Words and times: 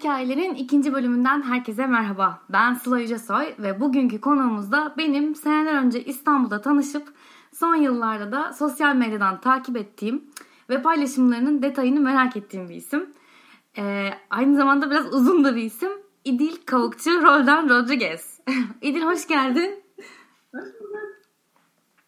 Hikayelerin 0.00 0.54
ikinci 0.54 0.92
bölümünden 0.94 1.42
herkese 1.42 1.86
merhaba. 1.86 2.42
Ben 2.48 2.74
Sıla 2.74 2.98
Yücesoy 2.98 3.54
ve 3.58 3.80
bugünkü 3.80 4.20
konuğumuz 4.20 4.72
da 4.72 4.94
benim 4.98 5.34
seneler 5.34 5.74
önce 5.74 6.04
İstanbul'da 6.04 6.60
tanışıp 6.60 7.14
son 7.52 7.74
yıllarda 7.74 8.32
da 8.32 8.52
sosyal 8.52 8.96
medyadan 8.96 9.40
takip 9.40 9.76
ettiğim 9.76 10.24
ve 10.70 10.82
paylaşımlarının 10.82 11.62
detayını 11.62 12.00
merak 12.00 12.36
ettiğim 12.36 12.68
bir 12.68 12.74
isim. 12.74 13.14
Ee, 13.78 14.10
aynı 14.30 14.56
zamanda 14.56 14.90
biraz 14.90 15.14
uzun 15.14 15.44
da 15.44 15.56
bir 15.56 15.62
isim. 15.62 15.90
İdil 16.24 16.56
Kavukçu 16.66 17.22
Roldan 17.22 17.68
Rodriguez. 17.68 18.40
İdil 18.82 19.02
hoş 19.02 19.26
geldin. 19.26 19.84
Hoş 20.54 20.64
bulduk. 20.80 21.00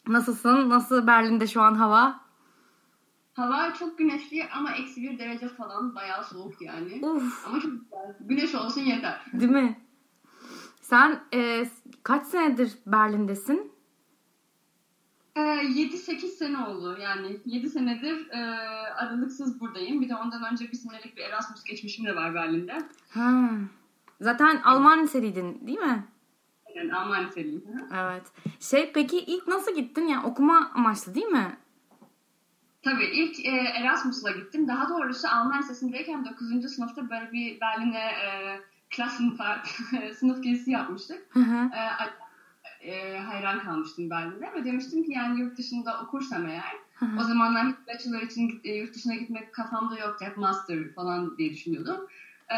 Nasılsın? 0.09 0.71
Nasıl 0.71 1.07
Berlin'de 1.07 1.47
şu 1.47 1.61
an 1.61 1.75
hava? 1.75 2.22
Hava 3.35 3.75
çok 3.75 3.99
güneşli 3.99 4.49
ama 4.55 4.73
eksi 4.73 5.03
bir 5.03 5.19
derece 5.19 5.49
falan 5.49 5.95
bayağı 5.95 6.25
soğuk 6.25 6.63
yani. 6.63 7.07
Uf, 7.07 7.47
Ama 7.47 7.61
çok 7.61 7.71
güzel. 7.73 8.17
Güneş 8.21 8.55
olsun 8.55 8.81
yeter. 8.81 9.21
değil 9.33 9.51
mi? 9.51 9.81
Sen 10.81 11.21
e, 11.35 11.67
kaç 12.03 12.27
senedir 12.27 12.79
Berlin'desin? 12.87 13.73
Ee, 15.37 15.41
7-8 15.41 16.19
sene 16.29 16.59
oldu 16.59 16.99
yani 17.01 17.41
7 17.45 17.71
senedir 17.71 18.31
e, 18.31 18.39
aralıksız 18.95 19.61
buradayım. 19.61 20.01
Bir 20.01 20.09
de 20.09 20.17
ondan 20.17 20.53
önce 20.53 20.73
bir 20.73 20.77
senelik 20.77 21.17
bir 21.17 21.23
Erasmus 21.23 21.65
geçmişim 21.65 22.05
de 22.07 22.17
var 22.17 22.35
Berlin'de. 22.35 22.79
Ha. 23.11 23.51
Zaten 24.21 24.61
Alman 24.65 25.03
liseliydin 25.03 25.67
değil 25.67 25.79
mi? 25.79 26.05
Yani 26.77 26.95
Alman 26.95 27.27
liseliyim. 27.27 27.65
Evet. 27.95 28.23
Şey 28.61 28.93
peki 28.95 29.19
ilk 29.19 29.49
nasıl 29.49 29.75
gittin? 29.75 30.07
Yani 30.07 30.27
okuma 30.27 30.71
amaçlı 30.75 31.15
değil 31.15 31.27
mi? 31.27 31.57
Tabii 33.03 33.17
ilk 33.17 33.47
e, 33.47 33.51
Erasmus'la 33.51 34.31
gittim. 34.31 34.69
Daha 34.69 34.89
doğrusu 34.89 35.29
Alman 35.29 35.59
lisesindeyken 35.59 36.25
9. 36.25 36.75
sınıfta 36.75 37.11
böyle 37.11 37.33
bir 37.33 37.61
Berlin'e 37.61 37.99
e, 37.99 38.61
Klassenfahrt 38.97 39.69
sınıf 40.19 40.43
gezisi 40.43 40.71
yapmıştık. 40.71 41.27
Hı 41.31 41.41
hı. 41.41 41.71
e, 42.81 42.91
e, 42.91 43.19
hayran 43.19 43.61
kalmıştım 43.61 44.11
Berlin'de 44.11 44.53
ve 44.55 44.65
demiştim 44.65 45.05
ki 45.05 45.13
yani 45.13 45.41
yurt 45.41 45.59
dışında 45.59 46.01
okursam 46.03 46.47
eğer 46.47 46.73
Hı 46.95 47.07
hı. 47.07 47.21
o 47.21 47.23
zamanlar 47.23 47.67
hiç 47.67 47.77
bachelor 47.87 48.23
için 48.23 48.61
e, 48.65 48.73
yurt 48.75 48.95
dışına 48.95 49.15
gitmek 49.15 49.55
kafamda 49.55 49.99
yoktu. 49.99 50.25
Hep 50.25 50.37
master 50.37 50.93
falan 50.95 51.39
diye 51.39 51.51
düşünüyordum. 51.51 52.07
E, 52.49 52.57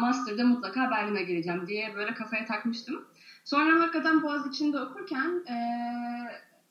master'da 0.00 0.44
mutlaka 0.44 0.90
Berlin'e 0.90 1.22
geleceğim 1.22 1.66
diye 1.66 1.94
böyle 1.94 2.14
kafaya 2.14 2.46
takmıştım. 2.46 3.04
Sonra 3.44 3.80
hakikaten 3.80 4.22
Boğaziçi'nde 4.22 4.80
okurken 4.80 5.42
e, 5.48 5.56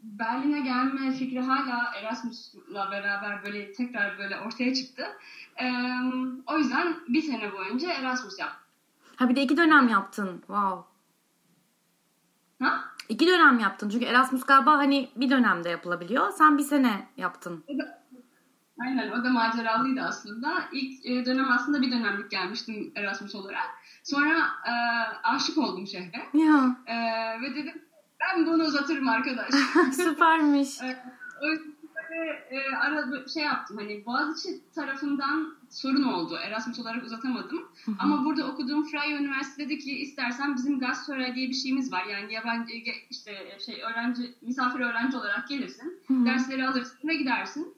Berlin'e 0.04 0.60
gelme 0.60 1.12
fikri 1.12 1.40
hala 1.40 1.92
Erasmus'la 2.02 2.92
beraber 2.92 3.44
böyle 3.46 3.74
tekrar 3.74 4.18
böyle 4.18 4.40
ortaya 4.40 4.74
çıktı. 4.74 5.06
E, 5.62 5.72
o 6.48 6.58
yüzden 6.58 6.96
bir 7.08 7.22
sene 7.22 7.54
boyunca 7.54 7.94
Erasmus 7.94 8.40
yaptım. 8.40 8.62
Ha 9.16 9.30
bir 9.30 9.36
de 9.36 9.42
iki 9.42 9.58
dönem 9.58 9.88
yaptın. 9.88 10.38
Wow. 10.38 10.84
Ha? 12.60 12.84
İki 13.10 13.28
dönem 13.28 13.60
yaptın. 13.60 13.90
Çünkü 13.90 14.06
Erasmus 14.06 14.46
galiba 14.46 14.78
hani 14.78 15.10
bir 15.16 15.30
dönemde 15.30 15.70
yapılabiliyor. 15.70 16.32
Sen 16.32 16.58
bir 16.58 16.64
sene 16.64 17.08
yaptın. 17.18 17.64
Aynen 18.82 19.12
o 19.12 19.24
da 19.24 19.30
maceralıydı 19.30 20.02
aslında. 20.02 20.54
İlk 20.72 21.06
e, 21.06 21.26
dönem 21.26 21.52
aslında 21.52 21.82
bir 21.82 21.92
dönemlik 21.92 22.32
gelmiştim 22.32 22.92
Erasmus 22.96 23.36
olarak. 23.36 23.70
Sonra 24.04 24.38
e, 24.68 24.74
aşık 25.24 25.58
oldum 25.58 25.88
şehre. 25.88 26.28
Ya 26.34 26.76
E, 26.86 26.96
ve 27.42 27.56
dedim 27.56 27.82
ben 28.22 28.46
bunu 28.46 28.64
uzatırım 28.64 29.08
arkadaş. 29.08 29.50
süpermiş. 29.96 30.82
E, 30.82 30.98
yüzden 31.48 31.76
böyle, 32.12 33.24
e, 33.26 33.28
şey 33.28 33.44
yaptım 33.44 33.78
hani 33.78 34.06
Boğaziçi 34.06 34.50
tarafından 34.76 35.56
sorun 35.70 36.04
oldu. 36.04 36.38
Erasmus 36.44 36.80
olarak 36.80 37.04
uzatamadım. 37.04 37.68
Ama 38.00 38.26
burada 38.26 38.48
okuduğum 38.48 38.84
Freie 38.84 39.18
Üniversitede 39.18 39.70
dedi 39.70 39.80
ki 39.80 39.92
istersen 39.92 40.56
bizim 40.56 40.80
Gastöre 40.80 41.36
diye 41.36 41.50
bir 41.50 41.54
şeyimiz 41.54 41.92
var. 41.92 42.06
Yani 42.06 42.34
yabancı 42.34 42.74
işte 43.10 43.58
şey 43.66 43.82
öğrenci 43.84 44.36
misafir 44.42 44.80
öğrenci 44.80 45.18
olarak 45.18 45.48
gelirsin. 45.48 46.00
Dersleri 46.10 46.68
alırsın 46.68 47.08
ve 47.08 47.16
gidersin. 47.16 47.74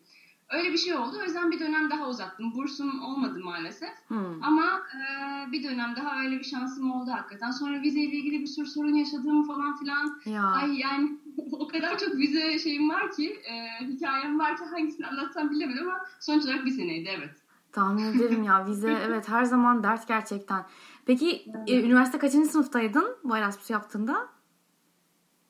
Öyle 0.53 0.72
bir 0.74 0.78
şey 0.78 0.96
oldu. 0.96 1.18
O 1.19 1.24
yüzden 1.24 1.52
bir 1.52 1.59
dönem 1.59 1.90
daha 1.90 2.09
uzattım. 2.09 2.53
Bursum 2.56 3.03
olmadı 3.03 3.40
maalesef. 3.44 3.90
Hı. 4.08 4.16
Ama 4.41 4.64
e, 4.94 5.52
bir 5.52 5.64
dönem 5.64 5.96
daha 5.96 6.19
öyle 6.19 6.40
bir 6.40 6.44
şansım 6.44 6.91
oldu 6.91 7.12
hakikaten. 7.12 7.52
Sonra 7.52 7.81
vizeyle 7.81 8.16
ilgili 8.16 8.41
bir 8.41 8.47
sürü 8.47 8.66
sorun 8.66 8.94
yaşadığım 8.94 9.47
falan 9.47 9.78
filan. 9.78 10.22
Ya. 10.25 10.44
Ay 10.44 10.80
yani 10.80 11.18
o 11.52 11.68
kadar 11.68 11.97
çok 11.97 12.16
vize 12.16 12.59
şeyim 12.59 12.90
var 12.90 13.12
ki, 13.12 13.30
e, 13.30 13.86
hikayem 13.86 14.40
var 14.40 14.58
ki 14.58 14.63
hangisini 14.63 15.08
anlatsam 15.08 15.52
bilemedim 15.52 15.88
ama 15.88 16.06
sonuç 16.19 16.46
olarak 16.46 16.66
bir 16.66 16.72
seneydi 16.72 17.09
evet. 17.18 17.36
Tahmin 17.72 18.03
ederim 18.03 18.44
ya. 18.44 18.68
Vize 18.68 18.92
evet 19.08 19.30
her 19.30 19.44
zaman 19.44 19.84
dert 19.84 20.08
gerçekten. 20.08 20.66
Peki 21.06 21.46
e, 21.68 21.84
üniversite 21.84 22.18
kaçıncı 22.18 22.50
sınıftaydın 22.50 23.16
bu 23.24 23.38
Erasmus 23.38 23.69
yaptığında? 23.69 24.28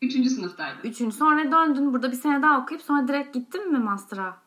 Üçüncü 0.02 0.30
sınıftaydım. 0.30 0.80
Üçüncü. 0.84 1.16
Sonra 1.16 1.52
döndün. 1.52 1.94
Burada 1.94 2.12
bir 2.12 2.18
sene 2.18 2.42
daha 2.42 2.62
okuyup 2.62 2.82
sonra 2.82 3.08
direkt 3.08 3.34
gittin 3.34 3.72
mi 3.72 3.80
master'a? 3.80 4.44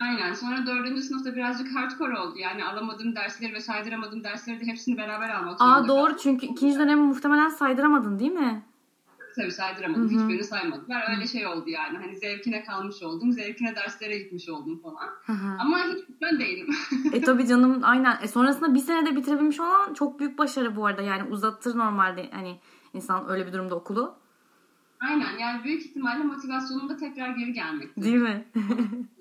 Aynen. 0.00 0.32
Sonra 0.32 0.66
dördüncü 0.66 1.02
sınıfta 1.02 1.36
birazcık 1.36 1.76
hardcore 1.76 2.18
oldu. 2.18 2.38
Yani 2.38 2.64
alamadığım 2.64 3.16
dersleri 3.16 3.54
ve 3.54 3.60
saydıramadığım 3.60 4.24
dersleri 4.24 4.60
de 4.60 4.66
hepsini 4.66 4.96
beraber 4.96 5.30
almak 5.30 5.58
zorunda 5.58 5.74
Aa 5.76 5.88
doğru 5.88 6.02
kaldım. 6.04 6.16
çünkü 6.22 6.46
ikinci 6.46 6.78
dönemi 6.78 7.00
muhtemelen 7.00 7.48
saydıramadın 7.48 8.18
değil 8.18 8.32
mi? 8.32 8.62
Tabii 9.36 9.52
saydıramadım. 9.52 10.02
Hı 10.10 10.14
hı. 10.14 10.20
Hiçbirini 10.20 10.44
saymadılar. 10.44 11.04
Öyle 11.10 11.26
şey 11.26 11.46
oldu 11.46 11.70
yani. 11.70 11.98
Hani 11.98 12.16
zevkine 12.16 12.64
kalmış 12.64 13.02
oldum. 13.02 13.32
Zevkine 13.32 13.74
derslere 13.76 14.18
gitmiş 14.18 14.48
oldum 14.48 14.80
falan. 14.82 15.08
Hı 15.26 15.32
hı. 15.32 15.56
Ama 15.58 15.78
hiç 15.78 16.04
ben 16.22 16.38
değilim. 16.40 16.68
e 17.12 17.20
tabii 17.20 17.46
canım 17.46 17.80
aynen. 17.82 18.18
E 18.22 18.28
sonrasında 18.28 18.74
bir 18.74 18.78
senede 18.78 19.16
bitirebilmiş 19.16 19.60
olan 19.60 19.94
çok 19.94 20.20
büyük 20.20 20.38
başarı 20.38 20.76
bu 20.76 20.86
arada. 20.86 21.02
Yani 21.02 21.30
uzatır 21.30 21.78
normalde 21.78 22.30
hani 22.32 22.58
insan 22.94 23.30
öyle 23.30 23.46
bir 23.46 23.52
durumda 23.52 23.74
okulu. 23.74 24.14
Aynen. 25.00 25.38
Yani 25.38 25.64
büyük 25.64 25.82
ihtimalle 25.82 26.24
motivasyonum 26.24 26.88
da 26.88 26.96
tekrar 26.96 27.28
geri 27.28 27.52
gelmek. 27.52 27.96
Değil 27.96 28.16
mi? 28.16 28.44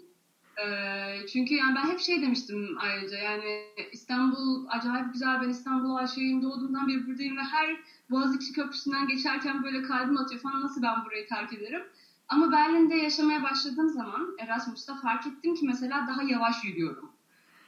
Çünkü 1.34 1.54
yani 1.54 1.76
ben 1.76 1.90
hep 1.90 2.00
şey 2.00 2.22
demiştim 2.22 2.78
ayrıca 2.80 3.18
yani 3.18 3.64
İstanbul 3.92 4.66
acayip 4.70 5.14
güzel 5.14 5.42
ben 5.42 5.50
İstanbul'a 5.50 6.00
aşığıyım 6.00 6.42
doğduğumdan 6.44 6.88
beri 6.88 7.08
buradayım 7.08 7.38
ve 7.38 7.42
her 7.42 7.78
Boğaziçi 8.10 8.54
Köprüsü'nden 8.54 9.08
geçerken 9.08 9.64
böyle 9.64 9.82
kalbim 9.82 10.18
atıyor 10.18 10.42
falan 10.42 10.62
nasıl 10.62 10.82
ben 10.82 11.06
burayı 11.06 11.28
terk 11.28 11.54
ederim. 11.54 11.82
Ama 12.28 12.52
Berlin'de 12.52 12.96
yaşamaya 12.96 13.44
başladığım 13.44 13.90
zaman 13.90 14.36
Erasmus'ta 14.40 14.96
fark 14.96 15.28
ettim 15.28 15.56
ki 15.56 15.66
mesela 15.66 16.08
daha 16.08 16.24
yavaş 16.24 16.64
yürüyorum. 16.64 17.19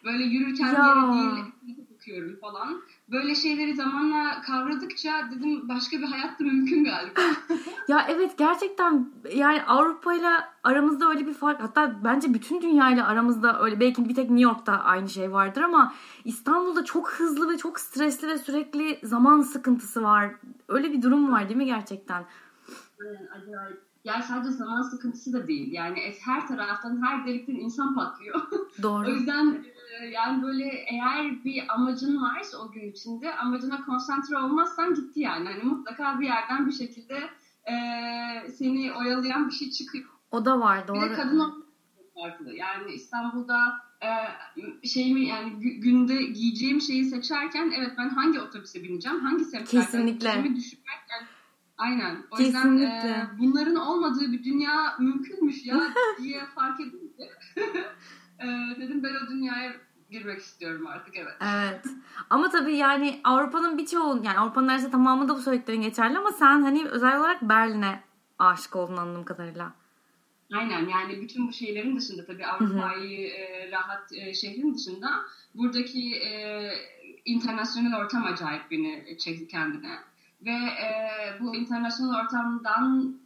Böyle 0.06 0.23
yürürken 0.23 0.66
Ya. 0.66 0.73
yere 1.16 1.35
değil 1.62 1.75
kitap 1.75 1.91
okuyorum 1.95 2.35
falan. 2.41 2.81
Böyle 3.12 3.35
şeyleri 3.35 3.75
zamanla 3.75 4.41
kavradıkça 4.41 5.12
dedim 5.31 5.69
başka 5.69 5.97
bir 5.97 6.03
hayat 6.06 6.39
da 6.39 6.44
mümkün 6.44 6.84
galiba. 6.84 7.19
Ya 7.88 8.06
evet 8.09 8.38
gerçekten 8.38 9.09
yani 9.35 9.63
Avrupa 9.63 10.13
ile 10.13 10.29
aramızda 10.63 11.09
öyle 11.09 11.28
bir 11.28 11.34
fark 11.34 11.61
hatta 11.61 11.95
bence 12.03 12.34
bütün 12.34 12.61
dünya 12.61 12.90
ile 12.91 13.03
aramızda 13.03 13.61
öyle 13.61 13.79
belki 13.79 14.09
bir 14.09 14.16
tek 14.16 14.29
New 14.29 14.44
York'ta 14.44 14.73
aynı 14.73 15.09
şey 15.09 15.31
vardır 15.31 15.61
ama 15.61 15.94
İstanbul'da 16.25 16.85
çok 16.85 17.11
hızlı 17.11 17.50
ve 17.53 17.57
çok 17.57 17.79
stresli 17.79 18.28
ve 18.28 18.38
sürekli 18.38 19.00
zaman 19.03 19.41
sıkıntısı 19.41 20.03
var. 20.03 20.31
Öyle 20.67 20.91
bir 20.94 21.01
durum 21.01 21.31
var 21.31 21.44
değil 21.50 21.57
mi 21.57 21.66
gerçekten? 21.66 22.25
Acayip. 23.35 23.81
Yani 24.03 24.23
sadece 24.23 24.50
zaman 24.50 24.81
sıkıntısı 24.81 25.34
da 25.34 25.47
değil. 25.47 25.72
Yani 25.73 26.00
her 26.25 26.47
taraftan, 26.47 27.02
her 27.05 27.26
delikten 27.26 27.55
insan 27.55 27.96
patlıyor. 27.96 28.35
o 28.79 28.84
Doğru. 28.84 29.09
yüzden 29.09 29.47
e, 29.47 29.61
yani 30.06 30.44
böyle 30.44 30.66
eğer 30.66 31.44
bir 31.46 31.74
amacın 31.74 32.22
varsa 32.22 32.58
o 32.58 32.72
gün 32.72 32.92
içinde 32.92 33.36
amacına 33.36 33.82
konsantre 33.86 34.38
olmazsan 34.38 34.94
gitti 34.94 35.20
yani. 35.20 35.50
Hani 35.50 35.64
mutlaka 35.64 36.20
bir 36.20 36.26
yerden 36.26 36.68
bir 36.68 36.72
şekilde 36.72 37.20
e, 37.66 37.74
seni 38.52 38.94
oyalayan 38.94 39.48
bir 39.48 39.53
şey 39.53 39.72
çıkıyor. 39.72 40.09
O 40.32 40.46
da 40.46 40.59
var 40.59 40.84
Bir 40.84 40.88
doğru. 40.88 41.02
de 41.02 41.14
kadın 41.14 41.66
farklı. 42.22 42.53
Yani 42.53 42.92
İstanbul'da 42.92 43.74
e, 44.03 44.88
şeyimi 44.88 45.26
yani 45.28 45.50
gü- 45.52 45.80
günde 45.80 46.24
giyeceğim 46.24 46.82
şeyi 46.82 47.06
seçerken 47.06 47.74
evet 47.78 47.92
ben 47.98 48.09
hangi 48.09 48.40
otobüse 48.40 48.84
bineceğim, 48.84 49.20
hangi 49.20 49.46
semtlerden 49.46 49.82
Kesinlikle. 49.86 50.12
gideceğimi 50.14 50.56
düşünmek 50.56 51.00
yani 51.12 51.28
aynen. 51.78 52.18
O 52.32 52.40
yüzden 52.40 52.78
e, 52.78 52.80
Kesinlikle. 52.80 53.28
bunların 53.40 53.76
olmadığı 53.76 54.32
bir 54.32 54.44
dünya 54.44 54.96
mümkünmüş 55.00 55.66
ya 55.66 55.82
diye 56.22 56.46
fark 56.56 56.80
edince 56.80 57.24
e, 58.40 58.48
dedim 58.80 59.03
ben 59.03 59.14
o 59.26 59.30
dünyaya 59.30 59.72
girmek 60.11 60.40
istiyorum 60.40 60.87
artık 60.87 61.17
evet. 61.17 61.34
Evet. 61.41 61.85
Ama 62.29 62.49
tabii 62.49 62.75
yani 62.75 63.22
Avrupa'nın 63.23 63.78
birçoğu 63.78 64.22
yani 64.23 64.40
Avrupa'nın 64.40 64.67
neredeyse 64.67 64.91
tamamında 64.91 65.35
bu 65.35 65.41
söylediklerin 65.41 65.81
geçerli 65.81 66.17
ama 66.17 66.31
sen 66.31 66.61
hani 66.61 66.85
özel 66.85 67.19
olarak 67.19 67.41
Berlin'e 67.41 68.03
aşık 68.40 68.75
oldun 68.75 68.97
anladığım 68.97 69.25
kadarıyla. 69.25 69.73
Aynen 70.53 70.90
yani 70.90 71.22
bütün 71.22 71.47
bu 71.47 71.53
şeylerin 71.53 71.97
dışında 71.97 72.25
tabii 72.25 72.46
Avrupa'yı 72.46 73.28
e, 73.28 73.72
rahat 73.72 74.13
e, 74.13 74.34
şehrin 74.34 74.75
dışında 74.75 75.09
buradaki 75.55 76.16
e, 76.16 76.69
internasyonel 77.25 77.96
ortam 77.96 78.25
acayip 78.25 78.72
beni 78.72 79.17
çekti 79.19 79.47
kendine. 79.47 79.97
Ve 80.46 80.52
e, 80.52 80.90
bu 81.40 81.55
internasyonel 81.55 82.23
ortamdan 82.23 83.21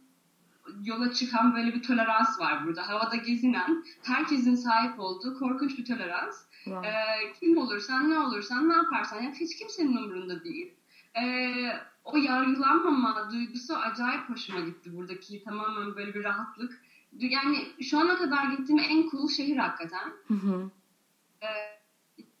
yola 0.84 1.12
çıkan 1.12 1.54
böyle 1.54 1.74
bir 1.74 1.82
tolerans 1.82 2.40
var 2.40 2.66
burada. 2.66 2.88
Havada 2.88 3.16
gezinen, 3.16 3.84
herkesin 4.02 4.54
sahip 4.54 5.00
olduğu 5.00 5.38
korkunç 5.38 5.78
bir 5.78 5.84
tolerans. 5.84 6.46
Wow. 6.64 6.88
E, 6.88 6.92
kim 7.40 7.58
olursan, 7.58 8.10
ne 8.10 8.18
olursan, 8.18 8.68
ne 8.68 8.74
yaparsan 8.74 9.22
ya 9.22 9.32
hiç 9.32 9.56
kimsenin 9.56 9.96
umurunda 9.96 10.44
değil. 10.44 10.74
E, 11.14 11.24
o 12.04 12.16
yargılanmama 12.16 13.30
duygusu 13.30 13.76
acayip 13.76 14.30
hoşuma 14.30 14.60
gitti 14.60 14.96
buradaki 14.96 15.44
tamamen 15.44 15.96
böyle 15.96 16.14
bir 16.14 16.24
rahatlık. 16.24 16.82
Yani 17.18 17.58
şu 17.82 17.98
ana 17.98 18.16
kadar 18.16 18.44
gittiğim 18.44 18.78
en 18.78 19.10
cool 19.10 19.28
şehir 19.28 19.56
hakikaten. 19.56 20.12
Hı 20.28 20.34
hı. 20.34 20.70
E, 21.42 21.75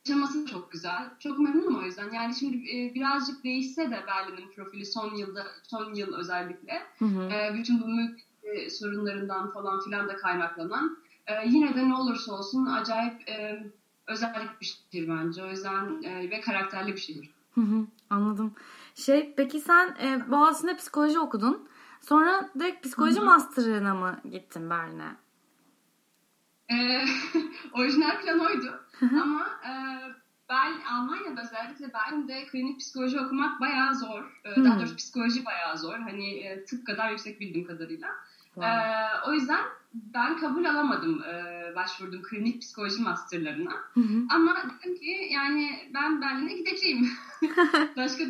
yaşaması 0.08 0.46
çok 0.46 0.72
güzel. 0.72 1.10
Çok 1.18 1.38
memnunum 1.38 1.78
o 1.78 1.82
yüzden. 1.82 2.12
Yani 2.12 2.34
şimdi 2.34 2.56
e, 2.56 2.94
birazcık 2.94 3.44
değişse 3.44 3.90
de 3.90 4.04
Berlin'in 4.06 4.50
profili 4.56 4.86
son 4.86 5.14
yılda, 5.14 5.46
son 5.62 5.94
yıl 5.94 6.14
özellikle 6.14 6.82
hı 6.98 7.04
hı. 7.04 7.22
E, 7.22 7.54
bütün 7.54 7.80
bu 7.80 7.88
mülk 7.88 8.20
e, 8.42 8.70
sorunlarından 8.70 9.52
falan 9.52 9.80
filan 9.80 10.08
da 10.08 10.16
kaynaklanan 10.16 10.98
yine 11.46 11.74
de 11.74 11.88
ne 11.88 11.94
olursa 11.94 12.32
olsun 12.32 12.66
acayip 12.66 13.22
özellik 14.06 14.60
bir 14.60 14.66
şehir 14.92 15.08
bence. 15.08 15.44
O 15.44 15.50
yüzden 15.50 16.02
ve 16.02 16.40
karakterli 16.40 16.92
bir 16.92 17.00
şehir. 17.00 17.30
Hı 17.54 17.60
hı, 17.60 17.86
anladım. 18.10 18.54
Şey 18.94 19.34
peki 19.36 19.60
sen 19.60 19.96
e, 20.02 20.30
Boğaziçi'nde 20.30 20.76
psikoloji 20.76 21.18
okudun. 21.18 21.68
Sonra 22.00 22.50
direkt 22.58 22.84
psikoloji 22.84 23.20
master'ına 23.20 23.94
mı 23.94 24.20
gittin 24.30 24.70
Berlin'e? 24.70 25.16
E, 26.70 27.04
orijinal 27.72 28.20
plan 28.20 28.40
oydu. 28.40 28.85
Ama 29.02 29.46
e, 29.64 29.72
ben 30.48 30.72
Almanya'da 30.92 31.42
özellikle 31.42 31.92
Berlin'de 31.92 32.46
klinik 32.46 32.80
psikoloji 32.80 33.20
okumak 33.20 33.60
bayağı 33.60 33.94
zor. 33.94 34.40
E, 34.44 34.64
daha 34.64 34.78
doğrusu 34.78 34.96
psikoloji 34.96 35.44
bayağı 35.44 35.78
zor. 35.78 35.98
Hani 35.98 36.38
e, 36.38 36.64
tıp 36.64 36.86
kadar 36.86 37.10
yüksek 37.10 37.40
bildiğim 37.40 37.66
kadarıyla. 37.66 38.08
Wow. 38.54 38.70
E, 38.70 39.06
o 39.26 39.32
yüzden 39.32 39.60
ben 39.94 40.38
kabul 40.38 40.64
alamadım 40.64 41.22
e, 41.22 41.72
başvurdum 41.76 42.22
klinik 42.22 42.62
psikoloji 42.62 43.02
masterlarına. 43.02 43.72
Hı 43.94 44.00
hı. 44.00 44.22
Ama 44.30 44.56
dedim 44.56 44.96
ki 44.96 45.28
yani 45.30 45.90
ben 45.94 46.20
Berlin'e 46.20 46.54
gideceğim. 46.54 47.10
Başka 47.96 48.24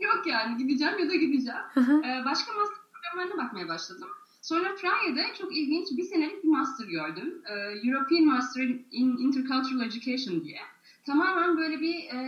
yok 0.00 0.26
yani 0.26 0.56
gideceğim 0.56 0.98
ya 0.98 1.08
da 1.08 1.14
gideceğim. 1.14 1.60
Hı 1.74 1.80
hı. 1.80 1.92
E, 1.92 2.24
başka 2.24 2.52
master 2.52 2.78
programlarına 2.92 3.44
bakmaya 3.44 3.68
başladım. 3.68 4.08
Sonra 4.44 4.74
Prague'de 4.74 5.34
çok 5.38 5.56
ilginç 5.56 5.88
bir 5.90 6.02
senelik 6.02 6.44
bir 6.44 6.48
master 6.48 6.86
gördüm. 6.86 7.42
E, 7.46 7.52
European 7.88 8.24
Master 8.24 8.62
in 8.90 9.16
Intercultural 9.16 9.86
Education 9.86 10.44
diye. 10.44 10.60
Tamamen 11.06 11.56
böyle 11.56 11.80
bir 11.80 11.94
e, 11.94 12.18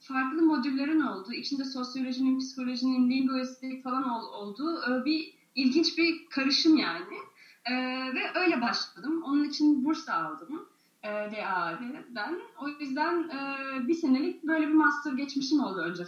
farklı 0.00 0.42
modüllerin 0.42 1.00
olduğu, 1.00 1.32
içinde 1.32 1.64
sosyolojinin, 1.64 2.38
psikolojinin, 2.38 3.10
linguistik 3.10 3.84
falan 3.84 4.10
ol, 4.10 4.24
olduğu 4.32 4.80
e, 4.82 5.04
bir 5.04 5.34
ilginç 5.54 5.98
bir 5.98 6.28
karışım 6.30 6.76
yani. 6.76 7.16
E, 7.64 7.74
ve 8.14 8.40
öyle 8.40 8.60
başladım. 8.62 9.22
Onun 9.22 9.44
için 9.44 9.84
burs 9.84 10.08
aldım. 10.08 10.68
E, 11.02 11.08
DAAD'den. 11.08 12.40
O 12.60 12.68
yüzden 12.68 13.22
e, 13.22 13.88
bir 13.88 13.94
senelik 13.94 14.44
böyle 14.44 14.68
bir 14.68 14.74
master 14.74 15.12
geçmişim 15.12 15.60
oldu 15.60 15.80
önce 15.80 16.04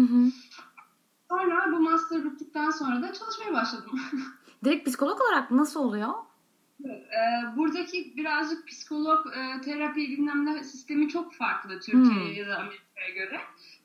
hı. 0.00 0.30
Sonra 1.30 1.72
bu 1.72 1.80
master 1.80 2.24
bittikten 2.24 2.70
sonra 2.70 3.02
da 3.02 3.12
çalışmaya 3.12 3.52
başladım. 3.52 4.00
Direkt 4.64 4.86
psikolog 4.86 5.20
olarak 5.20 5.50
nasıl 5.50 5.80
oluyor? 5.80 6.14
E, 6.84 7.56
buradaki 7.56 8.16
birazcık 8.16 8.68
psikolog 8.68 9.26
e, 9.26 9.60
terapi 9.60 10.00
bilmem 10.00 10.46
ne 10.46 10.64
sistemi 10.64 11.08
çok 11.08 11.34
farklı 11.34 11.80
Türkiye 11.80 12.26
hmm. 12.26 12.32
ya 12.32 12.48
da 12.48 12.56
Amerika'ya 12.56 13.08
göre. 13.14 13.40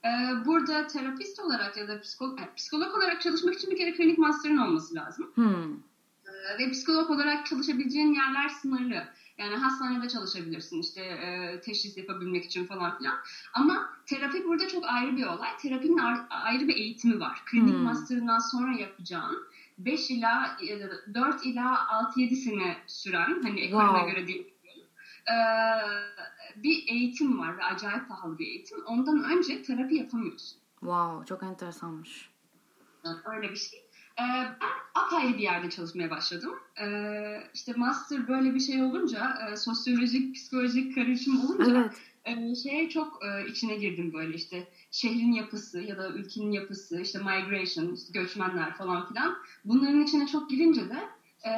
E, 0.06 0.10
burada 0.46 0.88
terapist 0.88 1.40
olarak 1.40 1.78
ya 1.78 1.88
da 1.88 2.02
psikolog, 2.02 2.40
psikolog 2.58 2.98
olarak 2.98 3.22
çalışmak 3.22 3.56
için 3.56 3.72
bir 3.72 3.78
kere 3.78 3.94
klinik 3.94 4.18
master'ın 4.18 4.58
olması 4.58 4.96
lazım. 4.96 5.32
Hmm. 5.36 5.74
E, 6.26 6.60
ve 6.60 6.72
psikolog 6.72 7.10
olarak 7.10 7.46
çalışabileceğin 7.46 8.14
yerler 8.14 8.50
sınırlı. 8.50 9.04
Yani 9.38 9.56
hastanede 9.56 10.10
çalışabilirsin 10.10 10.82
işte 10.82 11.02
e, 11.02 11.62
teşhis 11.62 11.98
yapabilmek 11.98 12.46
için 12.46 12.66
falan 12.66 12.98
filan. 12.98 13.16
Ama 13.54 13.90
terapi 14.06 14.44
burada 14.46 14.68
çok 14.68 14.86
ayrı 14.86 15.18
bir 15.18 15.26
olay. 15.26 15.50
Terapinin 15.62 16.02
ayrı 16.30 16.68
bir 16.68 16.76
eğitimi 16.76 17.20
var. 17.20 17.42
Klinik 17.46 17.76
hmm. 17.76 17.84
master'ından 17.84 18.40
sonra 18.40 18.72
yapacağın 18.72 19.49
5 19.80 20.12
ila 20.12 20.58
4 21.14 21.46
ila 21.46 21.76
6-7 22.16 22.36
sene 22.36 22.78
süren 22.88 23.42
hani 23.44 23.60
ekolüne 23.60 23.88
wow. 23.88 24.12
göre 24.12 24.28
değil 24.28 24.54
e, 25.30 25.36
bir 26.56 26.88
eğitim 26.88 27.40
var 27.40 27.58
ve 27.58 27.64
acayip 27.64 28.08
pahalı 28.08 28.40
bir 28.40 28.48
eğitim. 28.48 28.86
Ondan 28.86 29.24
önce 29.24 29.64
terapi 29.64 29.96
yapamıyorsun. 29.96 30.60
Wow, 30.80 31.26
çok 31.26 31.44
enteresanmış. 31.44 32.30
öyle 33.26 33.50
bir 33.52 33.56
şey. 33.56 33.80
Ee, 34.20 34.24
ben 34.62 35.02
apayrı 35.02 35.34
bir 35.34 35.44
yerde 35.44 35.70
çalışmaya 35.70 36.10
başladım. 36.10 36.60
Ee, 36.82 37.44
işte 37.54 37.74
master 37.74 38.28
böyle 38.28 38.54
bir 38.54 38.60
şey 38.60 38.84
olunca, 38.84 39.38
e, 39.52 39.58
sosyolojik, 39.58 40.36
psikolojik 40.36 40.96
karışım 40.96 41.46
olunca 41.46 41.80
evet. 41.80 42.02
E, 42.26 42.56
şeye 42.56 42.90
çok 42.90 43.20
e, 43.26 43.48
içine 43.48 43.76
girdim 43.76 44.14
böyle 44.14 44.36
işte 44.36 44.68
şehrin 44.92 45.32
yapısı 45.32 45.82
ya 45.82 45.98
da 45.98 46.10
ülkenin 46.10 46.52
yapısı, 46.52 47.02
işte 47.02 47.20
migration, 47.20 47.94
işte 47.94 48.14
göçmenler 48.14 48.74
falan 48.74 49.08
filan. 49.08 49.38
Bunların 49.66 50.04
içine 50.04 50.28
çok 50.28 50.50
girince 50.50 50.90
de 50.90 51.00
e, 51.46 51.52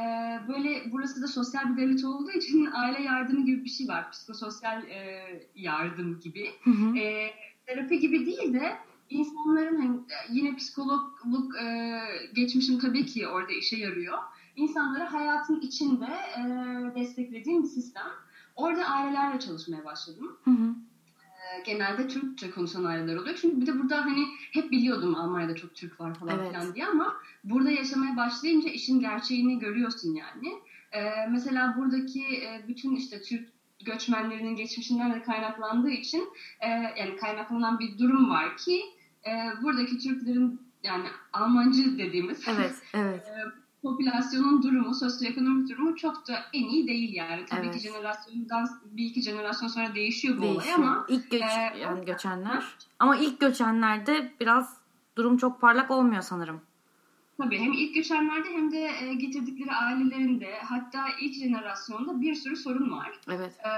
böyle 0.47 0.91
burası 0.91 1.21
da 1.21 1.27
sosyal 1.27 1.71
bir 1.71 1.81
devlet 1.81 2.03
olduğu 2.03 2.31
için 2.31 2.65
aile 2.73 3.01
yardımı 3.01 3.45
gibi 3.45 3.63
bir 3.63 3.69
şey 3.69 3.87
var. 3.87 4.11
Psikososyal 4.11 4.83
e, 4.83 5.23
yardım 5.55 6.19
gibi. 6.19 6.49
Hı 6.63 6.69
hı. 6.69 6.97
E, 6.97 7.31
terapi 7.65 7.99
gibi 7.99 8.25
değil 8.25 8.53
de 8.53 8.77
insanların 9.09 9.81
hani 9.81 9.99
yine 10.29 10.55
psikologluk 10.55 11.55
e, 11.61 11.99
geçmişim 12.33 12.79
tabii 12.79 13.05
ki 13.05 13.27
orada 13.27 13.53
işe 13.53 13.77
yarıyor. 13.77 14.17
İnsanları 14.55 15.03
hayatın 15.03 15.61
içinde 15.61 16.07
e, 16.37 16.43
desteklediğim 16.95 17.63
bir 17.63 17.67
sistem. 17.67 18.07
Orada 18.61 18.85
ailelerle 18.85 19.39
çalışmaya 19.39 19.85
başladım. 19.85 20.37
Hı 20.43 20.51
hı. 20.51 20.75
E, 21.19 21.61
genelde 21.65 22.07
Türkçe 22.07 22.51
konuşan 22.51 22.83
aileler 22.83 23.15
oluyor. 23.15 23.37
Çünkü 23.41 23.61
bir 23.61 23.67
de 23.67 23.79
burada 23.79 24.05
hani 24.05 24.25
hep 24.51 24.71
biliyordum 24.71 25.15
Almanya'da 25.15 25.55
çok 25.55 25.75
Türk 25.75 25.99
var 25.99 26.13
falan 26.13 26.39
evet. 26.39 26.47
filan 26.49 26.75
diye 26.75 26.87
ama 26.87 27.15
burada 27.43 27.71
yaşamaya 27.71 28.17
başlayınca 28.17 28.69
işin 28.69 28.99
gerçeğini 28.99 29.59
görüyorsun 29.59 30.13
yani. 30.13 30.53
E, 30.91 31.27
mesela 31.29 31.75
buradaki 31.77 32.23
e, 32.23 32.65
bütün 32.67 32.95
işte 32.95 33.21
Türk 33.21 33.49
göçmenlerinin 33.85 34.55
geçmişinden 34.55 35.13
de 35.13 35.23
kaynaklandığı 35.23 35.89
için 35.89 36.29
e, 36.59 36.69
yani 36.69 37.15
kaynaklanan 37.15 37.79
bir 37.79 37.97
durum 37.97 38.29
var 38.29 38.57
ki 38.57 38.81
e, 39.25 39.63
buradaki 39.63 39.97
Türklerin 39.97 40.61
yani 40.83 41.07
Almancı 41.33 41.97
dediğimiz 41.97 42.47
evet, 42.47 42.75
evet. 42.93 43.27
E, 43.27 43.60
popülasyonun 43.81 44.63
durumu, 44.63 44.95
sosyoekonomik 44.95 45.69
durumu 45.69 45.95
çok 45.95 46.27
da 46.27 46.39
en 46.53 46.63
iyi 46.63 46.87
değil 46.87 47.13
yani. 47.13 47.45
Tabii 47.45 47.65
evet. 47.65 47.75
ki 47.75 47.79
jenerasyondan 47.79 48.69
bir 48.85 49.05
iki 49.05 49.21
jenerasyon 49.21 49.67
sonra 49.67 49.95
değişiyor 49.95 50.37
bu 50.37 50.41
değişiyor. 50.41 50.77
olay 50.77 50.87
ama 50.87 51.05
ilk 51.09 51.31
göç, 51.31 51.41
e, 51.41 51.79
yani 51.79 52.05
göçenler 52.05 52.63
ama 52.99 53.15
ilk 53.15 53.39
göçenlerde 53.39 54.31
biraz 54.39 54.77
durum 55.17 55.37
çok 55.37 55.61
parlak 55.61 55.91
olmuyor 55.91 56.21
sanırım. 56.21 56.61
Tabii 57.37 57.59
hem 57.59 57.73
ilk 57.73 57.95
göçenlerde 57.95 58.49
hem 58.49 58.71
de 58.71 58.91
e, 59.01 59.13
getirdikleri 59.13 59.71
ailelerinde 59.71 60.55
hatta 60.63 61.05
ilk 61.21 61.33
jenerasyonda 61.33 62.21
bir 62.21 62.35
sürü 62.35 62.55
sorun 62.55 62.91
var. 62.91 63.19
Evet. 63.27 63.53
E, 63.59 63.71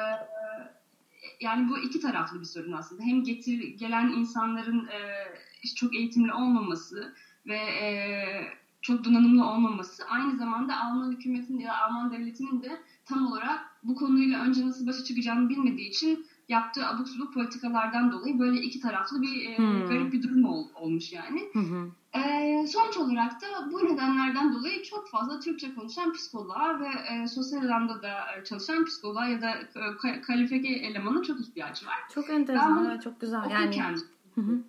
yani 1.39 1.69
bu 1.69 1.79
iki 1.79 1.99
taraflı 1.99 2.39
bir 2.39 2.45
sorun 2.45 2.71
aslında. 2.71 3.03
Hem 3.03 3.23
getir 3.23 3.63
gelen 3.63 4.09
insanların 4.09 4.87
e, 4.87 5.25
çok 5.75 5.95
eğitimli 5.95 6.33
olmaması 6.33 7.13
ve 7.45 7.55
e, 7.55 7.87
çok 8.83 9.05
donanımlı 9.05 9.45
olmaması 9.45 10.03
aynı 10.05 10.37
zamanda 10.37 10.81
Alman 10.83 11.11
hükümetinin 11.11 11.59
ya 11.59 11.69
da 11.69 11.81
Alman 11.81 12.11
devletinin 12.11 12.63
de 12.63 12.81
tam 13.05 13.27
olarak 13.27 13.59
bu 13.83 13.95
konuyla 13.95 14.43
önce 14.43 14.67
nasıl 14.67 14.87
başa 14.87 15.03
çıkacağını 15.03 15.49
bilmediği 15.49 15.89
için 15.89 16.25
yaptığı 16.49 16.87
abuk 16.87 17.09
subuk 17.09 17.33
politikalardan 17.33 18.11
dolayı 18.11 18.39
böyle 18.39 18.61
iki 18.61 18.79
taraflı 18.79 19.21
bir 19.21 19.49
e, 19.49 19.57
hmm. 19.57 19.85
garip 19.87 20.13
bir 20.13 20.23
durum 20.23 20.45
ol, 20.45 20.67
olmuş 20.75 21.13
yani. 21.13 21.41
Hmm. 21.53 21.91
E, 22.13 22.67
sonuç 22.67 22.97
olarak 22.97 23.41
da 23.41 23.71
bu 23.71 23.85
nedenlerden 23.85 24.53
dolayı 24.53 24.83
çok 24.83 25.09
fazla 25.09 25.39
Türkçe 25.39 25.75
konuşan 25.75 26.13
psikoloğa 26.13 26.79
ve 26.79 26.87
e, 27.13 27.27
sosyal 27.27 27.65
alanda 27.65 28.01
da 28.01 28.43
çalışan 28.45 28.85
psikoloğa 28.85 29.25
ya 29.25 29.41
da 29.41 29.51
e, 30.07 30.21
kalifiye 30.21 30.77
elemana 30.77 31.23
çok 31.23 31.39
ihtiyaç 31.39 31.85
var. 31.85 31.95
Çok 32.13 32.29
enteresan, 32.29 32.85
evet, 32.85 33.01
çok 33.01 33.21
güzel. 33.21 33.49
Yani 33.49 33.95
Hı 34.35 34.41
hı. 34.41 34.59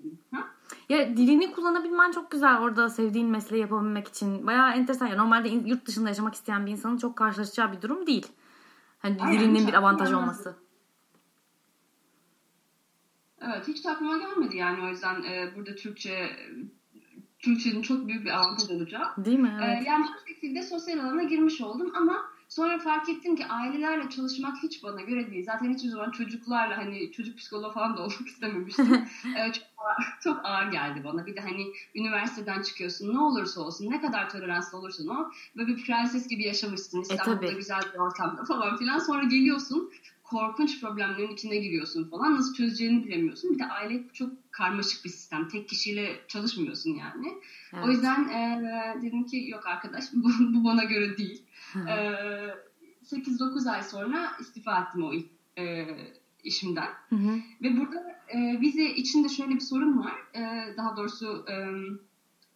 Ya 0.88 1.16
dilini 1.16 1.52
kullanabilmen 1.52 2.10
çok 2.10 2.30
güzel 2.30 2.58
orada 2.58 2.88
sevdiğin 2.88 3.28
mesleği 3.28 3.62
yapabilmek 3.62 4.08
için. 4.08 4.46
Bayağı 4.46 4.72
enteresan. 4.72 5.06
Ya 5.06 5.16
normalde 5.16 5.48
yurt 5.48 5.86
dışında 5.86 6.08
yaşamak 6.08 6.34
isteyen 6.34 6.66
bir 6.66 6.72
insanın 6.72 6.96
çok 6.96 7.16
karşılaşacağı 7.16 7.72
bir 7.72 7.82
durum 7.82 8.06
değil. 8.06 8.26
Hani 8.98 9.18
dilinin 9.18 9.66
bir 9.66 9.74
avantajı 9.74 10.18
olması. 10.18 10.56
Evet 13.40 13.68
hiç 13.68 13.86
aklıma 13.86 14.18
gelmedi 14.18 14.56
yani 14.56 14.84
o 14.84 14.88
yüzden 14.88 15.22
e, 15.22 15.56
burada 15.56 15.74
Türkçe 15.74 16.30
Türkçenin 17.38 17.82
çok 17.82 18.08
büyük 18.08 18.24
bir 18.24 18.30
avantaj 18.30 18.70
olacak. 18.70 19.14
Değil 19.24 19.38
mi? 19.38 19.58
E, 19.62 19.64
evet. 19.64 19.82
E, 19.82 19.88
yani 19.88 20.04
bu 20.04 20.28
şekilde 20.28 20.62
sosyal 20.62 20.98
alana 20.98 21.22
girmiş 21.22 21.60
oldum 21.60 21.92
ama 21.96 22.24
sonra 22.48 22.78
fark 22.78 23.08
ettim 23.08 23.36
ki 23.36 23.46
ailelerle 23.46 24.10
çalışmak 24.10 24.62
hiç 24.62 24.82
bana 24.82 25.00
göre 25.00 25.30
değil. 25.30 25.44
Zaten 25.44 25.74
hiçbir 25.74 25.88
zaman 25.88 26.10
çocuklarla 26.10 26.76
hani 26.76 27.12
çocuk 27.12 27.38
psikoloğu 27.38 27.72
falan 27.72 27.96
da 27.96 28.02
olmak 28.02 28.20
istememiştim. 28.26 29.08
e, 29.36 29.52
çok 29.52 29.73
çok 30.20 30.44
ağır 30.44 30.72
geldi 30.72 31.04
bana. 31.04 31.26
Bir 31.26 31.36
de 31.36 31.40
hani 31.40 31.66
üniversiteden 31.94 32.62
çıkıyorsun 32.62 33.14
ne 33.14 33.18
olursa 33.18 33.60
olsun 33.60 33.90
ne 33.90 34.00
kadar 34.00 34.30
toleranslı 34.30 34.78
olursan 34.78 35.08
o 35.08 35.30
böyle 35.56 35.76
bir 35.76 35.84
prenses 35.84 36.28
gibi 36.28 36.44
yaşamışsın 36.44 37.00
İstanbul'da 37.00 37.52
e, 37.52 37.54
güzel 37.54 37.82
bir 37.94 37.98
ortamda 37.98 38.44
falan 38.44 38.76
filan. 38.76 38.98
Sonra 38.98 39.24
geliyorsun 39.24 39.92
korkunç 40.24 40.80
problemlerin 40.80 41.34
içine 41.34 41.56
giriyorsun 41.56 42.10
falan. 42.10 42.36
Nasıl 42.36 42.54
çözeceğini 42.54 43.04
bilemiyorsun. 43.04 43.54
Bir 43.54 43.58
de 43.58 43.66
aile 43.66 44.02
çok 44.12 44.52
karmaşık 44.52 45.04
bir 45.04 45.10
sistem. 45.10 45.48
Tek 45.48 45.68
kişiyle 45.68 46.20
çalışmıyorsun 46.28 46.90
yani. 46.90 47.34
Evet. 47.72 47.84
O 47.84 47.90
yüzden 47.90 48.28
e, 48.28 48.62
dedim 49.02 49.26
ki 49.26 49.44
yok 49.48 49.66
arkadaş 49.66 50.04
bu, 50.12 50.28
bu 50.54 50.64
bana 50.64 50.84
göre 50.84 51.18
değil. 51.18 51.42
e, 51.74 51.94
8-9 53.04 53.70
ay 53.70 53.82
sonra 53.82 54.32
istifa 54.40 54.80
ettim 54.80 55.04
o 55.04 55.12
e, 55.60 55.86
işimden. 56.44 56.88
Hı 57.08 57.16
hı. 57.16 57.38
Ve 57.62 57.76
burada 57.76 58.14
e, 58.28 58.60
vize 58.60 58.84
içinde 58.84 59.28
şöyle 59.28 59.54
bir 59.54 59.60
sorun 59.60 59.98
var. 59.98 60.14
E, 60.34 60.74
daha 60.76 60.96
doğrusu 60.96 61.44
e, 61.50 61.54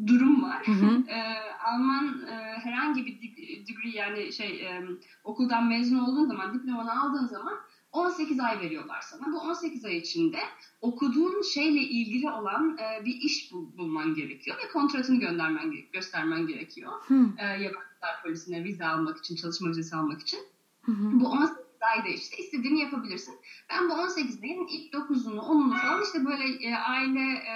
durum 0.07 0.43
var. 0.43 0.67
Hı 0.67 0.73
hı. 0.73 1.03
E, 1.09 1.23
Alman 1.67 2.23
e, 2.29 2.35
herhangi 2.59 3.07
bir 3.07 3.21
degree 3.67 3.97
yani 3.97 4.33
şey 4.33 4.67
e, 4.67 4.85
okuldan 5.25 5.67
mezun 5.69 5.99
olduğun 5.99 6.27
zaman 6.27 6.55
diplomanı 6.55 7.03
aldığın 7.03 7.27
zaman 7.27 7.55
18 7.93 8.41
ay 8.41 8.61
veriyorlar 8.61 9.01
sana. 9.01 9.33
Bu 9.33 9.39
18 9.39 9.85
ay 9.85 9.97
içinde 9.97 10.39
okuduğun 10.81 11.43
şeyle 11.43 11.81
ilgili 11.81 12.31
olan 12.31 12.79
e, 12.79 13.05
bir 13.05 13.15
iş 13.15 13.53
bul, 13.53 13.77
bulman 13.79 14.15
gerekiyor 14.15 14.57
ve 14.65 14.73
kontratını 14.73 15.21
göndermen 15.21 15.75
göstermen 15.93 16.47
gerekiyor. 16.47 16.93
E, 17.39 17.45
yabancılar 17.45 18.23
polisine 18.23 18.65
vize 18.65 18.87
almak 18.87 19.19
için, 19.19 19.37
çalışma 19.37 19.69
vizesi 19.71 19.97
almak 19.97 20.21
için. 20.21 20.41
Hı 20.83 20.93
hı. 20.93 21.21
Bu 21.21 21.29
18 21.29 21.68
ayda 21.87 22.09
işte 22.09 22.37
istediğini 22.37 22.81
yapabilirsin. 22.81 23.39
Ben 23.71 23.89
bu 23.89 23.93
18'deyin 23.93 24.67
ilk 24.69 24.95
9'unu, 24.95 25.39
10'unu 25.39 25.81
falan 25.81 26.03
işte 26.03 26.25
böyle 26.25 26.67
e, 26.67 26.77
aile 26.77 27.33
e, 27.33 27.55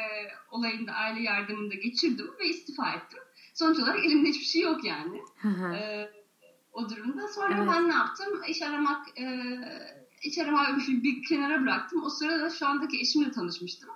olayında, 0.50 0.92
aile 0.92 1.22
yardımında 1.22 1.74
geçirdim 1.74 2.30
ve 2.40 2.48
istifa 2.48 2.92
ettim. 2.92 3.18
Sonuç 3.54 3.78
olarak 3.78 4.04
elimde 4.04 4.28
hiçbir 4.28 4.44
şey 4.44 4.62
yok 4.62 4.84
yani. 4.84 5.22
e, 5.76 6.10
o 6.72 6.88
durumda. 6.90 7.28
Sonra 7.28 7.54
evet. 7.56 7.68
ben 7.72 7.88
ne 7.88 7.94
yaptım? 7.94 8.42
İş 8.48 8.62
aramak 8.62 9.20
e, 9.20 9.26
iç 10.22 10.38
arama 10.38 10.78
bir 10.88 11.22
kenara 11.22 11.62
bıraktım. 11.62 12.02
O 12.04 12.10
sırada 12.10 12.50
şu 12.50 12.66
andaki 12.66 13.00
eşimle 13.00 13.30
tanışmıştım. 13.30 13.88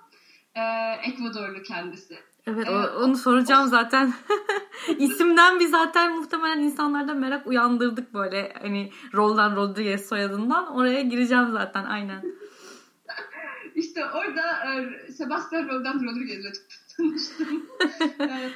Ee, 0.55 0.61
Ekvadorlu 1.03 1.63
kendisi. 1.63 2.19
Evet 2.47 2.67
ee, 2.67 2.71
onu 2.71 3.17
soracağım 3.17 3.65
o... 3.65 3.67
zaten. 3.67 4.13
İsimden 4.97 5.59
bir 5.59 5.67
zaten 5.67 6.15
muhtemelen 6.15 6.59
insanlarda 6.59 7.13
merak 7.13 7.47
uyandırdık 7.47 8.13
böyle 8.13 8.53
hani 8.61 8.91
Roldan 9.13 9.55
Rodriguez 9.55 10.07
soyadından. 10.09 10.75
Oraya 10.75 11.01
gireceğim 11.01 11.51
zaten 11.51 11.85
aynen. 11.85 12.25
İşte 13.75 14.05
orada 14.05 14.41
e, 14.65 15.11
Sebastian 15.11 15.69
Roldan 15.69 16.03
Rodriguez'le 16.03 16.53
tanıştım. 16.97 17.69
e, 18.19 18.49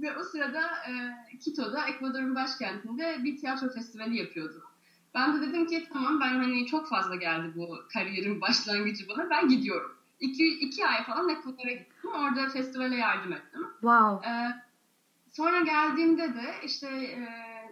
ve 0.00 0.16
o 0.16 0.24
sırada 0.24 0.60
e, 0.60 0.92
Quito'da 1.44 1.86
Ekvador'un 1.86 2.34
başkentinde 2.34 3.16
bir 3.24 3.36
tiyatro 3.36 3.68
festivali 3.68 4.16
yapıyordu. 4.16 4.62
Ben 5.14 5.36
de 5.36 5.46
dedim 5.46 5.66
ki 5.66 5.88
tamam 5.92 6.20
ben 6.20 6.38
hani 6.38 6.66
çok 6.66 6.88
fazla 6.88 7.16
geldi 7.16 7.52
bu 7.56 7.78
kariyerin 7.92 8.40
başlangıcı 8.40 9.08
bana. 9.08 9.30
Ben 9.30 9.48
gidiyorum. 9.48 9.99
İki, 10.20 10.48
iki 10.48 10.86
ay 10.86 11.04
falan 11.04 11.28
Ekvador'a 11.28 11.72
gittim. 11.72 12.10
Orada 12.14 12.48
festivale 12.48 12.96
yardım 12.96 13.32
ettim. 13.32 13.66
Wow. 13.72 14.28
Ee, 14.30 14.48
sonra 15.30 15.60
geldiğimde 15.60 16.34
de 16.34 16.54
işte 16.64 16.88
e, 16.88 17.20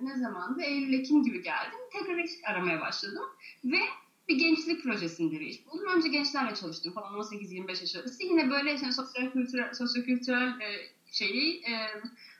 ne 0.02 0.16
zamandı? 0.16 0.62
Eylül-Ekim 0.62 1.24
gibi 1.24 1.42
geldim. 1.42 1.78
Tekrar 1.92 2.18
iş 2.18 2.30
aramaya 2.46 2.80
başladım. 2.80 3.24
Ve 3.64 3.78
bir 4.28 4.38
gençlik 4.38 4.82
projesinde 4.82 5.40
bir 5.40 5.46
iş 5.46 5.66
buldum. 5.66 5.86
Önce 5.96 6.08
gençlerle 6.08 6.54
çalıştım 6.54 6.92
falan 6.92 7.12
18-25 7.14 7.68
yaş 7.80 7.96
arası. 7.96 8.22
Yine 8.24 8.50
böyle 8.50 8.74
işte 8.74 8.92
sosyokültürel, 8.92 9.74
sosyokültürel 9.74 10.48
e, 10.48 10.68
şeyi 11.12 11.62
e, 11.64 11.74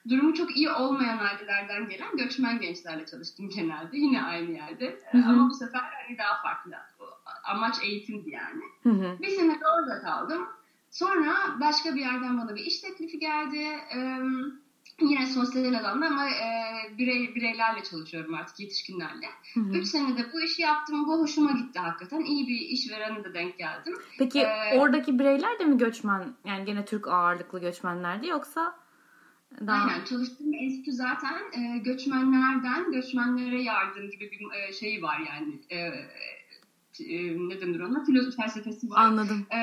durumu 0.08 0.34
çok 0.34 0.56
iyi 0.56 0.70
olmayan 0.70 1.18
ailelerden 1.18 1.88
gelen 1.88 2.16
göçmen 2.16 2.60
gençlerle 2.60 3.06
çalıştım 3.06 3.50
genelde. 3.56 3.96
Yine 3.96 4.22
aynı 4.22 4.50
yerde. 4.50 4.98
Hı 5.10 5.18
hı. 5.18 5.28
Ama 5.28 5.50
bu 5.50 5.54
sefer 5.54 5.80
hani 5.80 6.18
daha 6.18 6.42
farklı. 6.42 6.76
Amaç 7.48 7.74
eğitimdi 7.82 8.30
yani. 8.30 8.62
Hı 8.82 8.90
hı. 8.90 9.18
Bir 9.22 9.28
sene 9.28 9.60
de 9.60 9.64
orada 9.78 10.00
kaldım. 10.00 10.46
Sonra 10.90 11.34
başka 11.60 11.94
bir 11.94 12.00
yerden 12.00 12.38
bana 12.38 12.54
bir 12.54 12.64
iş 12.64 12.80
teklifi 12.80 13.18
geldi. 13.18 13.64
Ee, 13.96 14.18
yine 15.00 15.26
sosyal 15.26 15.74
alanda 15.74 16.06
ama 16.06 16.28
e, 16.28 16.48
birey, 16.98 17.34
bireylerle 17.34 17.82
çalışıyorum 17.82 18.34
artık 18.34 18.60
yetişkinlerle. 18.60 19.26
Hı 19.54 19.60
hı. 19.60 19.78
Üç 19.78 19.86
senede 19.86 20.32
bu 20.32 20.40
işi 20.40 20.62
yaptım. 20.62 21.06
Bu 21.06 21.20
hoşuma 21.20 21.52
gitti 21.52 21.78
hakikaten. 21.78 22.20
İyi 22.20 22.48
bir 22.48 22.60
işverene 22.60 23.24
de 23.24 23.34
denk 23.34 23.58
geldim. 23.58 23.94
Peki 24.18 24.40
ee, 24.40 24.78
oradaki 24.78 25.18
bireyler 25.18 25.58
de 25.58 25.64
mi 25.64 25.78
göçmen? 25.78 26.34
Yani 26.44 26.64
gene 26.64 26.84
Türk 26.84 27.08
ağırlıklı 27.08 27.60
göçmenlerdi 27.60 28.26
yoksa? 28.26 28.74
Daha... 29.66 29.88
Aynen 29.88 30.04
çalıştığım 30.04 30.54
enstitü 30.54 30.92
zaten 30.92 31.38
e, 31.52 31.78
göçmenlerden 31.78 32.92
göçmenlere 32.92 33.62
yardım 33.62 34.10
gibi 34.10 34.30
bir 34.30 34.58
e, 34.58 34.72
şeyi 34.72 35.02
var 35.02 35.18
yani 35.18 35.60
e, 35.70 35.90
e, 37.00 37.48
ne 37.48 37.60
denir 37.60 37.80
ona 37.80 38.04
filozofi 38.04 38.36
felsefesi 38.36 38.90
var. 38.90 38.98
Anladım. 38.98 39.46
E, 39.50 39.58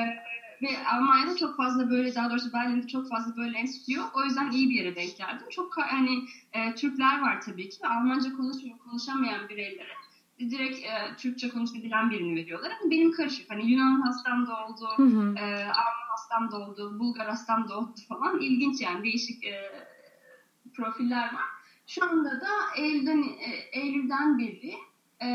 ve 0.62 0.86
Almanya'da 0.92 1.36
çok 1.36 1.56
fazla 1.56 1.90
böyle 1.90 2.14
daha 2.14 2.30
doğrusu 2.30 2.52
Berlin'de 2.52 2.86
çok 2.86 3.08
fazla 3.08 3.36
böyle 3.36 3.58
enstitü 3.58 3.92
yok. 3.92 4.12
O 4.14 4.24
yüzden 4.24 4.50
iyi 4.50 4.70
bir 4.70 4.74
yere 4.74 4.96
denk 4.96 5.16
geldim. 5.16 5.46
Çok 5.50 5.78
hani 5.78 6.24
e, 6.52 6.74
Türkler 6.74 7.20
var 7.22 7.40
tabii 7.40 7.68
ki. 7.68 7.86
Almanca 7.86 8.36
konuşuyor, 8.36 8.78
konuşamayan 8.78 9.48
bireylere 9.48 9.96
direkt 10.38 10.78
e, 10.78 11.16
Türkçe 11.18 11.48
konuşabilen 11.48 12.10
birini 12.10 12.36
veriyorlar. 12.36 12.72
Ama 12.80 12.90
benim 12.90 13.12
karışık. 13.12 13.50
Hani 13.50 13.70
Yunan 13.70 14.00
hastam 14.00 14.46
da 14.46 14.66
oldu, 14.66 14.88
hı 14.96 15.02
hı. 15.02 15.34
E, 15.38 15.44
Alman 15.64 16.08
hastam 16.10 16.50
da 16.50 16.56
oldu, 16.56 16.98
Bulgar 16.98 17.28
hastam 17.28 17.68
da 17.68 17.78
oldu 17.78 17.94
falan. 18.08 18.40
İlginç 18.40 18.80
yani 18.80 19.04
değişik 19.04 19.44
e, 19.44 19.70
profiller 20.76 21.34
var. 21.34 21.44
Şu 21.86 22.04
anda 22.04 22.40
da 22.40 22.48
Eylül'den, 22.76 23.22
e, 23.22 23.78
Eylül'den 23.80 24.38
beri 24.38 24.74
e, 25.22 25.26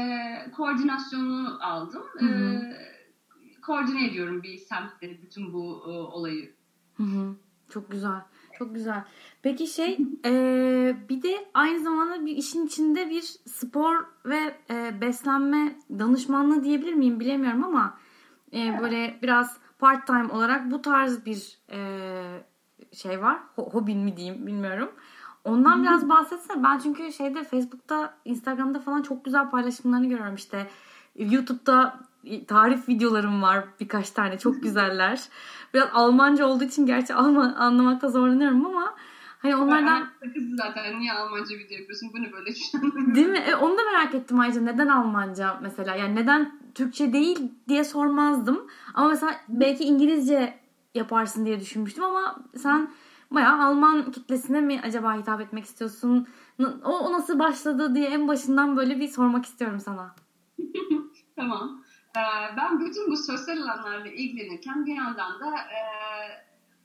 koordinasyonu 0.58 1.58
aldım. 1.62 2.04
Hı 2.20 2.26
hı. 2.26 2.56
E, 2.56 2.92
koordine 3.62 4.08
ediyorum 4.08 4.44
bir 4.44 4.58
semtte 4.58 5.22
bütün 5.22 5.54
bu 5.54 5.84
e, 5.88 5.90
olayı. 5.90 6.52
Hı 6.98 7.04
hı. 7.04 7.36
Çok 7.70 7.92
güzel. 7.92 8.22
Çok 8.58 8.76
güzel. 8.76 9.04
Peki 9.42 9.68
şey 9.68 9.98
e, 10.26 10.32
bir 11.10 11.24
de 11.24 11.46
aynı 11.54 11.80
zamanda 11.80 12.26
bir 12.26 12.38
işin 12.38 12.66
içinde 12.66 13.10
bir 13.10 13.22
spor 13.46 14.06
ve 14.26 14.56
e, 14.70 15.02
beslenme 15.02 15.76
danışmanlığı 16.00 16.64
diyebilir 16.64 16.94
miyim 16.94 17.20
bilemiyorum 17.20 17.64
ama 17.64 17.98
e, 18.54 18.80
böyle 18.82 19.20
biraz 19.22 19.58
part 19.80 20.08
time 20.08 20.28
olarak 20.28 20.72
bu 20.72 20.82
tarz 20.82 21.26
bir 21.26 21.60
e, 21.72 21.80
şey 22.94 23.22
var. 23.22 23.40
Ho- 23.56 23.74
hobin 23.74 24.00
mi 24.00 24.18
diyeyim 24.18 24.48
bilmiyorum. 24.48 24.92
Ondan 25.44 25.84
biraz 25.84 26.10
bahsetsene. 26.10 26.64
Ben 26.64 26.78
çünkü 26.78 27.14
şeyde 27.14 27.44
Facebook'ta, 27.44 28.14
Instagram'da 28.26 28.80
falan 28.80 29.02
çok 29.02 29.26
güzel 29.26 29.50
paylaşımlarını 29.50 30.10
görüyorum 30.10 30.36
işte. 30.36 30.68
YouTube'da 31.16 32.00
tarif 32.48 32.90
videolarım 32.90 33.42
var 33.42 33.66
birkaç 33.80 34.10
tane 34.10 34.38
çok 34.38 34.56
güzeller. 34.64 35.22
Biraz 35.74 35.90
Almanca 35.94 36.46
olduğu 36.46 36.64
için 36.64 36.86
gerçi 36.86 37.14
Alman, 37.14 37.54
anlamakta 37.54 38.10
zorlanıyorum 38.10 38.66
ama 38.66 38.96
hani 39.40 39.56
onlardan... 39.56 40.08
Kızı 40.34 40.56
zaten 40.56 41.00
niye 41.00 41.14
Almanca 41.14 41.56
video 41.56 41.78
yapıyorsun 41.78 42.10
bu 42.14 42.22
ne 42.22 42.32
böyle 42.32 42.52
Değil 43.16 43.28
mi? 43.28 43.38
E, 43.38 43.56
onu 43.56 43.78
da 43.78 43.82
merak 43.92 44.16
ettim 44.16 44.40
ayrıca 44.40 44.62
neden 44.62 44.88
Almanca 44.88 45.60
mesela 45.62 45.96
yani 45.96 46.16
neden 46.16 46.60
Türkçe 46.76 47.14
değil 47.14 47.52
diye 47.68 47.84
sormazdım. 47.84 48.68
Ama 48.94 49.10
mesela 49.10 49.36
belki 49.48 49.84
İngilizce 49.84 50.60
yaparsın 50.96 51.46
diye 51.46 51.60
düşünmüştüm 51.60 52.04
ama 52.04 52.36
sen 52.58 52.90
bayağı 53.32 53.66
Alman 53.66 54.12
kitlesine 54.12 54.62
mi 54.62 54.82
acaba 54.84 55.18
hitap 55.18 55.42
etmek 55.42 55.66
istiyorsun? 55.66 56.28
O, 56.84 57.00
o 57.00 57.14
nasıl 57.14 57.40
başladı 57.40 57.96
diye 57.96 58.10
en 58.10 58.28
başından 58.28 58.78
böyle 58.78 59.00
bir 59.00 59.08
sormak 59.08 59.46
istiyorum 59.46 59.80
sana. 59.80 60.16
tamam. 61.36 61.84
Ee, 62.18 62.56
ben 62.58 62.80
bütün 62.80 63.12
bu 63.12 63.18
sosyal 63.18 63.58
alanlarla 63.58 64.08
ilgilenirken 64.08 64.86
bir 64.86 64.96
yandan 64.96 65.40
da 65.40 65.58
e, 65.58 65.80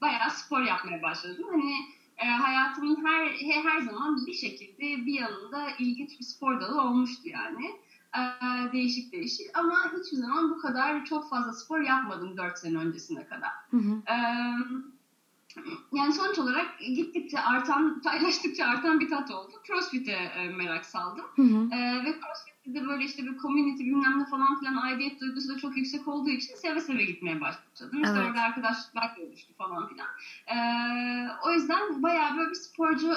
bayağı 0.01 0.31
spor 0.31 0.63
yapmaya 0.63 1.03
başladım. 1.03 1.45
Hani 1.51 1.73
e, 2.17 2.27
hayatımın 2.27 3.05
her 3.07 3.27
her 3.65 3.81
zaman 3.81 4.27
bir 4.27 4.35
şekilde 4.35 5.07
bir 5.07 5.21
yanında 5.21 5.67
ilginç 5.79 6.21
bir 6.21 6.25
spor 6.25 6.61
dalı 6.61 6.83
olmuştu 6.83 7.29
yani. 7.29 7.67
E, 8.17 8.21
değişik 8.73 9.13
değişik 9.13 9.59
ama 9.59 9.75
hiçbir 9.85 10.17
zaman 10.17 10.51
bu 10.51 10.59
kadar 10.59 11.05
çok 11.05 11.31
fazla 11.31 11.53
spor 11.53 11.81
yapmadım 11.81 12.37
4 12.37 12.59
sene 12.59 12.79
öncesine 12.79 13.27
kadar. 13.27 13.51
Hı 13.71 13.77
hı. 13.77 14.13
E, 14.13 14.17
yani 15.93 16.13
sonuç 16.13 16.39
olarak 16.39 16.79
gittikçe 16.79 17.41
artan, 17.41 18.03
paylaştıkça 18.03 18.67
artan 18.67 19.01
bir 19.01 19.11
tat 19.11 19.31
oldu. 19.31 19.53
CrossFit'e 19.67 20.13
e, 20.13 20.49
merak 20.49 20.87
saldım. 20.87 21.25
Hı 21.37 21.43
hı. 21.43 21.75
E, 21.75 22.05
ve 22.05 22.13
CrossFit 22.13 22.57
de 22.75 22.87
böyle 22.87 23.05
işte 23.05 23.25
bir 23.25 23.39
community 23.39 23.85
bilmem 23.85 24.19
ne 24.19 24.27
falan 24.27 24.59
filan 24.59 24.77
aidiyet 24.77 25.21
duygusu 25.21 25.55
da 25.55 25.59
çok 25.59 25.77
yüksek 25.77 26.09
olduğu 26.09 26.31
için 26.31 26.55
seve 26.55 26.81
seve 26.81 27.05
gitmeye 27.05 27.41
başladım. 27.41 28.03
İşte 28.03 28.17
evet. 28.17 28.29
orada 28.29 28.41
arkadaşlıklar 28.41 29.17
oluştu 29.27 29.55
falan 29.59 29.89
filan. 29.89 30.09
Ee, 30.47 31.29
o 31.45 31.53
yüzden 31.53 32.03
bayağı 32.03 32.37
böyle 32.37 32.51
bir 32.51 32.55
sporcu 32.55 33.13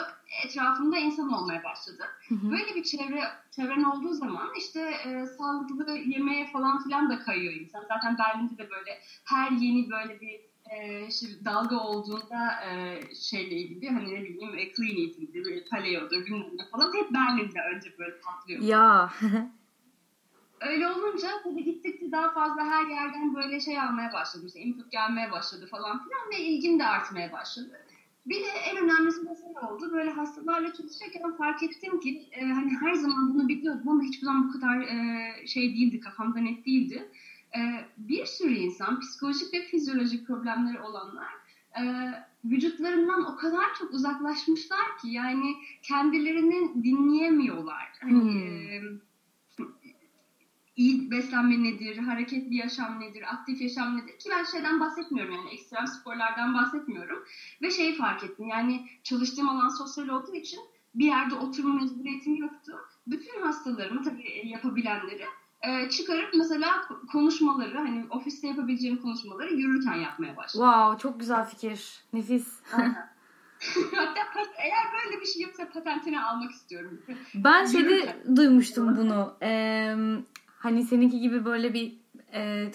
etrafında 0.46 0.98
insan 0.98 1.34
olmaya 1.34 1.64
başladı. 1.64 2.04
Hı 2.30 2.36
hı. 2.36 2.52
Böyle 2.52 2.76
bir 2.76 2.84
çevre 2.84 3.24
çevren 3.52 3.84
olduğu 3.84 4.14
zaman 4.14 4.50
işte 4.58 4.80
e, 4.80 5.26
sağlıklı 5.26 5.98
yemeğe 5.98 6.52
falan 6.52 6.84
filan 6.84 7.10
da 7.10 7.20
kayıyor 7.20 7.54
insan. 7.54 7.82
Zaten 7.88 8.18
Berlin'de 8.18 8.58
de 8.58 8.70
böyle 8.70 9.00
her 9.26 9.52
yeni 9.52 9.90
böyle 9.90 10.22
bir 10.22 10.49
e, 10.70 11.08
işte 11.08 11.28
dalga 11.46 11.80
olduğunda 11.80 12.52
e, 12.66 13.02
şeyle 13.16 13.56
ilgili 13.56 13.90
hani 13.90 14.14
ne 14.14 14.24
bileyim 14.24 14.58
e, 14.58 14.74
clean 14.74 15.08
eating'dir, 15.08 15.46
böyle 15.46 15.66
paleodur 15.66 16.26
bilmem 16.26 16.58
ne 16.58 16.66
falan 16.66 16.94
hep 16.94 17.14
Berlin'de 17.14 17.60
önce 17.76 17.98
böyle 18.00 18.20
patlıyor. 18.20 18.62
Ya. 18.62 19.12
Öyle 20.62 20.88
olunca 20.88 21.28
tabii 21.44 21.64
gittikçe 21.64 22.12
daha 22.12 22.34
fazla 22.34 22.66
her 22.66 22.88
yerden 22.88 23.36
böyle 23.36 23.60
şey 23.60 23.80
almaya 23.80 24.14
başladı. 24.14 24.46
İşte 24.48 24.60
input 24.60 24.92
gelmeye 24.92 25.32
başladı 25.32 25.68
falan 25.72 26.04
filan 26.04 26.30
ve 26.32 26.46
ilgim 26.46 26.80
de 26.80 26.86
artmaya 26.86 27.32
başladı. 27.32 27.86
Bir 28.26 28.36
de 28.36 28.48
en 28.72 28.78
önemlisi 28.78 29.22
de 29.22 29.36
şey 29.36 29.70
oldu. 29.70 29.92
Böyle 29.94 30.12
hastalarla 30.12 30.74
çalışırken 30.74 31.38
fark 31.38 31.64
ettim 31.64 32.00
ki 32.00 32.30
e, 32.32 32.46
hani 32.46 32.78
her 32.82 32.94
zaman 32.94 33.34
bunu 33.34 33.48
biliyordum 33.48 33.90
ama 33.90 34.04
hiçbir 34.04 34.26
zaman 34.26 34.50
bu 34.50 34.54
kadar 34.54 34.80
e, 34.82 35.48
şey 35.48 35.74
değildi, 35.74 36.00
kafamda 36.00 36.40
net 36.40 36.66
değildi. 36.66 37.10
E, 37.56 37.60
bir 37.98 38.26
sürü 38.26 38.54
insan 38.54 39.00
psikolojik 39.00 39.54
ve 39.54 39.62
fizyolojik 39.62 40.28
problemleri 40.28 40.82
olanlar 40.82 41.34
e, 41.80 41.84
vücutlarından 42.46 43.34
o 43.34 43.36
kadar 43.36 43.76
çok 43.80 43.94
uzaklaşmışlar 43.94 44.98
ki 45.02 45.08
yani 45.08 45.56
kendilerini 45.84 46.84
dinleyemiyorlar. 46.84 47.90
Hani, 48.02 48.22
Hmm. 48.22 48.70
e, 48.70 48.82
iyi 50.76 51.12
beslenme 51.12 51.64
nedir, 51.64 51.98
hareketli 51.98 52.56
yaşam 52.56 53.00
nedir, 53.00 53.34
aktif 53.34 53.62
yaşam 53.62 53.98
nedir 53.98 54.20
ki 54.20 54.30
ben 54.32 54.44
şeyden 54.44 54.80
bahsetmiyorum 54.80 55.34
yani 55.34 55.50
ekstrem 55.50 55.88
sporlardan 55.88 56.54
bahsetmiyorum. 56.54 57.24
Ve 57.62 57.72
şeyi 57.72 57.96
fark 57.96 58.24
ettim 58.24 58.48
yani 58.48 58.86
çalıştığım 59.04 59.50
alan 59.50 59.70
sosyal 59.70 60.08
olduğu 60.08 60.36
için 60.36 60.60
bir 60.96 61.06
yerde 61.06 61.36
oturma 61.36 61.74
mecburiyetim 61.74 62.36
yoktu. 62.36 62.72
Bütün 63.08 63.42
hastalarımı 63.42 64.04
tabii 64.04 64.42
yapabilenleri 64.48 65.26
e, 65.62 65.90
çıkarıp 65.90 66.30
mesela 66.38 66.68
ko- 66.68 67.08
konuşmaları 67.12 67.78
hani 67.78 68.06
ofiste 68.10 68.48
yapabileceğim 68.48 69.02
konuşmaları 69.02 69.54
yürürken 69.54 69.96
yapmaya 69.96 70.38
başladım. 70.38 70.66
Wow 70.68 71.10
çok 71.10 71.20
güzel 71.20 71.46
fikir. 71.46 72.00
Nefis. 72.14 72.48
Hatta 73.96 74.22
eğer 74.58 74.84
böyle 75.06 75.22
bir 75.22 75.26
şey 75.26 75.42
yoksa 75.42 75.70
patentini 75.70 76.22
almak 76.24 76.52
istiyorum. 76.52 77.02
Ben 77.36 77.66
şeyde 77.66 77.94
Yürürken. 77.94 78.36
duymuştum 78.36 78.98
bunu. 78.98 79.34
Ee, 79.42 79.96
hani 80.60 80.84
seninki 80.84 81.20
gibi 81.20 81.46
böyle 81.46 81.74
bir 81.74 81.94
e, 82.34 82.72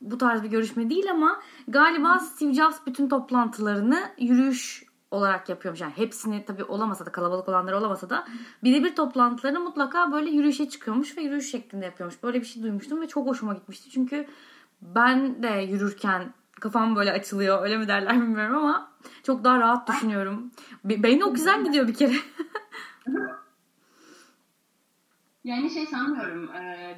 bu 0.00 0.18
tarz 0.18 0.42
bir 0.42 0.48
görüşme 0.48 0.90
değil 0.90 1.10
ama 1.10 1.40
galiba 1.68 2.18
Steve 2.18 2.54
Jobs 2.54 2.76
bütün 2.86 3.08
toplantılarını 3.08 4.10
yürüyüş 4.18 4.84
olarak 5.10 5.48
yapıyormuş. 5.48 5.80
Yani 5.80 5.92
hepsini 5.96 6.44
tabii 6.44 6.64
olamasa 6.64 7.06
da 7.06 7.12
kalabalık 7.12 7.48
olanları 7.48 7.78
olamasa 7.78 8.10
da 8.10 8.28
birebir 8.64 8.96
toplantılarını 8.96 9.60
mutlaka 9.60 10.12
böyle 10.12 10.30
yürüyüşe 10.30 10.68
çıkıyormuş 10.68 11.16
ve 11.16 11.22
yürüyüş 11.22 11.50
şeklinde 11.50 11.84
yapıyormuş. 11.84 12.22
Böyle 12.22 12.40
bir 12.40 12.46
şey 12.46 12.62
duymuştum 12.62 13.00
ve 13.00 13.08
çok 13.08 13.26
hoşuma 13.26 13.54
gitmişti. 13.54 13.90
Çünkü 13.90 14.26
ben 14.82 15.42
de 15.42 15.48
yürürken 15.48 16.34
kafam 16.60 16.96
böyle 16.96 17.12
açılıyor. 17.12 17.62
Öyle 17.62 17.76
mi 17.76 17.88
derler 17.88 18.20
bilmiyorum 18.20 18.56
ama 18.56 18.92
çok 19.22 19.44
daha 19.44 19.58
rahat 19.58 19.88
düşünüyorum. 19.88 20.50
Be- 20.84 21.02
Beyni 21.02 21.24
o 21.24 21.34
güzel 21.34 21.64
gidiyor 21.64 21.88
bir 21.88 21.94
kere. 21.94 22.14
Yani 25.44 25.70
şey 25.70 25.86
sanmıyorum 25.86 26.50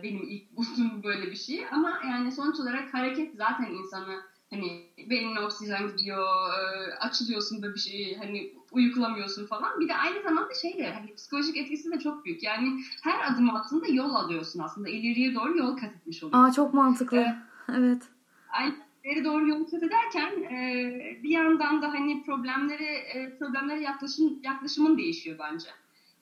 benim 0.02 0.22
ilk 0.22 0.56
bulduğum 0.56 1.02
böyle 1.02 1.30
bir 1.30 1.36
şey 1.36 1.66
ama 1.72 2.00
yani 2.04 2.32
sonuç 2.32 2.60
olarak 2.60 2.94
hareket 2.94 3.34
zaten 3.36 3.70
insanı 3.70 4.22
hani 4.50 4.86
beynine 5.10 5.40
oksijen 5.40 5.88
gidiyor, 5.88 6.26
e, 6.58 6.94
açılıyorsun 6.94 7.62
böyle 7.62 7.74
bir 7.74 7.80
şey 7.80 8.16
hani 8.16 8.52
uyuklamıyorsun 8.72 9.46
falan. 9.46 9.80
Bir 9.80 9.88
de 9.88 9.96
aynı 9.96 10.22
zamanda 10.22 10.54
şey 10.54 10.78
de 10.78 10.92
hani 10.92 11.14
psikolojik 11.14 11.56
etkisi 11.56 11.92
de 11.92 11.98
çok 11.98 12.24
büyük. 12.24 12.42
Yani 12.42 12.80
her 13.02 13.32
adım 13.32 13.50
attığında 13.56 13.86
yol 13.86 14.14
alıyorsun 14.14 14.60
aslında. 14.60 14.88
ileriye 14.88 15.34
doğru 15.34 15.58
yol 15.58 15.76
kat 15.76 15.94
etmiş 15.94 16.22
oluyorsun. 16.22 16.50
Aa 16.50 16.52
çok 16.52 16.74
mantıklı. 16.74 17.16
Evet. 17.16 17.34
Evet. 17.78 18.02
Aynı 18.50 18.74
ileri 19.04 19.24
doğru 19.24 19.48
yol 19.48 19.64
kat 19.64 19.82
ederken 19.82 20.42
e, 20.42 21.22
bir 21.22 21.30
yandan 21.30 21.82
da 21.82 21.88
hani 21.92 22.22
problemlere 22.24 22.94
e, 22.94 23.38
problemlere 23.38 23.80
yaklaşım 23.80 24.40
yaklaşımın 24.42 24.98
değişiyor 24.98 25.38
bence. 25.38 25.68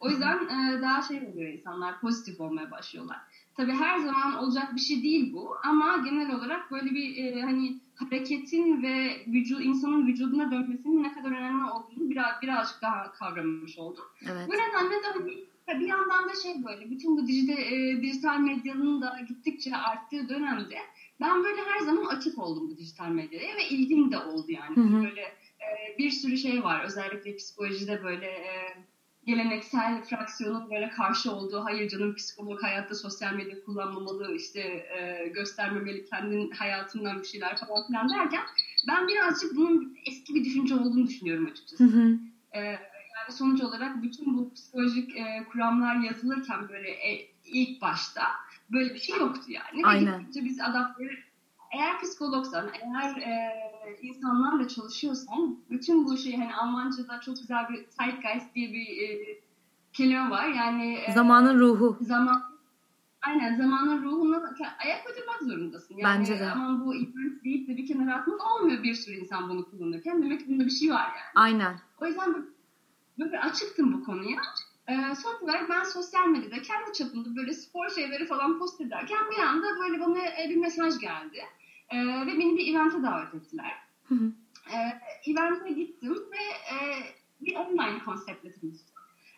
O 0.00 0.08
yüzden 0.08 0.36
e, 0.36 0.82
daha 0.82 1.02
şey 1.02 1.16
oluyor 1.16 1.52
insanlar 1.52 2.00
pozitif 2.00 2.40
olmaya 2.40 2.70
başlıyorlar. 2.70 3.18
Tabii 3.58 3.72
her 3.72 3.98
zaman 3.98 4.38
olacak 4.38 4.74
bir 4.74 4.80
şey 4.80 5.02
değil 5.02 5.32
bu 5.32 5.56
ama 5.64 5.96
genel 5.96 6.34
olarak 6.34 6.70
böyle 6.70 6.90
bir 6.90 7.24
e, 7.24 7.42
hani 7.42 7.80
hareketin 7.94 8.82
ve 8.82 9.26
vücu 9.26 9.60
insanın 9.60 10.06
vücuduna 10.06 10.50
dönmesinin 10.50 11.02
ne 11.02 11.12
kadar 11.14 11.30
önemli 11.30 11.70
olduğunu 11.70 12.10
biraz 12.10 12.42
birazcık 12.42 12.82
daha 12.82 13.12
kavramış 13.12 13.78
oldum. 13.78 14.04
Evet. 14.22 14.48
Bu 14.48 14.52
nedenle 14.52 15.02
de 15.02 15.06
hani 15.66 15.80
bir 15.80 15.86
yandan 15.86 16.28
da 16.28 16.34
şey 16.42 16.64
böyle 16.64 16.90
bütün 16.90 17.16
bu 17.16 17.26
dijital, 17.26 17.58
e, 17.58 18.02
dijital 18.02 18.38
medyanın 18.38 19.02
da 19.02 19.20
gittikçe 19.28 19.76
arttığı 19.76 20.28
dönemde 20.28 20.78
ben 21.20 21.44
böyle 21.44 21.60
her 21.60 21.80
zaman 21.80 22.06
açık 22.06 22.38
oldum 22.38 22.70
bu 22.70 22.76
dijital 22.76 23.08
medyaya 23.08 23.56
ve 23.56 23.68
ilgim 23.68 24.12
de 24.12 24.18
oldu 24.18 24.52
yani. 24.52 24.76
Hı 24.76 24.80
hı. 24.80 25.04
Böyle 25.04 25.20
e, 25.60 25.98
bir 25.98 26.10
sürü 26.10 26.36
şey 26.36 26.64
var 26.64 26.84
özellikle 26.84 27.36
psikolojide 27.36 28.02
böyle 28.02 28.26
e, 28.26 28.74
geleneksel 29.28 30.02
fraksiyonun 30.02 30.70
böyle 30.70 30.90
karşı 30.90 31.32
olduğu 31.32 31.64
hayır 31.64 31.88
canım 31.88 32.14
psikolog 32.14 32.62
hayatta 32.62 32.94
sosyal 32.94 33.34
medya 33.34 33.64
kullanmamalı 33.64 34.34
işte 34.34 34.60
e, 34.60 35.28
göstermemeli 35.28 36.04
kendin 36.04 36.50
hayatından 36.50 37.20
bir 37.20 37.26
şeyler 37.26 37.56
falan 37.56 37.86
filan 37.86 38.08
derken 38.08 38.42
ben 38.88 39.08
birazcık 39.08 39.56
bunun 39.56 39.96
eski 40.06 40.34
bir 40.34 40.44
düşünce 40.44 40.74
olduğunu 40.74 41.06
düşünüyorum 41.06 41.46
açıkçası. 41.46 41.84
Hı 41.84 41.88
hı. 41.88 42.18
Ee, 42.52 42.60
yani 42.60 43.30
sonuç 43.30 43.60
olarak 43.60 44.02
bütün 44.02 44.36
bu 44.36 44.54
psikolojik 44.54 45.16
e, 45.16 45.44
kuramlar 45.52 45.96
yazılırken 45.96 46.68
böyle 46.68 46.90
e, 46.90 47.28
ilk 47.44 47.80
başta 47.80 48.22
böyle 48.72 48.94
bir 48.94 49.00
şey 49.00 49.18
yoktu 49.18 49.44
yani. 49.48 49.82
Ve 49.82 49.86
Aynen. 49.86 50.18
gittikçe 50.20 50.44
biz 50.44 50.60
adaptları 50.60 51.10
eğer 51.74 52.00
psikologsan, 52.00 52.70
eğer 52.72 53.16
e, 53.16 53.62
insanlarla 54.02 54.68
çalışıyorsan 54.68 55.58
bütün 55.70 56.04
bu 56.06 56.16
şey 56.16 56.36
hani 56.36 56.54
Almanca'da 56.54 57.20
çok 57.20 57.36
güzel 57.36 57.68
bir 57.68 57.86
Zeitgeist 57.90 58.54
diye 58.54 58.72
bir 58.72 59.08
e, 59.08 59.18
kelime 59.92 60.30
var. 60.30 60.48
Yani 60.48 60.94
e, 60.94 61.12
Zamanın 61.12 61.58
ruhu. 61.58 61.96
zaman 62.00 62.42
aynen 63.22 63.56
zamanın 63.56 64.02
ruhuna 64.02 64.54
ayak 64.84 65.06
uydurmak 65.10 65.42
zorundasın. 65.42 65.94
Yani, 65.98 66.18
Bence 66.20 66.38
de. 66.38 66.50
Aman 66.50 66.86
bu 66.86 66.94
internet 66.94 67.44
deyip 67.44 67.68
de 67.68 67.76
bir 67.76 67.86
kenara 67.86 68.16
atmak 68.16 68.40
olmuyor 68.54 68.82
bir 68.82 68.94
sürü 68.94 69.16
insan 69.16 69.48
bunu 69.48 69.70
kullanırken. 69.70 70.22
Demek 70.22 70.40
ki 70.40 70.46
bunda 70.48 70.64
bir 70.64 70.70
şey 70.70 70.90
var 70.90 71.06
yani. 71.06 71.32
Aynen. 71.34 71.80
O 72.00 72.06
yüzden 72.06 72.34
böyle- 72.34 72.46
böyle 73.18 73.40
açıktım 73.40 73.92
bu 73.92 74.04
konuya. 74.04 74.38
Ee, 74.88 75.14
son 75.14 75.44
olarak 75.44 75.70
ben 75.70 75.84
sosyal 75.84 76.26
medyada 76.26 76.62
kendi 76.62 76.92
çapımda 76.92 77.36
böyle 77.36 77.52
spor 77.52 77.88
şeyleri 77.88 78.26
falan 78.26 78.58
post 78.58 78.80
ederken 78.80 79.18
bir 79.30 79.42
anda 79.42 79.66
böyle 79.80 80.00
bana 80.00 80.18
e, 80.18 80.46
bir 80.50 80.56
mesaj 80.56 80.98
geldi. 80.98 81.42
Ee, 81.90 82.26
ve 82.26 82.38
beni 82.38 82.56
bir 82.56 82.74
event'e 82.74 83.02
davet 83.02 83.34
ettiler. 83.34 83.72
Hı 84.08 84.14
hı. 84.14 84.32
Ee, 84.74 85.00
event'e 85.30 85.72
gittim 85.72 86.14
ve 86.14 86.74
e, 86.74 86.76
bir 87.40 87.54
online 87.56 87.98
konseptle 88.04 88.52
tanıştım. 88.52 88.94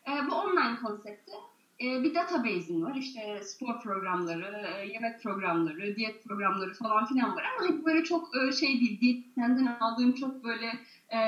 Ee, 0.09 0.31
bu 0.31 0.35
online 0.35 0.77
konsepte 0.83 1.33
e, 1.81 2.03
bir 2.03 2.15
database'in 2.15 2.83
var. 2.83 2.95
İşte 2.95 3.41
spor 3.45 3.81
programları, 3.81 4.67
e, 4.67 4.87
yemek 4.87 5.23
programları, 5.23 5.97
diyet 5.97 6.25
programları 6.25 6.75
falan 6.75 7.07
filan 7.07 7.37
var. 7.37 7.45
Ama 7.59 7.69
hep 7.69 7.87
böyle 7.87 8.05
çok 8.05 8.37
e, 8.37 8.53
şey 8.53 8.81
değil, 8.81 9.01
diyetisyenden 9.01 9.67
aldığım 9.67 10.15
çok 10.15 10.45
böyle 10.45 10.67
e, 11.13 11.19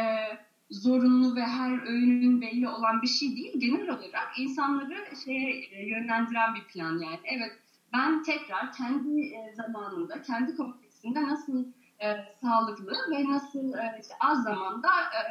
zorunlu 0.71 1.37
ve 1.37 1.43
her 1.43 1.87
öğünün 1.87 2.41
belli 2.41 2.69
olan 2.69 3.03
bir 3.03 3.09
şey 3.09 3.37
değil. 3.37 3.61
Genel 3.61 3.89
olarak 3.89 4.39
insanları 4.39 4.97
şeye 5.25 5.51
e, 5.51 5.87
yönlendiren 5.89 6.55
bir 6.55 6.65
plan 6.65 6.99
yani. 6.99 7.21
Evet 7.25 7.53
ben 7.93 8.23
tekrar 8.23 8.73
kendi 8.73 9.21
e, 9.21 9.55
zamanında, 9.55 10.23
kendi 10.23 10.57
kontekstinde 11.03 11.23
nasıl 11.23 11.65
e, 12.03 12.07
sağlıklı 12.41 12.93
ve 13.11 13.31
nasıl 13.31 13.75
e, 13.75 13.99
işte 14.01 14.15
az 14.21 14.43
zamanda 14.43 14.89
e, 14.89 15.23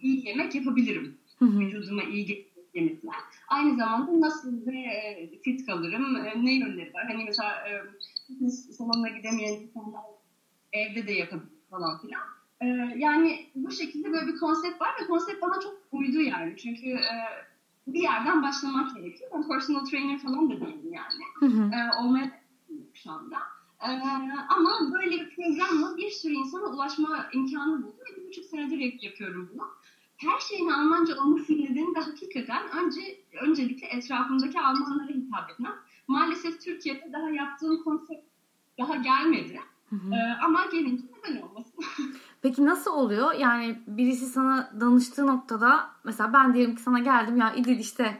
iyi 0.00 0.26
yemek 0.26 0.54
yapabilirim. 0.54 1.18
Vücuduma 1.40 2.02
iyi 2.02 2.26
gelecek 2.26 2.52
yemekler. 2.74 3.14
Aynı 3.48 3.76
zamanda 3.76 4.20
nasıl 4.20 4.66
ve 4.66 4.78
e, 4.78 5.38
fit 5.42 5.66
kalırım, 5.66 6.16
e, 6.16 6.44
ne 6.44 6.52
yönleri 6.52 6.94
var. 6.94 7.04
Hani 7.08 7.24
mesela 7.24 7.68
e, 7.68 7.82
fitness 8.26 8.76
salonuna 8.76 9.08
gidemeyen 9.08 9.60
insanlar 9.60 10.02
evde 10.72 11.06
de 11.06 11.12
yapabilir 11.12 11.62
falan 11.70 12.00
filan. 12.00 12.22
E, 12.60 12.66
yani 12.98 13.50
bu 13.54 13.70
şekilde 13.70 14.12
böyle 14.12 14.26
bir 14.26 14.38
konsept 14.38 14.80
var 14.80 14.90
ve 15.02 15.06
konsept 15.06 15.42
bana 15.42 15.60
çok 15.60 15.74
uydu 15.92 16.20
yani. 16.20 16.56
Çünkü 16.56 16.86
e, 16.88 17.14
bir 17.86 18.00
yerden 18.00 18.42
başlamak 18.42 18.96
gerekiyor. 18.96 19.30
Ben 19.34 19.48
personal 19.48 19.84
trainer 19.84 20.18
falan 20.18 20.50
da 20.50 20.60
değilim 20.60 20.92
yani 20.92 21.22
Hı 21.40 21.46
hı. 21.46 21.70
e, 21.74 21.98
olmaya 22.00 22.42
şu 22.94 23.10
anda. 23.10 23.36
E, 23.82 23.90
ama 24.48 24.70
böyle 24.92 25.10
bir 25.10 25.36
programla 25.36 25.96
bir 25.96 26.10
sürü 26.10 26.32
insana 26.32 26.62
ulaşma 26.66 27.26
imkanı 27.32 27.82
buldum 27.82 27.94
ve 28.10 28.16
bir 28.22 28.28
buçuk 28.28 28.44
senedir 28.44 28.78
yap- 28.78 29.02
yapıyorum 29.02 29.50
bunu. 29.54 29.62
Her 30.16 30.40
şeyin 30.40 30.70
Almanca 30.70 31.20
olmasının 31.20 31.58
nedeni 31.58 31.94
de 31.94 32.00
hakikaten 32.00 32.62
önce, 32.84 33.00
öncelikle 33.42 33.86
etrafımdaki 33.86 34.60
Almanlara 34.60 35.08
hitap 35.08 35.50
etmem. 35.50 35.74
Maalesef 36.08 36.60
Türkiye'de 36.60 37.12
daha 37.12 37.30
yaptığım 37.30 37.82
konsept 37.84 38.26
daha 38.78 38.96
gelmedi. 38.96 39.60
Hı 39.90 39.96
hı. 39.96 40.14
E, 40.14 40.44
ama 40.44 40.66
gelince 40.72 41.02
neden 41.28 41.42
olmasın? 41.42 41.84
Peki 42.42 42.66
nasıl 42.66 42.90
oluyor? 42.90 43.32
Yani 43.32 43.78
birisi 43.86 44.26
sana 44.26 44.72
danıştığı 44.80 45.26
noktada 45.26 45.90
mesela 46.04 46.32
ben 46.32 46.54
diyelim 46.54 46.76
ki 46.76 46.82
sana 46.82 46.98
geldim 46.98 47.36
ya 47.36 47.54
İdil 47.54 47.78
işte 47.78 48.18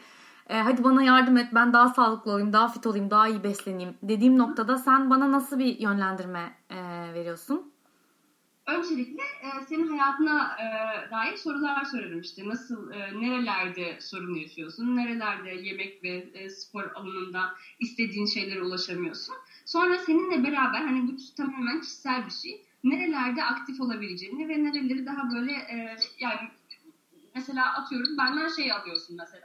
e, 0.48 0.60
hadi 0.60 0.84
bana 0.84 1.02
yardım 1.02 1.36
et 1.36 1.48
ben 1.54 1.72
daha 1.72 1.88
sağlıklı 1.88 2.30
olayım, 2.30 2.52
daha 2.52 2.68
fit 2.68 2.86
olayım, 2.86 3.10
daha 3.10 3.28
iyi 3.28 3.44
besleneyim 3.44 3.94
dediğim 4.02 4.38
noktada 4.38 4.78
sen 4.78 5.10
bana 5.10 5.32
nasıl 5.32 5.58
bir 5.58 5.78
yönlendirme 5.78 6.54
e, 6.70 6.76
veriyorsun? 7.14 7.72
öncelikle 8.66 9.22
e, 9.22 9.64
senin 9.68 9.88
hayatına 9.88 10.56
e, 10.58 10.66
dair 11.10 11.36
sorular 11.36 11.84
sorarım 11.84 12.20
işte. 12.20 12.48
Nasıl, 12.48 12.90
e, 12.92 13.20
nerelerde 13.20 14.00
sorun 14.00 14.34
yaşıyorsun, 14.34 14.96
nerelerde 14.96 15.50
yemek 15.50 16.04
ve 16.04 16.30
e, 16.34 16.50
spor 16.50 16.82
alanında 16.94 17.54
istediğin 17.80 18.26
şeylere 18.26 18.62
ulaşamıyorsun. 18.62 19.34
Sonra 19.64 19.98
seninle 19.98 20.44
beraber 20.44 20.80
hani 20.80 21.08
bu 21.08 21.16
tamamen 21.36 21.80
kişisel 21.80 22.26
bir 22.26 22.30
şey. 22.30 22.62
Nerelerde 22.84 23.44
aktif 23.44 23.80
olabileceğini 23.80 24.48
ve 24.48 24.64
nereleri 24.64 25.06
daha 25.06 25.30
böyle 25.30 25.52
e, 25.52 25.96
yani 26.18 26.50
mesela 27.34 27.74
atıyorum 27.74 28.18
benden 28.18 28.48
şey 28.48 28.72
alıyorsun 28.72 29.16
mesela. 29.16 29.41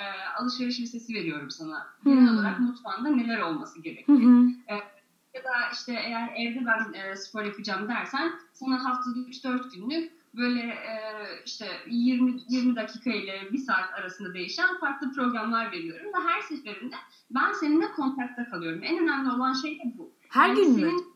E, 0.00 0.24
alışveriş 0.38 0.80
listesi 0.80 1.14
veriyorum 1.14 1.50
sana. 1.50 1.86
Genel 2.04 2.28
Hmm. 2.28 2.38
olarak 2.38 2.60
mutfağında 2.60 3.08
neler 3.08 3.40
olması 3.40 3.82
gerektiği. 3.82 4.24
Hı 4.24 4.28
hı. 4.28 4.48
Ya 5.34 5.44
da 5.44 5.50
işte 5.72 5.92
eğer 5.92 6.28
evde 6.36 6.66
ben 6.66 6.92
e, 6.92 7.16
spor 7.16 7.42
yapacağım 7.42 7.88
dersen 7.88 8.32
sana 8.52 8.84
haftada 8.84 9.18
3-4 9.18 9.74
günlük 9.74 10.12
böyle 10.36 10.60
e, 10.60 10.94
işte 11.46 11.66
20 11.86 12.32
20 12.48 12.76
dakika 12.76 13.10
ile 13.10 13.52
1 13.52 13.58
saat 13.58 13.94
arasında 13.94 14.34
değişen 14.34 14.78
farklı 14.80 15.12
programlar 15.12 15.72
veriyorum 15.72 16.06
ve 16.06 16.28
her 16.28 16.40
seferinde 16.40 16.96
ben 17.30 17.52
seninle 17.52 17.92
kontakta 17.92 18.50
kalıyorum. 18.50 18.80
En 18.82 18.98
önemli 18.98 19.30
olan 19.30 19.52
şey 19.52 19.78
de 19.78 19.82
bu. 19.98 20.12
Her 20.28 20.48
Yani 20.48 20.56
gün 20.60 20.70
mü? 20.74 20.80
senin- 20.80 21.10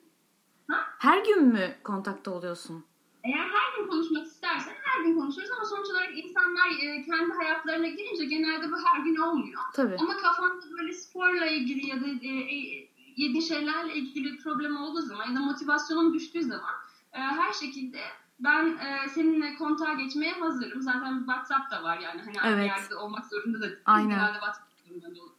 Her 0.99 1.25
gün 1.25 1.45
mü 1.47 1.75
kontakta 1.85 2.31
oluyorsun? 2.31 2.85
Eğer 3.25 3.39
her 3.49 3.79
gün 3.83 3.89
konuşmak 3.91 4.27
istersen 4.27 4.73
her 4.83 5.05
gün 5.05 5.19
konuşuruz 5.19 5.51
ama 5.57 5.65
sonuç 5.65 5.91
olarak 5.91 6.19
insanlar 6.55 6.95
e, 6.97 7.03
kendi 7.03 7.33
hayatlarına 7.33 7.89
girince 7.89 8.25
genelde 8.25 8.71
bu 8.71 8.77
her 8.85 9.01
gün 9.01 9.17
olmuyor. 9.17 9.63
Tabii. 9.73 9.97
Ama 10.01 10.17
kafanda 10.17 10.65
böyle 10.79 10.93
sporla 10.93 11.47
ilgili 11.47 11.87
ya 11.87 12.01
da 12.01 12.07
e, 12.07 12.29
e, 12.29 12.89
yediğin 13.17 13.41
şeylerle 13.41 13.95
ilgili 13.95 14.39
problem 14.39 14.77
olduğu 14.77 15.03
zaman 15.03 15.31
ya 15.31 15.37
da 15.37 15.41
motivasyonun 15.41 16.15
düştüğü 16.15 16.43
zaman 16.43 16.75
her 17.11 17.53
şekilde 17.53 17.99
ben 18.41 18.67
e, 18.67 19.09
seninle 19.09 19.55
kontağa 19.55 19.95
geçmeye 19.95 20.33
hazırım. 20.33 20.83
Zaten 20.83 21.19
WhatsApp 21.19 21.71
da 21.71 21.83
var 21.83 21.99
yani 21.99 22.23
hani 22.23 22.55
Evet. 22.55 22.67
yerde 22.67 22.95
olmak 22.95 23.27
zorunda 23.27 23.59
da 23.59 23.63
değil. 23.63 23.77
Aynen. 23.85 24.09
Genelde 24.11 24.33
WhatsApp 24.33 24.69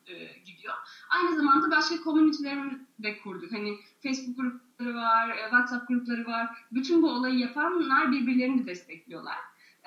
e, 0.08 0.40
gidiyor. 0.46 0.74
Aynı 1.10 1.36
zamanda 1.36 1.72
başka 1.72 1.96
community'lerimi 2.04 2.80
de 3.00 3.20
kurduk. 3.20 3.52
Hani 3.52 3.78
Facebook 4.04 4.38
grupları 4.38 4.96
var, 4.96 5.30
e, 5.30 5.42
WhatsApp 5.42 5.88
grupları 5.88 6.26
var. 6.26 6.50
Bütün 6.72 7.02
bu 7.02 7.10
olayı 7.12 7.40
yapanlar 7.40 8.12
birbirlerini 8.12 8.68
destekliyorlar. 8.68 9.38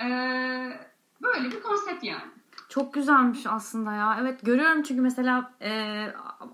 E, 0.01 0.09
böyle 1.23 1.51
bir 1.51 1.63
konsept 1.63 2.05
yani. 2.05 2.23
Çok 2.69 2.95
güzelmiş 2.95 3.47
aslında 3.47 3.93
ya. 3.93 4.19
Evet 4.21 4.45
görüyorum 4.45 4.83
çünkü 4.83 5.01
mesela 5.01 5.53
e, 5.63 6.05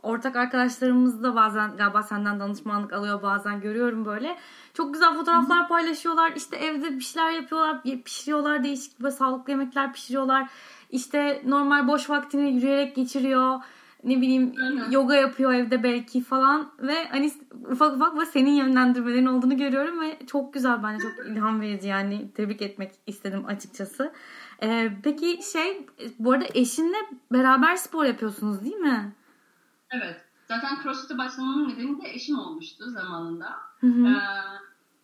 ortak 0.03 0.37
arkadaşlarımız 0.37 1.22
da 1.22 1.35
bazen 1.35 1.77
galiba 1.77 2.03
senden 2.03 2.40
danışmanlık 2.40 2.92
alıyor 2.92 3.22
bazen 3.22 3.61
görüyorum 3.61 4.05
böyle. 4.05 4.38
Çok 4.74 4.92
güzel 4.92 5.14
fotoğraflar 5.14 5.68
paylaşıyorlar. 5.68 6.33
İşte 6.37 6.57
evde 6.57 6.96
bir 6.96 7.00
şeyler 7.00 7.31
yapıyorlar, 7.31 7.83
pişiriyorlar 8.05 8.64
değişik 8.64 9.00
böyle 9.00 9.14
sağlıklı 9.14 9.53
yemekler 9.53 9.92
pişiriyorlar. 9.92 10.50
İşte 10.90 11.42
normal 11.46 11.88
boş 11.88 12.11
vaktini 12.11 12.55
yürüyerek 12.55 12.96
geçiriyor. 12.96 13.61
Ne 14.05 14.16
bileyim 14.16 14.53
Aynen. 14.62 14.90
yoga 14.90 15.14
yapıyor 15.14 15.53
evde 15.53 15.83
belki 15.83 16.22
falan 16.22 16.70
ve 16.79 17.09
hani 17.09 17.33
ufak 17.70 17.96
ufak 17.96 18.18
ve 18.18 18.27
senin 18.27 18.50
yönlendirmelerin 18.50 19.27
olduğunu 19.27 19.57
görüyorum 19.57 20.00
ve 20.00 20.18
çok 20.27 20.55
güzel 20.55 20.83
bence 20.83 21.05
çok 21.16 21.27
ilham 21.27 21.61
verici 21.61 21.88
yani 21.88 22.31
tebrik 22.35 22.62
etmek 22.62 22.92
istedim 23.07 23.44
açıkçası. 23.46 24.12
Ee, 24.62 24.93
peki 25.03 25.40
şey 25.53 25.87
bu 26.19 26.33
arada 26.33 26.47
eşinle 26.55 26.99
beraber 27.33 27.77
spor 27.77 28.05
yapıyorsunuz 28.05 28.64
değil 28.64 28.77
mi? 28.77 29.12
Evet. 29.90 30.21
Zaten 30.49 30.83
CrossFit'e 30.83 31.19
başlamamın 31.19 31.69
nedeni 31.69 32.03
de 32.03 32.09
eşim 32.11 32.38
olmuştu 32.38 32.90
zamanında. 32.90 33.51
Hı 33.81 33.87
hı. 33.87 34.07
Ee, 34.07 34.21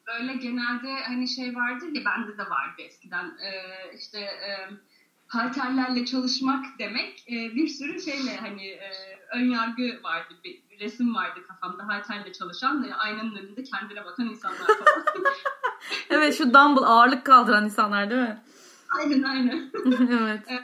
böyle 0.06 0.32
genelde 0.32 1.02
hani 1.06 1.28
şey 1.28 1.56
vardı 1.56 1.84
ya 1.92 2.02
bende 2.04 2.38
de 2.38 2.42
vardı 2.42 2.78
eskiden 2.78 3.24
Ee, 3.24 3.96
işte 3.96 4.20
e, 4.20 4.50
halterlerle 5.28 6.04
çalışmak 6.04 6.64
demek 6.78 7.24
e, 7.28 7.54
bir 7.54 7.68
sürü 7.68 8.00
şeyle 8.00 8.36
hani 8.36 8.66
e, 8.66 8.90
ön 9.34 9.50
yargı 9.50 10.00
vardı 10.02 10.34
bir 10.44 10.62
resim 10.80 11.14
vardı 11.14 11.40
kafamda 11.48 11.86
halterle 11.86 12.32
çalışan 12.32 12.84
ve 12.84 12.94
aynanın 12.94 13.36
önünde 13.36 13.62
kendine 13.62 14.04
bakan 14.04 14.26
insanlar 14.26 14.58
falan. 14.58 15.04
Evet 16.10 16.38
şu 16.38 16.44
dumbbell 16.44 16.84
ağırlık 16.84 17.26
kaldıran 17.26 17.64
insanlar 17.64 18.10
değil 18.10 18.22
mi? 18.22 18.42
aynen 18.98 19.22
aynen. 19.22 19.70
evet. 20.48 20.62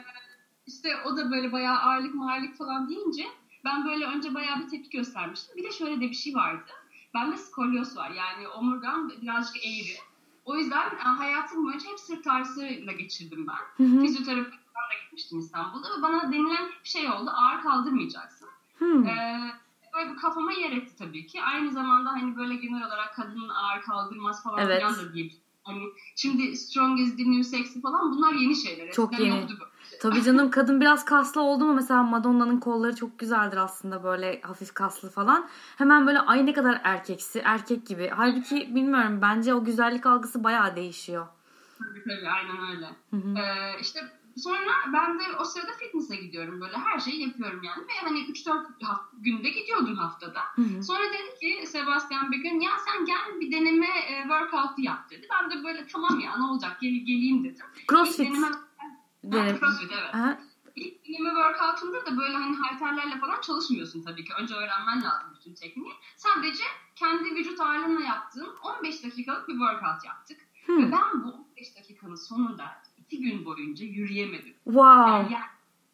İşte 0.67 0.89
o 1.05 1.17
da 1.17 1.31
böyle 1.31 1.51
bayağı 1.51 1.77
ağırlık 1.77 2.15
mağırlık 2.15 2.57
falan 2.57 2.89
deyince 2.89 3.23
ben 3.65 3.85
böyle 3.85 4.05
önce 4.05 4.33
bayağı 4.33 4.59
bir 4.59 4.67
tepki 4.67 4.97
göstermiştim. 4.97 5.57
Bir 5.57 5.63
de 5.63 5.71
şöyle 5.71 5.95
de 5.95 6.09
bir 6.09 6.13
şey 6.13 6.35
vardı. 6.35 6.71
Bende 7.13 7.37
skolyoz 7.37 7.97
var 7.97 8.09
yani 8.09 8.47
omurgam 8.47 9.09
birazcık 9.21 9.65
eğri. 9.65 9.97
O 10.45 10.55
yüzden 10.57 10.85
e, 10.95 10.99
hayatım 10.99 11.65
boyunca 11.65 11.89
hep 11.89 11.99
sırt 11.99 12.27
ağrısıyla 12.27 12.93
geçirdim 12.93 13.47
ben. 13.47 13.85
Hı 13.85 13.91
hı. 13.91 14.01
Fizyoterapi 14.01 14.51
da 14.51 15.03
gitmiştim 15.03 15.39
İstanbul'da 15.39 15.97
ve 15.97 16.01
bana 16.01 16.31
denilen 16.31 16.69
bir 16.83 16.89
şey 16.89 17.09
oldu 17.09 17.29
ağır 17.33 17.61
kaldırmayacaksın. 17.61 18.49
Ee, 18.81 19.51
böyle 19.95 20.11
bir 20.11 20.17
kafama 20.17 20.51
yer 20.51 20.71
etti 20.71 20.95
tabii 20.95 21.27
ki. 21.27 21.43
Aynı 21.43 21.71
zamanda 21.71 22.11
hani 22.11 22.37
böyle 22.37 22.55
genel 22.55 22.87
olarak 22.87 23.15
kadın 23.15 23.49
ağır 23.49 23.81
kaldırmaz 23.81 24.43
falan 24.43 24.59
Evet. 24.59 24.77
filan 24.77 24.95
da 24.95 25.13
diye. 25.13 25.29
Hani 25.67 25.83
şimdi 26.15 26.57
strong 26.57 26.99
is 26.99 27.17
the 27.17 27.23
new 27.23 27.43
sexy 27.43 27.79
falan 27.79 28.11
bunlar 28.11 28.33
yeni 28.33 28.55
şeyler. 28.55 28.91
Çok 28.91 29.13
Eskiden 29.13 29.29
yeni. 29.29 29.41
yoktu 29.41 29.55
böyle. 29.59 29.99
Tabii 30.01 30.23
canım 30.23 30.51
kadın 30.51 30.81
biraz 30.81 31.05
kaslı 31.05 31.41
oldu 31.41 31.65
mu 31.65 31.73
mesela 31.73 32.03
Madonna'nın 32.03 32.59
kolları 32.59 32.95
çok 32.95 33.19
güzeldir 33.19 33.57
aslında 33.57 34.03
böyle 34.03 34.41
hafif 34.41 34.73
kaslı 34.73 35.09
falan. 35.09 35.47
Hemen 35.77 36.07
böyle 36.07 36.19
ay 36.19 36.45
ne 36.45 36.53
kadar 36.53 36.81
erkeksi 36.83 37.39
erkek 37.45 37.87
gibi. 37.87 38.11
Halbuki 38.15 38.75
bilmiyorum 38.75 39.19
bence 39.21 39.53
o 39.53 39.63
güzellik 39.63 40.05
algısı 40.05 40.43
bayağı 40.43 40.75
değişiyor. 40.75 41.27
Tabii 41.79 42.03
tabii 42.03 42.29
aynen 42.29 42.75
öyle. 42.75 42.87
Hı 43.09 43.15
hı. 43.17 43.37
Ee, 43.43 43.81
işte 43.81 43.99
sonra 44.37 44.71
ben 44.93 45.19
de 45.19 45.23
o 45.39 45.43
sırada 45.45 45.71
fitness'e 45.73 46.15
gidiyorum 46.15 46.61
böyle 46.61 46.77
her 46.77 46.99
şeyi 46.99 47.21
yapıyorum 47.27 47.63
yani 47.63 47.81
ve 47.87 47.91
hani 48.03 48.19
3-4 48.19 48.65
haf- 48.83 49.09
günde 49.13 49.49
gidiyordum 49.49 49.95
haftada. 49.95 50.41
Hı 50.55 50.61
hı. 50.61 50.83
Sonra 50.83 51.03
dedi 51.03 51.39
ki 51.39 51.67
Sebastian 51.67 52.31
bir 52.31 52.37
gün 52.37 52.59
ya 52.59 52.71
sen 52.85 53.05
gel 53.05 53.39
bir 53.39 53.51
deneme 53.51 53.87
e, 53.87 54.21
workout 54.21 54.79
yap 54.79 55.09
dedi. 55.09 55.27
Ben 55.31 55.51
de 55.51 55.63
böyle 55.63 55.87
tamam 55.87 56.19
ya 56.19 56.37
ne 56.37 56.43
olacak 56.43 56.77
gel, 56.81 56.91
geleyim 56.91 57.43
dedim. 57.43 57.65
Crossfit. 57.89 58.19
deneme. 58.19 58.47
Ha, 59.31 59.59
crossfit 59.59 59.91
evet. 59.91 60.15
Aha. 60.15 60.39
İlk 60.75 61.05
deneme 61.07 61.29
workout'unda 61.29 62.05
da 62.05 62.17
böyle 62.17 62.33
hani 62.33 62.55
halterlerle 62.55 63.19
falan 63.19 63.41
çalışmıyorsun 63.41 64.03
tabii 64.03 64.25
ki. 64.25 64.33
Önce 64.39 64.53
öğrenmen 64.55 65.03
lazım 65.03 65.29
bütün 65.39 65.53
tekniği. 65.53 65.93
Sadece 66.17 66.63
kendi 66.95 67.23
vücut 67.35 67.59
ağırlığına 67.61 68.01
yaptığın 68.01 68.55
15 68.79 69.03
dakikalık 69.03 69.47
bir 69.47 69.53
workout 69.53 70.05
yaptık. 70.05 70.39
Ve 70.69 70.73
Hı. 70.73 70.91
ben 70.91 71.23
bu 71.23 71.27
15 71.29 71.75
dakikanın 71.77 72.15
sonunda 72.15 72.63
iki 73.07 73.21
gün 73.21 73.45
boyunca 73.45 73.85
yürüyemedim. 73.85 74.53
Wow. 74.63 75.11
Yani 75.11 75.31
yer 75.31 75.41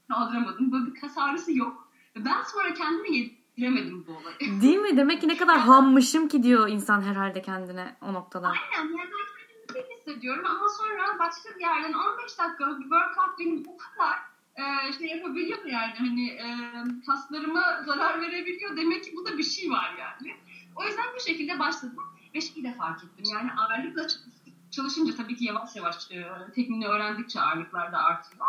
kaldıramadım. 0.08 0.72
Böyle 0.72 0.86
bir 0.86 1.00
kas 1.02 1.18
ağrısı 1.18 1.58
yok. 1.58 1.88
Ben 2.16 2.42
sonra 2.44 2.74
kendime 2.74 3.10
yediremedim 3.18 4.06
bu 4.08 4.12
olayı. 4.12 4.62
Değil 4.62 4.78
mi? 4.78 4.98
Demek 4.98 5.22
ki 5.22 5.28
ne 5.28 5.38
kadar 5.38 5.60
hammışım 5.60 6.28
ki 6.28 6.44
diyor 6.44 6.70
insan 6.70 7.02
herhalde 7.02 7.42
kendine 7.42 7.96
o 8.02 8.14
noktada. 8.14 8.48
Aynen 8.48 8.90
yani 8.98 9.10
ben 9.12 9.74
kendimi 9.74 9.96
hissediyorum 9.98 10.46
ama 10.46 10.70
sonra 10.70 11.20
başka 11.20 11.56
bir 11.56 11.62
yerden 11.62 11.94
15 11.94 12.40
dakikalık 12.40 12.80
bir 12.80 12.84
workout 12.84 13.40
benim 13.40 13.66
bu 13.66 13.78
kadar 13.78 14.18
e, 14.56 14.94
şey 14.94 15.08
yapabiliyor 15.08 15.66
yani 15.66 15.94
hani 15.98 16.28
e, 16.30 16.46
kaslarıma 17.06 17.84
zarar 17.86 18.22
verebiliyor. 18.22 18.78
Demek 18.78 19.04
ki 19.04 19.12
bu 19.16 19.26
da 19.26 19.38
bir 19.38 19.44
şey 19.44 19.70
var 19.72 19.94
yani. 20.00 20.36
O 20.76 20.84
yüzden 20.86 21.06
bu 21.16 21.20
şekilde 21.30 21.60
başladım 21.60 22.04
ve 22.36 22.42
şeyi 22.42 22.64
de 22.64 22.74
fark 22.74 23.04
ettim. 23.04 23.26
Yani 23.34 23.52
ağırlıkla 23.52 24.02
çalış- 24.08 24.43
çalışınca 24.74 25.16
tabii 25.16 25.36
ki 25.36 25.46
yavaş 25.46 25.76
yavaş 25.76 26.12
e, 26.12 26.28
tekniğini 26.56 26.88
öğrendikçe 26.88 27.42
ağırlıklar 27.42 27.92
da 27.92 27.98
artıyor. 27.98 28.46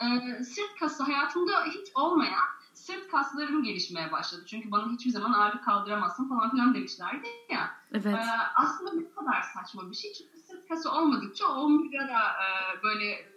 E, 0.00 0.44
sırt 0.44 0.78
kası 0.78 1.02
hayatımda 1.02 1.64
hiç 1.64 1.88
olmayan 1.94 2.56
sırt 2.76 3.10
kaslarım 3.10 3.62
gelişmeye 3.62 4.12
başladı. 4.12 4.42
Çünkü 4.46 4.70
bana 4.70 4.92
hiçbir 4.92 5.10
zaman 5.10 5.32
ağırlık 5.32 5.64
kaldıramazsın 5.64 6.28
falan 6.28 6.50
filan 6.50 6.74
demişlerdi 6.74 7.26
ya. 7.50 7.70
Evet. 7.92 8.06
Ee, 8.06 8.26
aslında 8.56 8.92
ne 8.92 9.10
kadar 9.10 9.42
saçma 9.54 9.90
bir 9.90 9.96
şey. 9.96 10.12
Çünkü 10.12 10.38
sırt 10.38 10.68
kası 10.68 10.92
olmadıkça 10.92 11.48
omurga 11.48 11.98
da 11.98 12.20
e, 12.20 12.82
böyle 12.82 13.32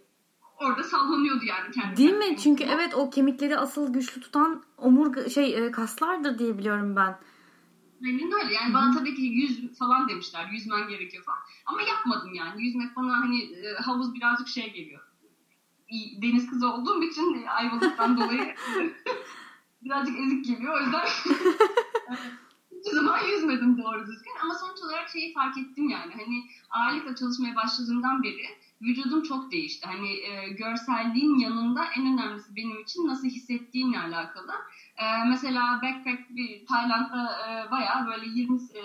orada 0.59 0.83
sallanıyordu 0.83 1.45
yani 1.45 1.71
kendi 1.71 1.97
Değil 1.97 2.13
mi? 2.13 2.37
Çünkü 2.37 2.63
evet 2.63 2.95
o 2.95 3.09
kemikleri 3.09 3.57
asıl 3.57 3.93
güçlü 3.93 4.21
tutan 4.21 4.63
omurga 4.77 5.29
şey 5.29 5.65
e, 5.65 5.71
kaslardır 5.71 6.39
diye 6.39 6.57
biliyorum 6.57 6.95
ben. 6.95 7.19
Aynen 8.05 8.31
öyle. 8.31 8.53
Yani 8.53 8.73
bana 8.73 8.93
tabii 8.97 9.15
ki 9.15 9.21
yüz 9.21 9.77
falan 9.79 10.09
demişler. 10.09 10.49
Yüzmen 10.51 10.87
gerekiyor 10.87 11.23
falan. 11.23 11.39
Ama 11.65 11.81
yapmadım 11.81 12.33
yani. 12.33 12.63
Yüzmek 12.63 12.95
bana 12.95 13.17
hani 13.17 13.41
e, 13.43 13.73
havuz 13.73 14.13
birazcık 14.13 14.47
şey 14.47 14.73
geliyor. 14.73 15.01
Deniz 16.21 16.49
kızı 16.49 16.73
olduğum 16.73 17.03
için 17.03 17.43
e, 17.43 17.49
Ayvalık'tan 17.49 18.17
dolayı 18.17 18.55
birazcık 19.83 20.19
ezik 20.19 20.45
geliyor. 20.45 20.77
O 20.77 20.83
yüzden 20.83 21.05
hiçbir 22.71 22.91
zaman 22.91 23.19
yüzmedim 23.23 23.77
doğru 23.77 24.07
düzgün. 24.07 24.33
Ama 24.43 24.53
sonuç 24.53 24.79
olarak 24.83 25.09
şeyi 25.09 25.33
fark 25.33 25.57
ettim 25.57 25.89
yani. 25.89 26.13
Hani 26.13 26.43
ağırlıkla 26.69 27.15
çalışmaya 27.15 27.55
başladığımdan 27.55 28.23
beri 28.23 28.45
vücudum 28.81 29.23
çok 29.23 29.51
değişti. 29.51 29.87
Hani 29.87 30.09
e, 30.09 30.49
görselliğin 30.49 31.35
yanında 31.35 31.85
en 31.97 32.13
önemlisi 32.13 32.55
benim 32.55 32.81
için 32.81 33.07
nasıl 33.07 33.27
hissettiğimle 33.27 33.99
alakalı. 33.99 34.51
E, 34.97 35.05
mesela 35.29 35.79
backpack 35.83 36.29
bir 36.29 36.65
Tayland'da 36.65 37.31
e, 37.47 37.71
bayağı 37.71 38.07
böyle 38.07 38.25
20 38.25 38.55
e, 38.55 38.83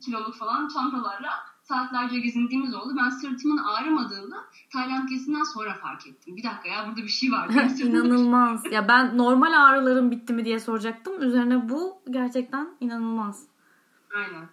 kiloluk 0.00 0.34
falan 0.34 0.68
çantalarla 0.68 1.30
saatlerce 1.62 2.18
gezindiğimiz 2.18 2.74
oldu. 2.74 2.94
Ben 2.98 3.08
sırtımın 3.08 3.58
ağrımadığını 3.58 4.36
Tayland 4.72 5.08
gezisinden 5.08 5.42
sonra 5.42 5.74
fark 5.74 6.06
ettim. 6.06 6.36
Bir 6.36 6.42
dakika 6.42 6.68
ya 6.68 6.86
burada 6.88 7.02
bir 7.02 7.08
şey 7.08 7.32
var. 7.32 7.48
İnanılmaz. 7.78 8.72
ya 8.72 8.88
ben 8.88 9.18
normal 9.18 9.52
ağrılarım 9.52 10.10
bitti 10.10 10.32
mi 10.32 10.44
diye 10.44 10.58
soracaktım. 10.60 11.22
Üzerine 11.22 11.68
bu 11.68 12.02
gerçekten 12.10 12.68
inanılmaz. 12.80 13.46
Aynen. 14.16 14.48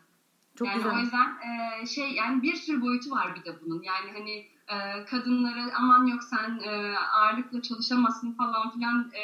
Çok 0.56 0.68
yani 0.68 0.78
güzel. 0.78 0.96
o 0.96 1.00
yüzden 1.00 1.28
e, 1.28 1.86
şey 1.86 2.12
yani 2.12 2.42
bir 2.42 2.56
sürü 2.56 2.82
boyutu 2.82 3.12
var 3.12 3.36
bir 3.36 3.46
de 3.46 3.62
bunun. 3.62 3.82
Yani 3.82 4.12
hani 4.18 4.48
e, 4.70 5.06
kadınlara 5.06 5.72
aman 5.78 6.06
yok 6.06 6.24
sen 6.24 6.60
e, 6.60 6.98
ağırlıkla 6.98 7.62
çalışamazsın 7.62 8.32
falan 8.32 8.72
filan 8.72 9.12
e, 9.14 9.24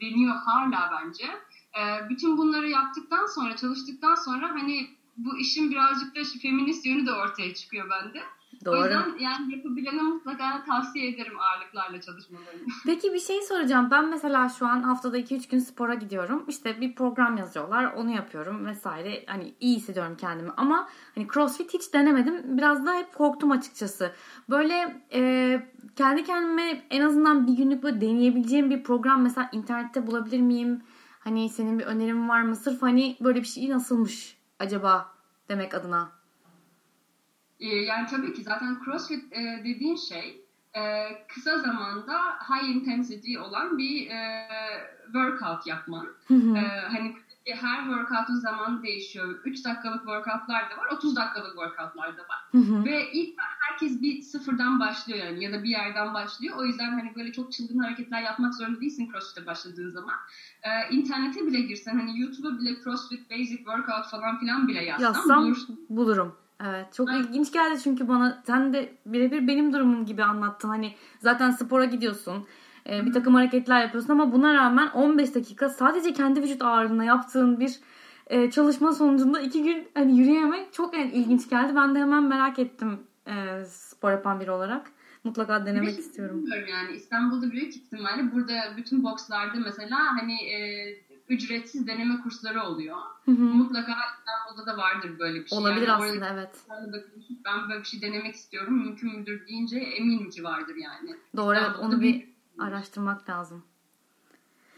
deniyor 0.00 0.36
hala 0.36 0.90
bence. 0.92 1.24
Bütün 2.10 2.36
bunları 2.36 2.68
yaptıktan 2.68 3.26
sonra 3.26 3.56
çalıştıktan 3.56 4.14
sonra 4.14 4.48
hani 4.50 4.90
bu 5.16 5.38
işin 5.38 5.70
birazcık 5.70 6.16
da 6.16 6.20
feminist 6.42 6.86
yönü 6.86 7.06
de 7.06 7.12
ortaya 7.12 7.54
çıkıyor 7.54 7.90
bende. 7.90 8.22
Doğru. 8.64 8.78
O 8.78 8.84
yüzden 8.84 9.18
yani 9.20 9.56
yapabilene 9.56 10.02
mutlaka 10.02 10.64
tavsiye 10.64 11.08
ederim 11.08 11.32
ağırlıklarla 11.40 12.00
çalışmalarını. 12.00 12.62
Peki 12.86 13.12
bir 13.12 13.20
şey 13.20 13.42
soracağım. 13.42 13.88
Ben 13.90 14.08
mesela 14.08 14.48
şu 14.48 14.66
an 14.66 14.82
haftada 14.82 15.18
2-3 15.18 15.50
gün 15.50 15.58
spora 15.58 15.94
gidiyorum. 15.94 16.44
İşte 16.48 16.80
bir 16.80 16.94
program 16.94 17.36
yazıyorlar. 17.36 17.92
Onu 17.92 18.10
yapıyorum 18.10 18.66
vesaire. 18.66 19.24
Hani 19.26 19.54
iyi 19.60 19.76
hissediyorum 19.76 20.16
kendimi. 20.20 20.50
Ama 20.56 20.88
hani 21.14 21.28
crossfit 21.34 21.74
hiç 21.74 21.94
denemedim. 21.94 22.58
Biraz 22.58 22.86
da 22.86 22.94
hep 22.94 23.14
korktum 23.14 23.50
açıkçası. 23.50 24.12
Böyle 24.50 25.02
e, 25.12 25.62
kendi 25.96 26.24
kendime 26.24 26.86
en 26.90 27.00
azından 27.00 27.46
bir 27.46 27.52
günlük 27.52 27.82
böyle 27.82 28.00
deneyebileceğim 28.00 28.70
bir 28.70 28.82
program 28.82 29.22
mesela 29.22 29.48
internette 29.52 30.06
bulabilir 30.06 30.40
miyim? 30.40 30.82
Hani 31.20 31.48
senin 31.48 31.78
bir 31.78 31.84
önerin 31.84 32.28
var 32.28 32.42
mı? 32.42 32.56
Sırf 32.56 32.82
hani 32.82 33.16
böyle 33.20 33.40
bir 33.40 33.46
şey 33.46 33.70
nasılmış 33.70 34.38
acaba 34.58 35.12
demek 35.48 35.74
adına. 35.74 36.17
Ee, 37.60 37.66
yani 37.66 38.06
tabii 38.06 38.32
ki 38.32 38.42
zaten 38.42 38.78
CrossFit 38.84 39.32
e, 39.32 39.60
dediğin 39.64 39.96
şey 39.96 40.44
e, 40.76 41.06
kısa 41.28 41.58
zamanda 41.58 42.18
high 42.48 42.68
intensity 42.68 43.38
olan 43.38 43.78
bir 43.78 44.10
e, 44.10 44.46
workout 45.04 45.66
yapman. 45.66 46.06
e, 46.56 46.60
hani 46.88 47.14
her 47.54 47.84
workout'un 47.84 48.34
zamanı 48.40 48.82
değişiyor. 48.82 49.40
3 49.44 49.64
dakikalık 49.64 49.98
workout'lar 49.98 50.70
da 50.70 50.76
var, 50.76 50.86
30 50.92 51.16
dakikalık 51.16 51.52
workout'lar 51.52 52.16
da 52.16 52.22
var. 52.22 52.44
Ve 52.84 53.12
ilk 53.12 53.34
herkes 53.38 54.02
bir 54.02 54.22
sıfırdan 54.22 54.80
başlıyor 54.80 55.26
yani 55.26 55.44
ya 55.44 55.52
da 55.52 55.62
bir 55.62 55.68
yerden 55.68 56.14
başlıyor. 56.14 56.56
O 56.58 56.64
yüzden 56.64 56.90
hani 56.90 57.14
böyle 57.16 57.32
çok 57.32 57.52
çılgın 57.52 57.78
hareketler 57.78 58.22
yapmak 58.22 58.54
zorunda 58.54 58.80
değilsin 58.80 59.08
CrossFit'e 59.12 59.46
başladığın 59.46 59.90
zaman. 59.90 60.14
Ee, 60.62 60.94
internete 60.94 61.46
bile 61.46 61.60
girsen 61.60 61.98
hani 61.98 62.20
YouTube'a 62.20 62.58
bile 62.58 62.82
CrossFit 62.84 63.30
Basic 63.30 63.56
Workout 63.56 64.10
falan 64.10 64.38
filan 64.40 64.68
bile 64.68 64.84
yazsan 64.84 65.04
Yazsam 65.04 65.44
bulursun. 65.44 65.80
bulurum. 65.88 66.36
Evet 66.64 66.92
çok 66.94 67.08
Aynen. 67.08 67.22
ilginç 67.22 67.52
geldi 67.52 67.80
çünkü 67.84 68.08
bana 68.08 68.42
sen 68.46 68.72
de 68.72 68.92
birebir 69.06 69.48
benim 69.48 69.72
durumum 69.72 70.06
gibi 70.06 70.24
anlattın. 70.24 70.68
Hani 70.68 70.94
zaten 71.18 71.50
spora 71.50 71.84
gidiyorsun. 71.84 72.46
e, 72.90 73.06
bir 73.06 73.12
takım 73.12 73.34
hareketler 73.34 73.82
yapıyorsun 73.82 74.12
ama 74.12 74.32
buna 74.32 74.54
rağmen 74.54 74.88
15 74.88 75.34
dakika 75.34 75.68
sadece 75.68 76.12
kendi 76.12 76.42
vücut 76.42 76.62
ağırlığına 76.62 77.04
yaptığın 77.04 77.60
bir 77.60 77.80
e, 78.26 78.50
çalışma 78.50 78.92
sonucunda 78.92 79.40
iki 79.40 79.62
gün 79.62 79.88
hani 79.94 80.18
yürüyemek 80.18 80.72
çok 80.72 80.94
yani 80.94 81.10
ilginç 81.12 81.50
geldi. 81.50 81.72
Ben 81.76 81.94
de 81.94 81.98
hemen 81.98 82.22
merak 82.22 82.58
ettim 82.58 83.00
e, 83.26 83.64
spor 83.64 84.10
yapan 84.10 84.40
biri 84.40 84.50
olarak. 84.50 84.90
Mutlaka 85.24 85.66
denemek 85.66 85.88
Bir 85.88 85.96
de 85.96 86.00
istiyorum. 86.00 86.44
Yani 86.70 86.96
İstanbul'da 86.96 87.50
büyük 87.50 87.76
ihtimalle 87.76 88.32
burada 88.32 88.54
bütün 88.76 89.04
boxlarda 89.04 89.58
mesela 89.64 89.98
hani 90.20 90.34
e, 90.34 90.58
ücretsiz 91.28 91.86
deneme 91.86 92.20
kursları 92.22 92.62
oluyor. 92.62 92.96
Hı 93.24 93.30
hı. 93.30 93.42
Mutlaka 93.42 93.92
İstanbul'da 94.18 94.72
da 94.72 94.76
vardır 94.78 95.18
böyle 95.18 95.40
bir 95.40 95.48
şey. 95.48 95.58
Olabilir 95.58 95.88
yani 95.88 95.92
aslında 95.92 96.26
orada 96.26 96.34
evet. 96.34 96.64
bakıyorsun, 96.68 97.38
ben 97.44 97.68
böyle 97.68 97.80
bir 97.80 97.86
şey 97.86 98.02
denemek 98.02 98.34
istiyorum. 98.34 98.78
Mümkün 98.78 99.18
müdür 99.18 99.46
deyince 99.46 99.78
eminim 99.78 100.30
ki 100.30 100.44
vardır 100.44 100.74
yani. 100.76 101.16
Doğru 101.36 101.56
İstanbul'da 101.56 101.86
onu 101.86 102.00
bir 102.00 102.28
araştırmak 102.58 103.28
lazım. 103.30 103.64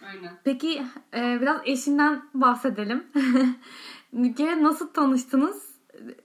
Aynen. 0.07 0.39
Peki 0.45 0.83
e, 1.15 1.39
biraz 1.41 1.61
eşinden 1.65 2.23
bahsedelim. 2.35 3.05
Kere 4.37 4.63
nasıl 4.63 4.89
tanıştınız? 4.89 5.71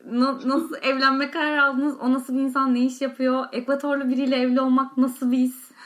Na- 0.06 0.50
nasıl 0.50 0.76
evlenme 0.82 1.32
kararı 1.32 1.64
aldınız? 1.64 1.98
O 2.00 2.14
nasıl 2.14 2.36
bir 2.36 2.40
insan? 2.40 2.74
Ne 2.74 2.86
iş 2.86 3.02
yapıyor? 3.02 3.46
Ekvatorlu 3.52 4.10
biriyle 4.10 4.36
evli 4.36 4.62
olmak 4.62 4.98
nasıl 4.98 5.32
bir 5.32 5.38
his? 5.38 5.72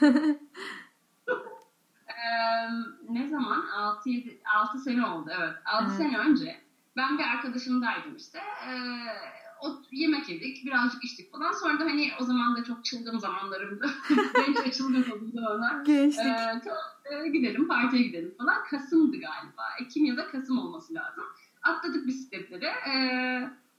Ne 3.08 3.28
zaman? 3.28 3.66
6, 3.76 4.10
6 4.56 4.78
sene 4.78 5.06
oldu 5.06 5.30
evet. 5.38 5.54
6 5.64 5.84
Evet. 5.84 5.96
sene 5.96 6.18
önce 6.18 6.60
ben 6.96 7.18
bir 7.18 7.24
arkadaşımdaydım 7.24 8.16
işte. 8.16 8.38
Ee, 8.38 8.72
o 9.62 9.80
yemek 9.90 10.28
yedik, 10.28 10.64
birazcık 10.64 11.04
içtik 11.04 11.32
falan. 11.32 11.52
Sonra 11.52 11.80
da 11.80 11.84
hani 11.84 12.12
o 12.20 12.24
zaman 12.24 12.56
da 12.56 12.64
çok 12.64 12.84
çılgın 12.84 13.18
zamanlarımdı. 13.18 13.90
Genç 14.46 14.60
ve 14.66 14.72
çılgın 14.72 15.44
ona. 15.44 15.82
Gençlik. 15.86 16.24
Tamam, 16.64 17.24
e, 17.24 17.28
gidelim, 17.28 17.68
partiye 17.68 18.02
gidelim 18.02 18.34
falan. 18.38 18.64
Kasım'dı 18.70 19.16
galiba. 19.16 19.62
Ekim 19.80 20.04
ya 20.04 20.16
da 20.16 20.26
Kasım 20.28 20.58
olması 20.58 20.94
lazım. 20.94 21.24
Atladık 21.62 22.06
bisikletlere. 22.06 22.72
Ee, 22.88 22.92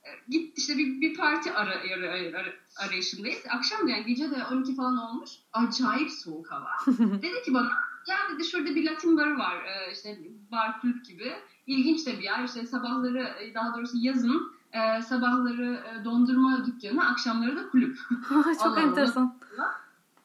e, 0.04 0.10
git 0.30 0.58
işte 0.58 0.78
bir, 0.78 1.02
bir 1.02 1.18
parti 1.18 1.54
ara, 1.54 1.76
ara, 1.96 2.12
ara- 2.12 2.54
arayışındayız. 2.88 3.44
Akşam 3.50 3.88
da 3.88 3.92
yani 3.92 4.06
gece 4.06 4.32
de 4.32 4.46
12 4.52 4.76
falan 4.76 4.98
olmuş. 4.98 5.30
Acayip 5.54 6.12
soğuk 6.12 6.52
hava. 6.52 6.70
dedi 6.98 7.44
ki 7.46 7.54
bana 7.54 7.70
ya 8.08 8.18
dedi 8.34 8.46
şurada 8.46 8.76
bir 8.76 8.86
Latin 8.86 9.18
barı 9.18 9.38
var. 9.38 9.56
Ee, 9.66 9.92
işte 9.94 10.20
bar 10.52 10.82
kulüp 10.82 11.06
gibi. 11.06 11.34
İlginç 11.68 12.06
de 12.06 12.18
bir 12.20 12.24
yer. 12.24 12.44
İşte 12.44 12.66
sabahları 12.66 13.20
e, 13.20 13.54
daha 13.54 13.76
doğrusu 13.76 13.98
yazın 13.98 14.54
e, 14.74 15.02
sabahları 15.02 15.84
e, 15.92 16.06
dondurma 16.06 16.66
dükkanı, 16.66 17.10
akşamları 17.10 17.56
da 17.56 17.70
kulüp. 17.70 17.98
Çok 18.64 18.78
Allah 18.78 18.82
enteresan. 18.82 19.40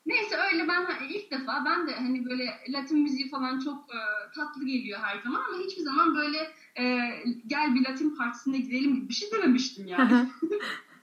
Neyse 0.06 0.36
öyle 0.52 0.68
ben 0.68 0.86
ilk 1.08 1.30
defa 1.30 1.64
ben 1.64 1.86
de 1.86 1.94
hani 1.94 2.24
böyle 2.24 2.60
Latin 2.68 2.98
müziği 2.98 3.30
falan 3.30 3.58
çok 3.58 3.90
e, 3.94 3.98
tatlı 4.34 4.64
geliyor 4.64 5.00
her 5.02 5.22
zaman 5.22 5.42
ama 5.48 5.58
hiçbir 5.64 5.82
zaman 5.82 6.16
böyle 6.16 6.50
e, 6.78 7.10
gel 7.46 7.74
bir 7.74 7.84
Latin 7.84 8.16
partisine 8.16 8.58
gidelim 8.58 8.94
gibi 8.94 9.08
bir 9.08 9.14
şey 9.14 9.30
dememiştim 9.32 9.86
yani. 9.86 10.28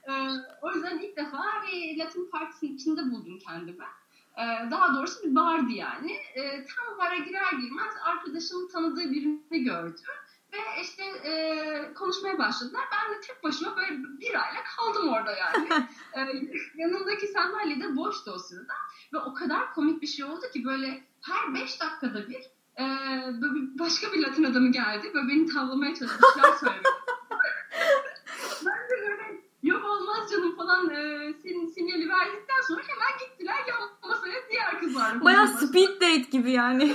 E, 0.08 0.12
o 0.62 0.72
yüzden 0.74 0.98
ilk 0.98 1.16
defa 1.16 1.42
bir 1.66 1.98
Latin 1.98 2.30
partisinin 2.30 2.74
içinde 2.74 3.10
buldum 3.10 3.38
kendimi. 3.38 3.84
E, 4.38 4.70
daha 4.70 4.94
doğrusu 4.94 5.22
bir 5.22 5.34
bardı 5.34 5.72
yani. 5.72 6.12
E, 6.12 6.66
tam 6.66 6.98
bara 6.98 7.16
girer 7.16 7.52
girmez 7.52 7.94
arkadaşım 8.04 8.68
tanıdığı 8.68 9.10
birini 9.10 9.64
gördü. 9.64 10.00
Ve 10.52 10.82
işte 10.82 11.02
e, 11.04 11.94
konuşmaya 11.94 12.38
başladılar. 12.38 12.82
Ben 12.92 13.14
de 13.14 13.20
tek 13.20 13.44
başıma 13.44 13.76
böyle 13.76 13.90
bir 14.20 14.34
ayla 14.34 14.60
kaldım 14.76 15.08
orada 15.08 15.32
yani. 15.36 15.68
e, 16.16 16.20
yanındaki 16.74 17.26
sandalye 17.26 17.80
de 17.80 17.96
boştu 17.96 18.30
o 18.30 18.38
sırada. 18.38 18.72
Ve 19.12 19.18
o 19.18 19.34
kadar 19.34 19.74
komik 19.74 20.02
bir 20.02 20.06
şey 20.06 20.24
oldu 20.24 20.50
ki 20.52 20.64
böyle 20.64 21.04
her 21.22 21.54
beş 21.54 21.80
dakikada 21.80 22.28
bir 22.28 22.42
e, 22.78 22.84
böyle 23.42 23.78
başka 23.78 24.12
bir 24.12 24.22
Latin 24.22 24.44
adamı 24.44 24.72
geldi. 24.72 25.10
Böyle 25.14 25.28
beni 25.28 25.46
tavlamaya 25.46 25.94
çalışmışlar 25.94 26.52
söyledi. 26.60 26.88
ben 28.66 28.88
de 28.90 29.08
böyle 29.08 29.42
yok 29.62 29.84
olmaz 29.84 30.30
canım 30.30 30.56
falan 30.74 30.90
e, 30.90 31.32
sin, 31.42 31.66
sinyali 31.66 32.08
verdikten 32.08 32.60
sonra 32.68 32.82
hemen 32.86 33.18
gittiler 33.18 33.56
yan 33.68 34.10
masaya 34.10 34.34
diğer 34.50 34.80
kızlarla. 34.80 35.24
Baya 35.24 35.46
konuşmaya 35.46 35.66
speed 35.66 35.94
date 36.00 36.30
gibi 36.30 36.50
yani. 36.50 36.94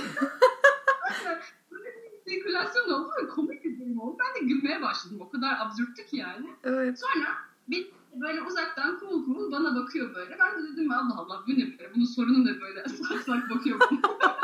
sirkülasyon 2.28 2.90
oldu 2.90 3.10
ve 3.22 3.28
komik 3.28 3.64
bir 3.64 3.80
durum 3.80 4.00
oldu. 4.00 4.16
Ben 4.20 4.42
de 4.42 4.46
gülmeye 4.46 4.82
başladım. 4.82 5.18
O 5.20 5.30
kadar 5.30 5.56
absürttü 5.60 6.06
ki 6.06 6.16
yani. 6.16 6.46
evet. 6.64 7.00
Sonra 7.00 7.28
bir 7.68 7.90
böyle 8.14 8.42
uzaktan 8.42 8.98
cool 9.00 9.26
cool 9.26 9.52
bana 9.52 9.76
bakıyor 9.76 10.14
böyle. 10.14 10.38
Ben 10.38 10.62
de 10.62 10.72
dedim 10.72 10.92
Allah 10.92 11.14
Allah 11.16 11.44
bu 11.46 11.52
ne 11.52 11.78
böyle? 11.78 11.94
Bunun 11.94 12.04
sorunu 12.04 12.44
ne 12.44 12.60
böyle? 12.60 12.88
Sak 13.08 13.22
sak 13.22 13.50
bakıyor 13.50 13.80
bana. 13.80 14.00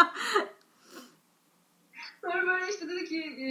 Sonra 2.27 2.47
böyle 2.47 2.71
işte 2.71 2.89
dedi 2.89 3.05
ki 3.05 3.19
e, 3.19 3.47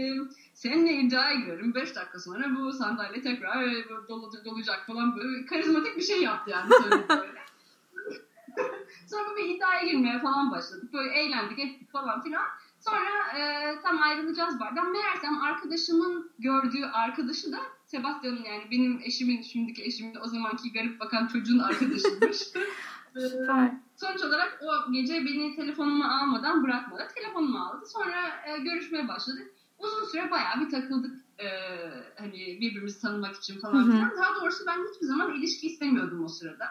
seninle 0.54 0.94
iddiaya 0.94 1.36
girerim. 1.36 1.76
5 1.76 1.96
dakika 1.96 2.20
sonra 2.20 2.56
bu 2.56 2.74
sandalye 2.74 3.22
tekrar 3.22 3.66
dolu, 4.08 4.32
dolacak 4.46 4.88
falan 4.88 5.18
böyle 5.18 5.46
karizmatik 5.46 5.98
bir 5.98 6.02
şey 6.02 6.22
yaptı 6.22 6.52
yani 6.52 6.70
böyle. 6.70 7.06
Sonra 9.08 9.38
bir 9.38 9.56
iddiaya 9.56 9.84
girmeye 9.84 10.20
falan 10.20 10.52
başladık. 10.52 10.94
Böyle 10.94 11.14
eğlendik 11.14 11.60
ettik 11.60 11.92
falan 11.92 12.24
filan. 12.24 12.46
Sonra 12.80 13.38
e, 13.38 13.76
tam 13.84 14.02
ayrılacağız 14.02 14.60
bardan. 14.60 14.92
Meğersem 14.92 15.42
arkadaşımın 15.42 16.32
gördüğü 16.40 16.86
arkadaşı 16.86 17.52
da 17.52 17.60
Sebastian'ın 17.86 18.44
yani 18.44 18.64
benim 18.72 19.02
eşimin, 19.04 19.42
şimdiki 19.42 19.84
eşimin 19.84 20.16
o 20.16 20.28
zamanki 20.28 20.74
garip 20.74 21.00
bakan 21.00 21.28
çocuğun 21.28 21.60
arkadaşıymış. 21.60 22.38
Süper. 23.20 23.72
Sonuç 23.96 24.24
olarak 24.24 24.60
o 24.62 24.92
gece 24.92 25.14
beni 25.14 25.56
telefonuma 25.56 26.20
almadan 26.22 26.64
bırakmadı. 26.64 27.08
Telefonumu 27.16 27.60
aldı. 27.60 27.86
Sonra 27.86 28.16
e, 28.48 28.58
görüşmeye 28.60 29.08
başladık. 29.08 29.52
Uzun 29.80 30.06
süre 30.06 30.32
bayağı 30.32 30.60
bir 30.60 30.70
takıldık. 30.70 31.26
e, 31.40 31.48
hani 32.20 32.58
birbirimizi 32.62 33.02
tanımak 33.02 33.36
için 33.36 33.60
falan 33.60 33.92
filan. 33.92 34.12
Daha 34.18 34.36
doğrusu 34.42 34.64
ben 34.68 34.80
hiçbir 34.94 35.06
zaman 35.08 35.34
ilişki 35.34 35.68
istemiyordum 35.68 36.24
o 36.24 36.28
sırada. 36.28 36.66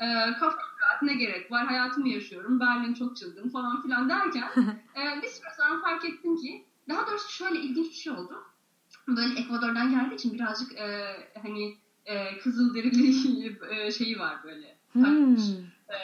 E, 0.00 0.32
kafam 0.32 0.58
rahat 0.82 1.02
ne 1.02 1.14
gerek 1.14 1.52
var 1.52 1.66
hayatımı 1.66 2.08
yaşıyorum. 2.08 2.60
Berlin 2.60 2.94
çok 2.94 3.16
çılgın 3.16 3.48
falan 3.48 3.82
filan 3.82 4.08
derken 4.08 4.48
e, 4.96 5.22
bir 5.22 5.28
süre 5.28 5.48
sonra 5.56 5.80
fark 5.80 6.04
ettim 6.04 6.36
ki 6.36 6.64
daha 6.88 7.06
doğrusu 7.06 7.32
şöyle 7.32 7.60
ilginç 7.60 7.86
bir 7.86 7.94
şey 7.94 8.12
oldu. 8.12 8.42
Böyle 9.08 9.40
Ekvador'dan 9.40 9.90
geldiği 9.90 10.14
için 10.14 10.34
birazcık 10.34 10.72
e, 10.78 11.16
hani 11.42 11.76
e, 12.06 12.38
Kızılderili 12.38 13.46
e, 13.70 13.92
şeyi 13.92 14.18
var 14.18 14.36
böyle. 14.44 14.78
Hmm. 14.92 15.36
E, 15.90 15.96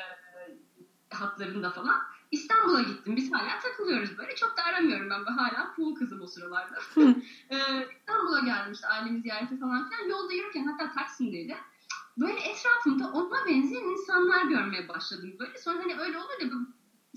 hatlarında 1.14 1.70
falan. 1.70 2.02
İstanbul'a 2.30 2.82
gittim. 2.82 3.16
Biz 3.16 3.32
hala 3.32 3.60
takılıyoruz 3.60 4.18
böyle. 4.18 4.34
Çok 4.34 4.56
da 4.56 4.62
aramıyorum 4.62 5.10
ben. 5.10 5.24
Hala 5.24 5.72
cool 5.76 5.94
kızım 5.94 6.20
o 6.20 6.26
sıralarda. 6.26 6.78
ee, 7.50 7.88
İstanbul'a 8.00 8.40
gelmişti 8.40 8.86
ailemi 8.86 9.20
ziyarete 9.20 9.58
falan 9.58 9.90
filan. 9.90 10.08
Yolda 10.08 10.32
yürürken 10.32 10.66
hatta 10.66 10.92
Taksim'deydi. 10.92 11.56
Böyle 12.16 12.40
etrafımda 12.40 13.10
ona 13.12 13.46
benzeyen 13.46 13.84
insanlar 13.84 14.44
görmeye 14.44 14.88
başladım. 14.88 15.36
Böyle 15.38 15.58
sonra 15.58 15.78
hani 15.78 16.00
öyle 16.00 16.18
olur 16.18 16.40
ya 16.40 16.48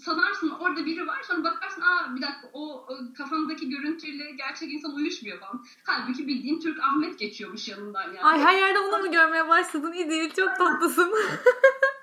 sanarsın 0.03 0.49
orada 0.49 0.86
biri 0.86 1.08
var 1.08 1.23
sonra 1.23 1.43
bakarsın 1.43 1.82
aa 1.82 2.15
bir 2.15 2.21
dakika 2.21 2.49
o, 2.53 2.86
o 2.89 2.97
kafamdaki 3.17 3.69
görüntüyle 3.69 4.32
gerçek 4.32 4.73
insan 4.73 4.95
uyuşmuyor 4.95 5.39
falan. 5.39 5.65
Halbuki 5.84 6.27
bildiğin 6.27 6.60
Türk 6.60 6.80
Ahmet 6.84 7.19
geçiyormuş 7.19 7.67
yanından 7.67 8.03
yani. 8.03 8.23
Ay 8.23 8.39
her 8.39 8.58
yerde 8.58 8.80
onu 8.80 9.03
mu 9.03 9.12
görmeye 9.12 9.47
başladın? 9.47 9.93
İyi 9.93 10.34
çok 10.34 10.58
tatlısın. 10.58 11.13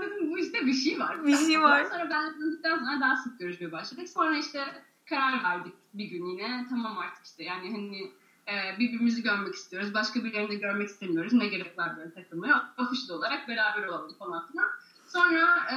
ben 0.00 0.10
dedim 0.10 0.30
bu 0.30 0.38
işte 0.38 0.66
bir 0.66 0.72
şey 0.72 1.00
var. 1.00 1.26
Bir 1.26 1.36
şey 1.36 1.62
var. 1.62 1.84
Sonra 1.84 2.10
ben 2.10 2.40
döndükten 2.40 2.78
sonra 2.78 3.00
daha 3.00 3.16
sık 3.16 3.38
görüşmeye 3.38 3.72
başladık. 3.72 4.08
Sonra 4.08 4.36
işte 4.36 4.64
karar 5.08 5.44
verdik 5.44 5.74
bir 5.94 6.04
gün 6.04 6.26
yine. 6.26 6.66
Tamam 6.68 6.98
artık 6.98 7.26
işte 7.26 7.44
yani 7.44 7.72
hani 7.72 8.12
e, 8.48 8.78
birbirimizi 8.78 9.22
görmek 9.22 9.54
istiyoruz. 9.54 9.94
Başka 9.94 10.24
birilerini 10.24 10.50
de 10.50 10.54
görmek 10.54 10.88
istemiyoruz. 10.88 11.32
Ne 11.32 11.46
gerek 11.46 11.78
var 11.78 11.96
böyle 11.96 12.14
takılmaya. 12.14 12.74
Ofişli 12.78 13.12
olarak 13.12 13.48
beraber 13.48 13.86
olalım 13.86 14.14
falan 14.18 14.46
filan. 14.46 14.66
Sonra 15.06 15.46
e, 15.72 15.76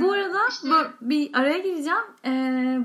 bu 0.00 0.12
arada 0.12 0.38
işte... 0.50 0.68
bu, 0.70 1.08
bir 1.10 1.30
araya 1.34 1.58
gireceğim. 1.58 2.04
E, 2.24 2.30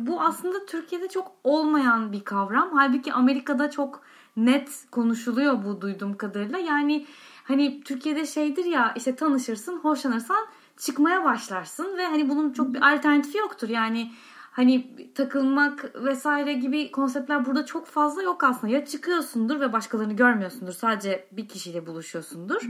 bu 0.08 0.22
aslında 0.22 0.66
Türkiye'de 0.66 1.08
çok 1.08 1.32
olmayan 1.44 2.12
bir 2.12 2.24
kavram. 2.24 2.70
Halbuki 2.74 3.14
Amerika'da 3.14 3.70
çok 3.70 4.02
net 4.38 4.86
konuşuluyor 4.92 5.64
bu 5.64 5.82
duyduğum 5.82 6.18
kadarıyla. 6.18 6.58
Yani 6.58 7.08
hani 7.44 7.84
Türkiye'de 7.84 8.26
şeydir 8.26 8.66
ya 8.66 8.94
işte 8.96 9.16
tanışırsın, 9.16 9.78
hoşlanırsan 9.78 10.48
çıkmaya 10.82 11.24
başlarsın 11.24 11.98
ve 11.98 12.06
hani 12.06 12.30
bunun 12.30 12.54
çok 12.54 12.74
bir 12.74 12.94
alternatifi 12.94 13.38
yoktur. 13.38 13.70
Yani 13.70 14.12
hani 14.52 14.96
takılmak 15.16 16.04
vesaire 16.04 16.54
gibi 16.54 16.92
konseptler 16.92 17.46
burada 17.46 17.66
çok 17.66 17.88
fazla 17.88 18.24
yok 18.24 18.44
aslında. 18.44 18.74
Ya 18.74 18.86
çıkıyorsundur 18.86 19.60
ve 19.60 19.74
başkalarını 19.74 20.14
görmüyorsundur. 20.14 20.74
Sadece 20.74 21.28
bir 21.32 21.48
kişiyle 21.48 21.88
buluşuyorsundur. 21.88 22.62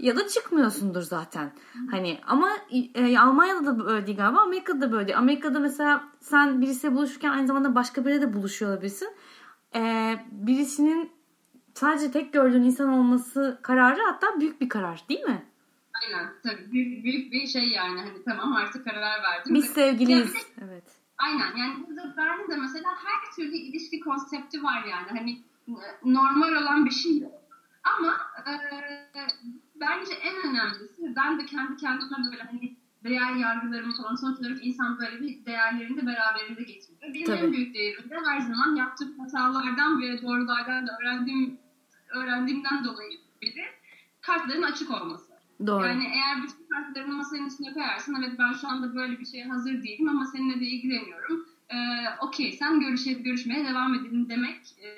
ya 0.00 0.16
da 0.16 0.28
çıkmıyorsundur 0.28 1.02
zaten. 1.02 1.52
Hani 1.90 2.20
ama 2.26 2.48
e, 2.94 3.18
Almanya'da 3.18 3.66
da 3.66 3.86
böyle 3.86 4.06
değil 4.06 4.18
galiba. 4.18 4.40
Amerika'da 4.40 4.80
da 4.80 4.92
böyle 4.92 5.06
değil. 5.06 5.18
Amerika'da 5.18 5.58
mesela 5.58 6.04
sen 6.20 6.60
birisiyle 6.60 6.94
buluşurken 6.94 7.30
aynı 7.30 7.46
zamanda 7.46 7.74
başka 7.74 8.04
biriyle 8.04 8.22
de 8.22 8.32
buluşuyor 8.32 8.70
olabilirsin. 8.72 9.08
E, 9.74 10.14
birisinin 10.30 11.10
sadece 11.74 12.10
tek 12.10 12.32
gördüğün 12.32 12.62
insan 12.62 12.88
olması 12.88 13.58
kararı 13.62 14.00
hatta 14.02 14.40
büyük 14.40 14.60
bir 14.60 14.68
karar 14.68 15.04
değil 15.08 15.24
mi? 15.24 15.51
Aynen 16.02 16.32
tabii 16.42 16.72
büyük, 16.72 17.04
büyük 17.04 17.32
bir 17.32 17.46
şey 17.46 17.68
yani 17.68 18.00
hani 18.00 18.24
tamam 18.24 18.52
artık 18.52 18.84
karar 18.84 19.22
verdim. 19.22 19.54
Biz 19.54 19.66
sevgiliyiz. 19.66 20.34
evet. 20.64 20.84
Aynen 21.18 21.56
yani 21.56 21.86
burada 21.88 22.16
Berlin'de 22.16 22.56
mesela 22.56 22.90
her 22.90 23.32
türlü 23.36 23.56
ilişki 23.56 24.00
konsepti 24.00 24.62
var 24.62 24.84
yani 24.84 25.08
hani 25.08 25.30
e, 25.68 25.74
normal 26.04 26.52
olan 26.52 26.84
bir 26.84 26.90
şey 26.90 27.18
yok. 27.18 27.32
Ama 27.84 28.16
e, 28.46 28.52
bence 29.74 30.14
en 30.14 30.50
önemlisi 30.50 31.16
ben 31.16 31.38
de 31.38 31.46
kendi 31.46 31.76
kendime 31.76 32.16
böyle 32.30 32.42
hani 32.42 32.76
değer 33.04 33.34
yargılarımı 33.34 33.96
falan 33.96 34.14
sonuç 34.14 34.40
olarak 34.40 34.66
insan 34.66 34.98
böyle 34.98 35.20
bir 35.20 35.46
değerlerini 35.46 36.02
de 36.02 36.06
beraberinde 36.06 36.62
getiriyor. 36.62 37.14
Benim 37.14 37.26
Tabii. 37.26 37.38
en 37.38 37.52
büyük 37.52 37.74
değerim 37.74 38.10
de 38.10 38.16
her 38.26 38.40
zaman 38.40 38.76
yaptığım 38.76 39.18
hatalardan 39.18 40.02
ve 40.02 40.22
doğrulardan 40.22 40.86
da 40.86 40.98
öğrendiğim 41.00 41.58
öğrendiğimden 42.14 42.84
dolayı 42.84 43.18
biri 43.42 43.64
kartların 44.20 44.62
açık 44.62 44.90
olması. 44.90 45.31
Doğru. 45.66 45.86
Yani 45.86 46.04
eğer 46.04 46.42
bütün 46.42 46.68
kartlarını 46.68 47.14
masanın 47.14 47.46
üstüne 47.46 47.72
koyarsın 47.72 48.16
evet 48.20 48.38
ben 48.38 48.52
şu 48.52 48.68
anda 48.68 48.94
böyle 48.94 49.20
bir 49.20 49.26
şeye 49.26 49.44
hazır 49.44 49.82
değilim 49.82 50.08
ama 50.08 50.26
seninle 50.26 50.60
de 50.60 50.64
ilgileniyorum. 50.64 51.46
Ee, 51.70 51.76
Okey 52.20 52.52
sen 52.52 52.80
görüşe, 52.80 53.12
görüşmeye 53.12 53.64
devam 53.64 53.94
edelim 53.94 54.28
demek 54.28 54.60
e, 54.82 54.88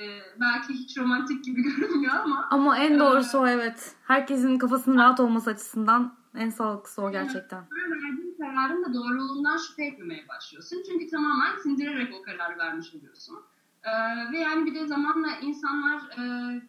belki 0.41 0.73
hiç 0.73 0.99
romantik 0.99 1.45
gibi 1.45 1.63
görünmüyor 1.77 2.15
ama. 2.25 2.49
Ama 2.51 2.79
en 2.79 2.99
doğrusu 2.99 3.39
e, 3.39 3.41
o 3.41 3.47
evet. 3.47 3.97
Herkesin 4.05 4.59
kafasının 4.59 4.99
rahat 4.99 5.21
olması 5.21 5.51
açısından 5.51 6.15
en 6.35 6.51
sağlıklısı 6.51 7.03
o 7.03 7.13
gerçekten. 7.13 7.65
Verdiğin 7.71 8.37
kararın 8.39 8.85
da 8.85 8.95
doğruluğundan 8.95 9.57
şüphe 9.57 9.85
etmemeye 9.85 10.29
başlıyorsun. 10.29 10.83
Çünkü 10.89 11.11
tamamen 11.11 11.57
sindirerek 11.63 12.15
o 12.15 12.23
kararı 12.23 12.59
vermiş 12.59 12.95
oluyorsun. 12.95 13.39
Ee, 13.85 14.33
ve 14.33 14.39
yani 14.39 14.67
bir 14.67 14.75
de 14.75 14.87
zamanla 14.87 15.37
insanlar 15.37 15.97
e, 15.97 16.23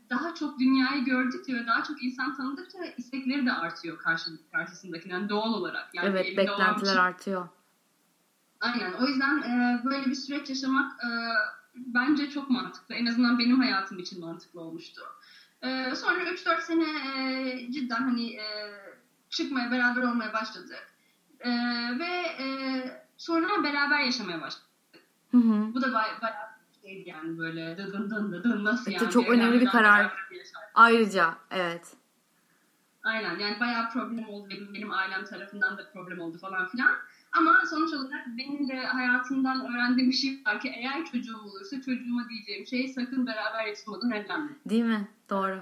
daha 0.10 0.36
çok 0.36 0.60
dünyayı 0.60 1.06
gördükçe 1.06 1.54
ve 1.54 1.68
daha 1.68 1.84
çok 1.84 2.04
insan 2.04 2.38
tanıdıkça 2.38 2.78
istekleri 2.98 3.46
de 3.46 3.52
artıyor 3.52 3.98
karşı, 3.98 4.30
karşısındakinden 4.52 5.30
doğal 5.30 5.54
olarak. 5.54 5.90
Yani 5.94 6.10
evet 6.10 6.38
beklentiler 6.38 6.94
şey... 6.94 7.02
artıyor. 7.02 7.48
Aynen 8.60 8.94
o 8.94 9.08
yüzden 9.08 9.42
e, 9.42 9.82
böyle 9.86 10.06
bir 10.06 10.16
süreç 10.16 10.50
yaşamak 10.50 11.04
e, 11.04 11.10
bence 11.76 12.30
çok 12.30 12.50
mantıklı. 12.50 12.96
En 12.96 13.06
azından 13.06 13.40
benim 13.40 13.60
hayatım 13.60 14.00
için 14.00 14.20
mantıklı 14.20 14.62
olmuştu. 14.62 15.02
E, 15.62 15.96
sonra 15.96 16.24
3-4 16.24 16.62
sene 16.62 16.86
e, 17.20 17.72
cidden 17.72 18.02
hani 18.02 18.34
e, 18.34 18.46
çıkmaya 19.30 19.72
beraber 19.72 20.02
olmaya 20.02 20.34
başladık. 20.34 20.94
E, 21.40 21.50
ve 22.00 22.44
e, 22.44 22.48
sonra 23.18 23.64
beraber 23.64 24.00
yaşamaya 24.00 24.42
başladık. 24.42 24.70
Hı 25.32 25.38
hı. 25.38 25.74
Bu 25.74 25.82
da 25.82 25.94
bayağı 25.94 26.22
bay 26.22 26.34
şeydi 26.86 27.10
yani 27.10 27.38
böyle 27.38 27.78
dıdın 27.78 28.10
dın 28.10 28.32
dıdın 28.32 28.64
nasıl 28.64 28.92
yani. 28.92 29.10
Çok 29.10 29.30
önemli 29.30 29.62
bir 29.62 29.66
karar. 29.66 30.14
Ayrıca 30.74 31.36
evet. 31.52 31.94
Aynen 33.04 33.40
yani 33.40 33.60
bayağı 33.60 33.90
problem 33.90 34.30
oldu 34.30 34.48
benim, 34.50 34.74
benim 34.74 34.92
ailem 34.92 35.26
tarafından 35.26 35.78
da 35.78 35.92
problem 35.94 36.20
oldu 36.20 36.38
falan 36.38 36.68
filan. 36.68 36.92
Ama 37.32 37.62
sonuç 37.70 37.94
olarak 37.94 38.28
benim 38.38 38.70
de 38.70 38.86
hayatımdan 38.86 39.74
öğrendiğim 39.74 40.10
bir 40.10 40.16
şey 40.16 40.42
var 40.46 40.60
ki 40.60 40.74
eğer 40.76 41.06
çocuğum 41.06 41.38
olursa 41.38 41.82
çocuğuma 41.82 42.30
diyeceğim 42.30 42.68
şey 42.68 42.88
sakın 42.88 43.28
beraber 43.28 43.66
yaşamadan 43.66 44.12
evlenme. 44.12 44.52
Değil 44.66 44.84
mi? 44.84 45.08
Doğru. 45.30 45.60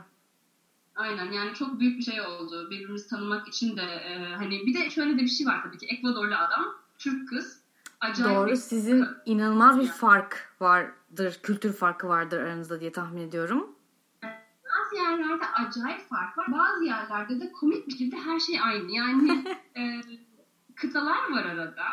Aynen 0.95 1.31
yani 1.31 1.53
çok 1.53 1.79
büyük 1.79 1.99
bir 1.99 2.03
şey 2.03 2.21
oldu. 2.21 2.71
Birbirimizi 2.71 3.09
tanımak 3.09 3.47
için 3.47 3.77
de 3.77 3.81
e, 3.81 4.35
hani 4.35 4.65
bir 4.65 4.73
de 4.73 4.89
şöyle 4.89 5.13
de 5.13 5.21
bir 5.21 5.27
şey 5.27 5.47
var 5.47 5.63
tabii 5.63 5.77
ki 5.77 5.85
Ekvadorlu 5.85 6.35
adam, 6.35 6.65
Türk 6.97 7.29
kız 7.29 7.62
Acayip 8.03 8.37
Doğru. 8.37 8.57
Sizin 8.57 9.07
inanılmaz 9.25 9.79
bir 9.79 9.87
fark 9.87 10.55
vardır, 10.59 11.39
kültür 11.43 11.73
farkı 11.73 12.07
vardır 12.07 12.39
aranızda 12.39 12.79
diye 12.79 12.91
tahmin 12.91 13.21
ediyorum. 13.21 13.75
Bazı 14.23 14.95
yerlerde 14.95 15.45
acayip 15.45 16.09
fark 16.09 16.37
var. 16.37 16.47
Bazı 16.51 16.83
yerlerde 16.83 17.39
de 17.39 17.51
komik 17.51 17.87
bir 17.87 17.91
şekilde 17.91 18.15
her 18.15 18.39
şey 18.39 18.59
aynı. 18.61 18.91
Yani 18.91 19.43
e, 19.77 20.01
kıtalar 20.75 21.31
var 21.31 21.45
arada. 21.45 21.83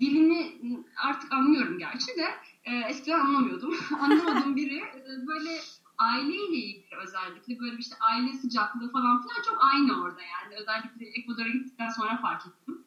Dilini 0.00 0.60
artık 0.96 1.32
anlıyorum 1.32 1.78
gerçi 1.78 2.06
de 2.06 2.28
e, 2.64 2.76
eskiden 2.88 3.20
anlamıyordum. 3.20 3.74
Anlamadığım 4.00 4.56
biri 4.56 4.78
e, 4.78 5.26
böyle 5.26 5.50
aileyle 5.98 6.56
ilgili 6.56 6.96
özellikle 7.02 7.60
böyle 7.60 7.76
işte 7.76 7.96
aile 8.00 8.32
sıcaklığı 8.32 8.92
falan 8.92 9.22
filan 9.22 9.42
çok 9.46 9.58
aynı 9.72 10.02
orada 10.02 10.20
yani. 10.22 10.54
Özellikle 10.60 11.06
Ekvador'a 11.06 11.48
gittikten 11.48 11.88
sonra 11.88 12.16
fark 12.16 12.42
ettim. 12.46 12.84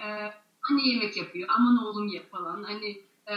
e, 0.00 0.32
anne 0.70 0.88
yemek 0.88 1.16
yapıyor 1.16 1.48
aman 1.52 1.86
oğlum 1.86 2.08
ye 2.08 2.22
falan 2.22 2.62
hani 2.62 3.02
e, 3.30 3.36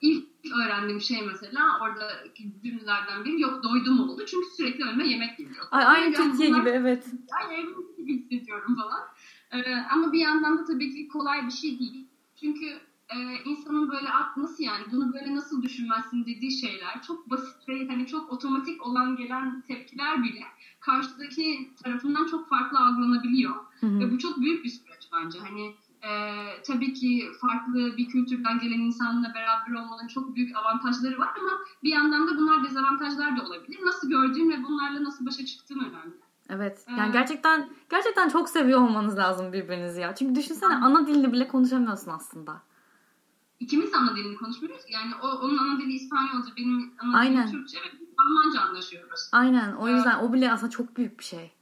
ilk 0.00 0.26
öğrendiğim 0.64 1.00
şey 1.00 1.22
mesela 1.22 1.78
orada 1.82 2.10
cümlelerden 2.64 3.24
biri 3.24 3.40
yok 3.40 3.62
doydum 3.64 4.00
oldu 4.00 4.24
çünkü 4.26 4.46
sürekli 4.56 4.84
önüme 4.84 5.08
yemek 5.08 5.38
geliyor. 5.38 5.66
Ay, 5.70 5.86
aynı 5.86 6.14
Türkiye 6.14 6.48
gibi 6.48 6.68
evet. 6.68 7.06
Ay 7.40 7.54
evim 7.54 7.96
gibi 7.96 8.18
hissediyorum 8.18 8.76
falan. 8.76 9.00
E, 9.50 9.76
ama 9.92 10.12
bir 10.12 10.18
yandan 10.18 10.58
da 10.58 10.64
tabii 10.64 10.94
ki 10.94 11.08
kolay 11.08 11.46
bir 11.46 11.50
şey 11.50 11.78
değil. 11.78 12.06
Çünkü 12.40 12.66
e, 13.08 13.16
insanın 13.44 13.90
böyle 13.90 14.08
nasıl 14.36 14.64
yani 14.64 14.84
bunu 14.92 15.12
böyle 15.12 15.36
nasıl 15.36 15.62
düşünmezsin 15.62 16.26
dediği 16.26 16.52
şeyler 16.52 17.02
çok 17.06 17.30
basit 17.30 17.68
ve 17.68 17.86
hani 17.86 18.06
çok 18.06 18.32
otomatik 18.32 18.86
olan 18.86 19.16
gelen 19.16 19.60
tepkiler 19.60 20.22
bile 20.22 20.42
karşıdaki 20.80 21.70
tarafından 21.82 22.26
çok 22.26 22.48
farklı 22.48 22.78
algılanabiliyor. 22.78 23.54
Hı 23.80 23.86
hı. 23.86 24.00
Ve 24.00 24.10
bu 24.10 24.18
çok 24.18 24.40
büyük 24.40 24.64
bir 24.64 24.70
süreç 24.70 25.08
bence. 25.12 25.38
Hani 25.38 25.74
e, 26.02 26.10
tabii 26.66 26.94
ki 26.94 27.28
farklı 27.40 27.96
bir 27.96 28.08
kültürden 28.08 28.58
gelen 28.58 28.80
insanla 28.80 29.34
beraber 29.34 29.72
olmanın 29.80 30.08
çok 30.08 30.36
büyük 30.36 30.56
avantajları 30.56 31.18
var 31.18 31.30
ama 31.40 31.50
bir 31.82 31.92
yandan 31.92 32.28
da 32.28 32.36
bunlar 32.36 32.64
dezavantajlar 32.64 33.36
da 33.36 33.46
olabilir. 33.46 33.78
Nasıl 33.84 34.10
gördüğün 34.10 34.50
ve 34.50 34.62
bunlarla 34.62 35.04
nasıl 35.04 35.26
başa 35.26 35.46
çıktığın 35.46 35.80
önemli. 35.80 36.14
Evet. 36.48 36.84
Yani 36.88 37.08
ee, 37.08 37.12
gerçekten 37.12 37.70
gerçekten 37.90 38.28
çok 38.28 38.48
seviyor 38.48 38.80
olmanız 38.80 39.16
lazım 39.18 39.52
birbirinizi 39.52 40.00
ya. 40.00 40.14
Çünkü 40.14 40.34
düşünsene 40.34 40.74
ana 40.74 41.06
dilini 41.06 41.32
bile 41.32 41.48
konuşamıyorsun 41.48 42.10
aslında. 42.10 42.62
İkimiz 43.60 43.94
ana 43.94 44.16
dilini 44.16 44.36
konuşmuyoruz. 44.36 44.82
Yani 44.88 45.12
o, 45.22 45.28
onun 45.28 45.58
ana 45.58 45.78
dili 45.80 45.92
İspanyolca, 45.92 46.56
benim 46.56 46.92
ana 46.98 47.18
Aynen. 47.18 47.48
dilim 47.48 47.58
Türkçe. 47.58 47.78
Evet, 47.82 47.94
Almanca 48.18 48.60
anlaşıyoruz. 48.60 49.28
Aynen. 49.32 49.72
O 49.72 49.88
yüzden 49.88 50.18
ee, 50.18 50.22
o 50.22 50.32
bile 50.32 50.52
aslında 50.52 50.70
çok 50.70 50.96
büyük 50.96 51.18
bir 51.18 51.24
şey. 51.24 51.52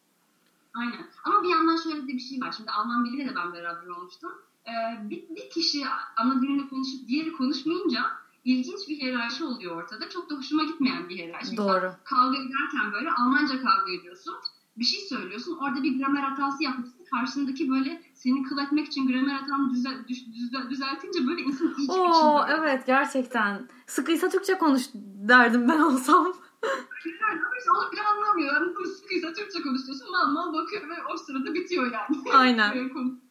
Aynen. 0.75 1.07
Ama 1.25 1.43
bir 1.43 1.49
yandan 1.49 1.77
şöyle 1.77 2.03
de 2.03 2.09
bir 2.09 2.19
şey 2.21 2.41
var. 2.41 2.53
Şimdi 2.57 2.71
Alman 2.71 3.05
biriyle 3.05 3.29
de 3.29 3.37
ben 3.37 3.53
beraber 3.53 3.87
olmuştum. 3.87 4.33
Ee, 4.67 5.11
bir, 5.11 5.29
bir 5.37 5.51
kişi 5.51 5.85
ana 6.17 6.43
dilini 6.43 6.69
konuşup 6.69 7.09
diğeri 7.09 7.33
konuşmayınca 7.33 8.05
ilginç 8.45 8.89
bir 8.89 8.97
hiyerarşi 8.97 9.45
oluyor 9.45 9.77
ortada. 9.77 10.09
Çok 10.09 10.31
da 10.31 10.35
hoşuma 10.35 10.65
gitmeyen 10.65 11.09
bir 11.09 11.17
hiyerarşi. 11.17 11.57
Doğru. 11.57 11.75
Mesela 11.75 12.01
kavga 12.05 12.39
ederken 12.39 12.93
böyle 12.93 13.13
Almanca 13.13 13.63
kavga 13.63 13.93
ediyorsun. 14.01 14.35
Bir 14.77 14.85
şey 14.85 15.01
söylüyorsun. 15.01 15.59
Orada 15.61 15.83
bir 15.83 15.99
gramer 15.99 16.23
hatası 16.23 16.63
yapmışsın. 16.63 17.05
Karşındaki 17.11 17.71
böyle 17.71 18.03
seni 18.15 18.43
kıl 18.43 18.59
etmek 18.59 18.87
için 18.87 19.09
gramer 19.09 19.35
hatanı 19.35 19.71
düzel, 19.71 20.09
düz, 20.09 20.27
düz, 20.35 20.71
düzeltince 20.71 21.27
böyle 21.27 21.43
insan 21.43 21.75
iyice 21.79 21.93
Oo 21.93 22.47
evet 22.49 22.87
gerçekten. 22.87 23.69
Sıkıysa 23.87 24.29
Türkçe 24.29 24.59
konuş 24.59 24.83
derdim 25.29 25.69
ben 25.69 25.81
olsam. 25.81 26.33
Yani 27.07 27.41
işte 27.59 27.71
onu 27.71 27.93
bile 27.93 28.03
anlamıyor. 28.03 28.77
Bu 28.77 28.87
sıkıysa 28.87 29.33
Türkçe 29.33 29.63
konuşuyorsun. 29.63 30.11
Mal 30.11 30.27
mal 30.27 30.53
bakıyor 30.53 30.89
ve 30.89 30.95
o 31.13 31.17
sırada 31.17 31.55
bitiyor 31.55 31.93
yani. 31.93 32.31
Aynen. 32.33 32.91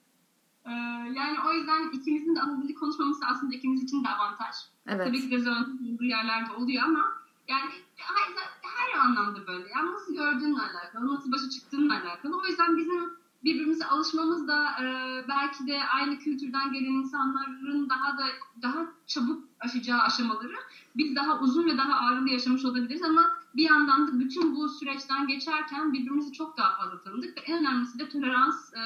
Ee, 0.65 0.71
yani 1.15 1.37
o 1.47 1.53
yüzden 1.53 1.89
ikimizin 1.89 2.35
de 2.35 2.41
ana 2.41 2.63
dili 2.63 2.73
konuşmaması 2.73 3.25
aslında 3.25 3.55
ikimiz 3.55 3.83
için 3.83 4.03
de 4.03 4.09
avantaj. 4.09 4.55
Evet. 4.87 5.07
Tabii 5.07 5.21
ki 5.21 5.31
dezavantaj 5.31 5.93
olduğu 5.93 6.03
yerlerde 6.03 6.53
oluyor 6.53 6.83
ama 6.83 7.13
yani 7.47 7.71
her, 7.95 8.27
her 8.61 8.99
anlamda 8.99 9.47
böyle. 9.47 9.69
Yani 9.75 9.91
nasıl 9.91 10.13
gördüğünle 10.13 10.61
alakalı, 10.61 11.15
nasıl 11.15 11.31
başa 11.31 11.49
çıktığınla 11.49 11.93
alakalı. 11.93 12.41
O 12.43 12.47
yüzden 12.47 12.77
bizim 12.77 13.18
birbirimize 13.43 13.85
alışmamız 13.85 14.47
da 14.47 14.65
e, 14.65 14.85
belki 15.27 15.67
de 15.67 15.79
aynı 15.93 16.19
kültürden 16.19 16.73
gelen 16.73 16.93
insanların 16.93 17.89
daha 17.89 18.17
da 18.17 18.25
daha 18.61 18.85
çabuk 19.07 19.43
aşacağı 19.59 19.99
aşamaları 19.99 20.55
biz 20.95 21.15
daha 21.15 21.39
uzun 21.39 21.65
ve 21.65 21.77
daha 21.77 21.93
ağrılı 21.93 22.29
yaşamış 22.29 22.65
olabiliriz 22.65 23.03
ama 23.03 23.25
bir 23.55 23.69
yandan 23.69 24.07
da 24.07 24.19
bütün 24.19 24.55
bu 24.55 24.69
süreçten 24.69 25.27
geçerken 25.27 25.93
birbirimizi 25.93 26.33
çok 26.33 26.57
daha 26.57 26.77
fazla 26.77 27.01
tanıdık 27.01 27.37
ve 27.37 27.41
en 27.41 27.59
önemlisi 27.59 27.99
de 27.99 28.09
tolerans 28.09 28.73
e, 28.73 28.81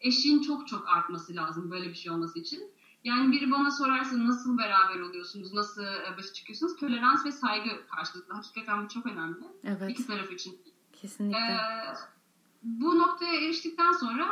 eşiğin 0.00 0.42
çok 0.42 0.68
çok 0.68 0.88
artması 0.88 1.34
lazım 1.34 1.70
böyle 1.70 1.88
bir 1.88 1.94
şey 1.94 2.12
olması 2.12 2.38
için. 2.38 2.62
Yani 3.04 3.32
biri 3.32 3.50
bana 3.50 3.70
sorarsa 3.70 4.26
nasıl 4.26 4.58
beraber 4.58 5.00
oluyorsunuz, 5.00 5.52
nasıl 5.52 5.84
e, 5.84 6.16
başa 6.16 6.32
çıkıyorsunuz? 6.32 6.76
Tolerans 6.76 7.26
ve 7.26 7.32
saygı 7.32 7.70
karşılıklı. 7.96 8.34
Hakikaten 8.34 8.84
bu 8.84 8.88
çok 8.88 9.06
önemli. 9.06 9.44
Evet. 9.64 9.90
İki 9.90 10.06
taraf 10.06 10.32
için. 10.32 10.58
Kesinlikle. 10.92 11.38
Ee, 11.38 12.17
bu 12.62 12.98
noktaya 12.98 13.34
eriştikten 13.34 13.92
sonra 13.92 14.26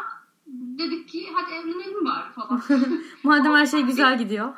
dedik 0.46 1.08
ki 1.08 1.28
hadi 1.34 1.52
evlenelim 1.54 2.04
bari 2.04 2.32
falan. 2.32 2.62
Madem 3.22 3.54
her 3.54 3.66
şey 3.66 3.82
güzel 3.82 4.18
gidiyor. 4.18 4.54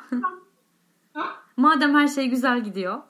Ha? 1.13 1.35
Madem 1.57 1.95
her 1.95 2.07
şey 2.07 2.29
güzel 2.29 2.63
gidiyor. 2.63 3.01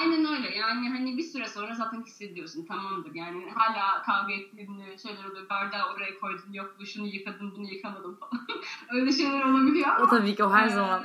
Aynen 0.00 0.24
öyle. 0.26 0.56
Yani 0.56 0.88
hani 0.90 1.16
bir 1.18 1.22
süre 1.22 1.48
sonra 1.48 1.74
zaten 1.74 2.02
hissediyorsun. 2.02 2.64
Tamamdır. 2.66 3.14
Yani 3.14 3.50
hala 3.54 4.02
kavga 4.02 4.32
ettiğini 4.32 4.98
şeyler 5.02 5.24
oluyor. 5.24 5.50
Bardağı 5.50 5.92
oraya 5.94 6.18
koydun. 6.20 6.52
Yok 6.52 6.76
bu 6.80 6.86
şunu 6.86 7.06
yıkadın 7.06 7.52
bunu 7.56 7.70
yıkamadım 7.70 8.16
falan. 8.20 8.46
öyle 8.90 9.12
şeyler 9.12 9.42
olabiliyor 9.44 9.88
ama. 9.88 10.04
O 10.04 10.08
tabii 10.08 10.34
ki 10.36 10.44
o 10.44 10.52
her 10.52 10.66
Ee, 10.66 10.70
zaman. 10.70 11.04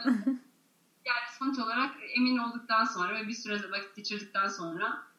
yani 1.06 1.26
sonuç 1.40 1.60
olarak 1.60 1.96
emin 2.18 2.38
olduktan 2.38 2.84
sonra 2.86 3.16
ve 3.16 3.28
bir 3.28 3.34
süre 3.34 3.72
vakit 3.72 3.96
geçirdikten 3.96 4.48
sonra 4.48 4.86
e, 4.88 5.13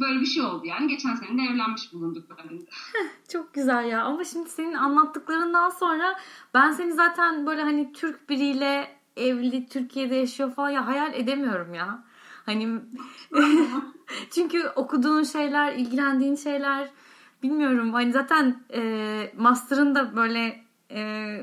böyle 0.00 0.20
bir 0.20 0.26
şey 0.26 0.42
oldu 0.42 0.66
yani. 0.66 0.88
Geçen 0.88 1.14
sene 1.14 1.38
de 1.38 1.52
evlenmiş 1.52 1.92
bulunduk. 1.92 2.24
Çok 3.32 3.54
güzel 3.54 3.84
ya. 3.84 4.02
Ama 4.02 4.24
şimdi 4.24 4.48
senin 4.48 4.74
anlattıklarından 4.74 5.70
sonra 5.70 6.18
ben 6.54 6.70
seni 6.70 6.92
zaten 6.92 7.46
böyle 7.46 7.62
hani 7.62 7.92
Türk 7.92 8.28
biriyle 8.28 8.96
evli 9.16 9.66
Türkiye'de 9.68 10.14
yaşıyor 10.14 10.52
falan 10.52 10.70
ya 10.70 10.86
hayal 10.86 11.14
edemiyorum 11.14 11.74
ya. 11.74 12.04
Hani 12.46 12.80
çünkü 14.34 14.68
okuduğun 14.76 15.22
şeyler, 15.22 15.72
ilgilendiğin 15.72 16.36
şeyler 16.36 16.90
bilmiyorum. 17.42 17.92
Hani 17.92 18.12
zaten 18.12 18.64
e, 18.74 19.32
master'ın 19.36 19.94
da 19.94 20.16
böyle 20.16 20.64
e, 20.90 21.40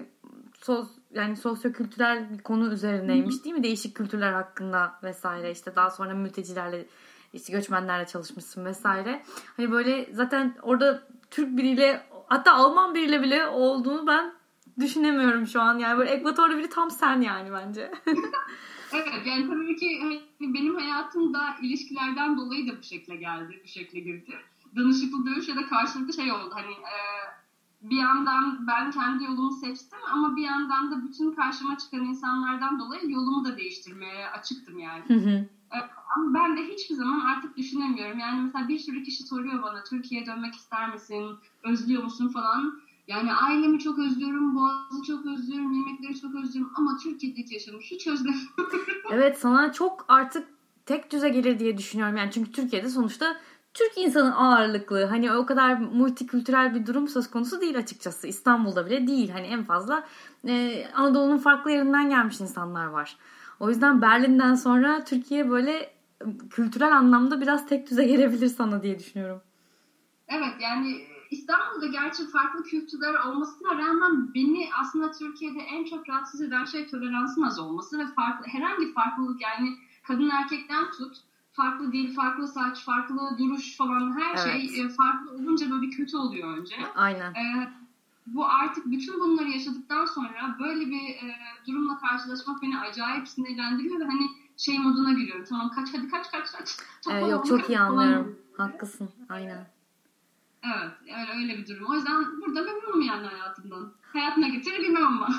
sos, 0.53 0.87
yani 1.13 1.35
sosyokültürel 1.35 2.29
bir 2.33 2.43
konu 2.43 2.73
üzerineymiş 2.73 3.43
değil 3.43 3.55
mi? 3.55 3.63
Değişik 3.63 3.95
kültürler 3.95 4.33
hakkında 4.33 4.99
vesaire 5.03 5.51
işte 5.51 5.75
daha 5.75 5.89
sonra 5.89 6.13
mültecilerle 6.13 6.85
işte 7.33 7.53
göçmenlerle 7.53 8.05
çalışmışsın 8.05 8.65
vesaire. 8.65 9.23
Hani 9.57 9.71
böyle 9.71 10.09
zaten 10.13 10.55
orada 10.61 11.07
Türk 11.31 11.57
biriyle 11.57 12.03
hatta 12.27 12.53
Alman 12.53 12.95
biriyle 12.95 13.23
bile 13.23 13.47
olduğunu 13.47 14.07
ben 14.07 14.33
düşünemiyorum 14.79 15.47
şu 15.47 15.61
an. 15.61 15.77
Yani 15.77 15.97
böyle 15.97 16.09
ekvatorlu 16.09 16.57
biri 16.57 16.69
tam 16.69 16.91
sen 16.91 17.21
yani 17.21 17.51
bence. 17.51 17.91
Evet 18.93 19.25
yani 19.25 19.49
tabii 19.49 19.75
ki 19.75 19.99
hani 20.01 20.21
benim 20.41 20.75
hayatım 20.75 21.33
da 21.33 21.55
ilişkilerden 21.61 22.37
dolayı 22.37 22.67
da 22.67 22.77
bu 22.77 22.83
şekilde 22.83 23.15
geldi, 23.15 23.61
bu 23.63 23.67
şekilde 23.67 23.99
girdi. 23.99 24.31
Danışıklı 24.75 25.25
dövüş 25.25 25.47
ya 25.47 25.55
da 25.55 25.67
karşılıklı 25.67 26.13
şey 26.13 26.31
oldu. 26.31 26.51
Hani 26.53 26.71
e, 26.71 26.95
bir 27.81 27.97
yandan 27.97 28.67
ben 28.67 28.91
kendi 28.91 29.23
yolumu 29.23 29.51
seçtim 29.51 29.99
ama 30.11 30.35
bir 30.35 30.43
yandan 30.43 30.91
da 30.91 31.07
bütün 31.07 31.33
karşıma 31.33 31.77
çıkan 31.77 31.99
insanlardan 31.99 32.79
dolayı 32.79 33.11
yolumu 33.11 33.45
da 33.45 33.57
değiştirmeye 33.57 34.27
açıktım 34.27 34.79
yani. 34.79 35.03
Hı 35.07 35.13
hı. 35.13 35.45
Ama 36.15 36.33
ben 36.33 36.57
de 36.57 36.61
hiçbir 36.67 36.95
zaman 36.95 37.19
artık 37.19 37.57
düşünemiyorum. 37.57 38.19
Yani 38.19 38.41
mesela 38.41 38.67
bir 38.67 38.79
sürü 38.79 39.03
kişi 39.03 39.23
soruyor 39.23 39.63
bana 39.63 39.83
Türkiye'ye 39.83 40.27
dönmek 40.27 40.55
ister 40.55 40.93
misin, 40.93 41.35
özlüyor 41.63 42.03
musun 42.03 42.29
falan. 42.29 42.81
Yani 43.07 43.33
ailemi 43.33 43.79
çok 43.79 43.99
özlüyorum, 43.99 44.55
Boğaz'ı 44.55 45.03
çok 45.07 45.25
özlüyorum, 45.25 45.73
yemekleri 45.73 46.21
çok 46.21 46.35
özlüyorum 46.35 46.73
ama 46.75 46.97
Türkiye'deki 47.03 47.53
yaşamı 47.53 47.79
hiç 47.79 48.07
özlemiyorum. 48.07 48.53
Evet 49.11 49.39
sana 49.39 49.73
çok 49.73 50.05
artık 50.07 50.47
tek 50.85 51.11
düze 51.11 51.29
gelir 51.29 51.59
diye 51.59 51.77
düşünüyorum. 51.77 52.17
Yani 52.17 52.31
çünkü 52.31 52.51
Türkiye'de 52.51 52.89
sonuçta 52.89 53.37
Türk 53.73 53.97
insanı 53.97 54.37
ağırlıklı. 54.37 55.05
Hani 55.05 55.31
o 55.31 55.45
kadar 55.45 55.77
multikültürel 55.77 56.75
bir 56.75 56.85
durum 56.85 57.07
söz 57.07 57.29
konusu 57.31 57.61
değil 57.61 57.77
açıkçası. 57.77 58.27
İstanbul'da 58.27 58.85
bile 58.85 59.07
değil. 59.07 59.29
Hani 59.29 59.47
en 59.47 59.63
fazla 59.63 60.03
e, 60.47 60.85
Anadolu'nun 60.95 61.37
farklı 61.37 61.71
yerinden 61.71 62.09
gelmiş 62.09 62.41
insanlar 62.41 62.85
var. 62.85 63.17
O 63.59 63.69
yüzden 63.69 64.01
Berlin'den 64.01 64.55
sonra 64.55 65.03
Türkiye 65.03 65.49
böyle 65.49 65.71
e, 66.21 66.25
kültürel 66.49 66.97
anlamda 66.97 67.41
biraz 67.41 67.67
tek 67.67 67.89
düze 67.89 68.05
gelebilir 68.05 68.47
sana 68.47 68.83
diye 68.83 68.99
düşünüyorum. 68.99 69.41
Evet 70.27 70.53
yani 70.59 71.01
İstanbul'da 71.31 71.87
gerçi 71.87 72.27
farklı 72.27 72.63
kültürler 72.63 73.13
olmasına 73.13 73.77
rağmen 73.77 74.33
beni 74.35 74.69
aslında 74.81 75.11
Türkiye'de 75.11 75.59
en 75.59 75.85
çok 75.85 76.09
rahatsız 76.09 76.41
eden 76.41 76.65
şey 76.65 76.87
toleransın 76.87 77.41
az 77.41 77.59
olması 77.59 77.99
ve 77.99 78.07
farklı 78.07 78.47
herhangi 78.47 78.93
farklılık 78.93 79.41
yani 79.41 79.69
kadın 80.07 80.29
erkekten 80.29 80.91
tut 80.91 81.17
farklı 81.53 81.91
dil, 81.91 82.15
farklı 82.15 82.47
saç, 82.47 82.85
farklı 82.85 83.37
duruş 83.39 83.77
falan 83.77 84.19
her 84.19 84.47
Evet. 84.47 84.71
şey 84.71 84.89
farklı 84.89 85.31
olunca 85.31 85.71
böyle 85.71 85.81
bir 85.81 85.91
kötü 85.91 86.17
oluyor 86.17 86.57
önce. 86.57 86.75
Aynen. 86.95 87.33
Ee, 87.33 87.69
bu 88.25 88.45
artık 88.45 88.85
bütün 88.85 89.19
bunları 89.19 89.49
yaşadıktan 89.49 90.05
sonra 90.05 90.57
böyle 90.59 90.85
bir 90.85 91.09
e, 91.09 91.35
durumla 91.67 91.97
karşılaşmak 91.99 92.61
beni 92.61 92.79
acayip 92.79 93.27
sinirlendiriyor 93.27 93.99
ve 93.99 94.05
hani 94.05 94.27
şey 94.57 94.79
moduna 94.79 95.11
giriyorum. 95.13 95.45
Tamam 95.49 95.71
kaç 95.75 95.89
hadi 95.93 96.09
kaç 96.09 96.31
kaç 96.31 96.51
kaç. 96.51 96.77
Çok 97.03 97.13
Evet, 97.13 97.23
oldu, 97.23 97.31
yok 97.31 97.45
çok 97.45 97.59
kaç 97.59 97.69
iyi 97.69 97.77
falan. 97.77 97.97
anlıyorum. 97.97 98.39
Haklısın. 98.57 99.09
Aynen. 99.29 99.67
Evet 100.65 100.91
yani 101.05 101.27
öyle 101.37 101.57
bir 101.57 101.67
durum. 101.67 101.85
O 101.89 101.93
yüzden 101.95 102.25
burada 102.45 102.61
memnunum 102.63 103.01
yani 103.01 103.27
hayatımdan. 103.27 103.91
Hayatına 104.13 104.47
getirir 104.47 104.79
bilmem 104.79 105.05
ama. 105.07 105.29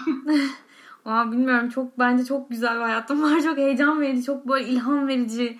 Aa, 1.04 1.32
bilmiyorum 1.32 1.68
çok 1.68 1.98
bence 1.98 2.24
çok 2.24 2.50
güzel 2.50 2.76
bir 2.76 2.80
hayatım 2.82 3.22
var. 3.22 3.40
Çok 3.40 3.56
heyecan 3.58 4.00
verici, 4.00 4.22
çok 4.24 4.48
böyle 4.48 4.68
ilham 4.68 5.08
verici. 5.08 5.58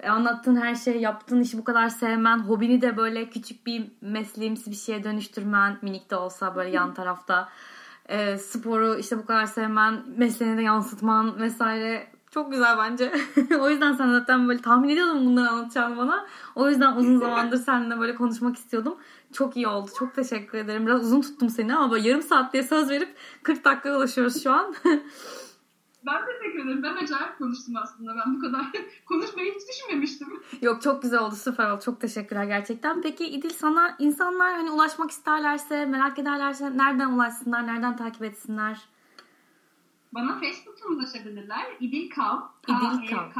E, 0.00 0.08
Anlattığın 0.08 0.56
her 0.56 0.74
şey, 0.74 1.00
yaptığın 1.00 1.40
işi 1.40 1.58
bu 1.58 1.64
kadar 1.64 1.88
sevmen, 1.88 2.38
hobini 2.38 2.82
de 2.82 2.96
böyle 2.96 3.30
küçük 3.30 3.66
bir 3.66 3.84
mesleğimsi 4.00 4.70
bir 4.70 4.76
şeye 4.76 5.04
dönüştürmen, 5.04 5.78
minik 5.82 6.10
de 6.10 6.16
olsa 6.16 6.56
böyle 6.56 6.70
yan 6.70 6.94
tarafta. 6.94 7.48
E, 8.08 8.38
sporu 8.38 8.96
işte 8.98 9.18
bu 9.18 9.26
kadar 9.26 9.46
sevmen, 9.46 10.02
mesleğine 10.16 10.56
de 10.56 10.62
yansıtman 10.62 11.40
vesaire. 11.40 12.06
Çok 12.30 12.52
güzel 12.52 12.78
bence. 12.78 13.12
o 13.60 13.70
yüzden 13.70 13.92
sen 13.92 14.10
zaten 14.10 14.48
böyle 14.48 14.62
tahmin 14.62 14.88
ediyordum 14.88 15.26
bunları 15.26 15.48
anlatacağını 15.48 15.96
bana. 15.96 16.26
O 16.54 16.68
yüzden 16.68 16.96
uzun 16.96 17.18
zamandır 17.18 17.56
seninle 17.56 18.00
böyle 18.00 18.14
konuşmak 18.14 18.56
istiyordum. 18.56 18.96
Çok 19.32 19.56
iyi 19.56 19.68
oldu. 19.68 19.90
Çok 19.98 20.14
teşekkür 20.14 20.58
ederim. 20.58 20.86
Biraz 20.86 21.04
uzun 21.04 21.20
tuttum 21.20 21.50
seni 21.50 21.76
ama 21.76 21.90
böyle 21.90 22.08
yarım 22.08 22.22
saat 22.22 22.52
diye 22.52 22.62
söz 22.62 22.90
verip 22.90 23.16
40 23.42 23.64
dakika 23.64 23.96
ulaşıyoruz 23.96 24.42
şu 24.42 24.52
an. 24.52 24.74
ben 26.06 26.26
teşekkür 26.26 26.64
ederim. 26.64 26.82
Ben 26.82 26.96
acayip 26.96 27.38
konuştum 27.38 27.76
aslında. 27.76 28.16
Ben 28.16 28.34
bu 28.34 28.40
kadar 28.40 28.66
konuşmayı 29.06 29.54
hiç 29.54 29.68
düşünmemiştim. 29.68 30.28
Yok 30.62 30.82
çok 30.82 31.02
güzel 31.02 31.20
oldu. 31.20 31.34
Süper 31.34 31.70
oldu. 31.70 31.80
Çok 31.84 32.00
teşekkürler 32.00 32.44
gerçekten. 32.44 33.02
Peki 33.02 33.26
İdil 33.26 33.50
sana 33.50 33.96
insanlar 33.98 34.52
hani 34.52 34.70
ulaşmak 34.70 35.10
isterlerse, 35.10 35.86
merak 35.86 36.18
ederlerse 36.18 36.76
nereden 36.78 37.12
ulaşsınlar, 37.12 37.66
nereden 37.66 37.96
takip 37.96 38.22
etsinler? 38.22 38.78
Bana 40.12 40.40
Facebook'tan 40.40 40.92
ulaşabilirler. 40.92 41.66
İdil 41.80 42.10
Kav. 42.10 42.40
İdil 42.68 43.08
Kav. 43.08 43.30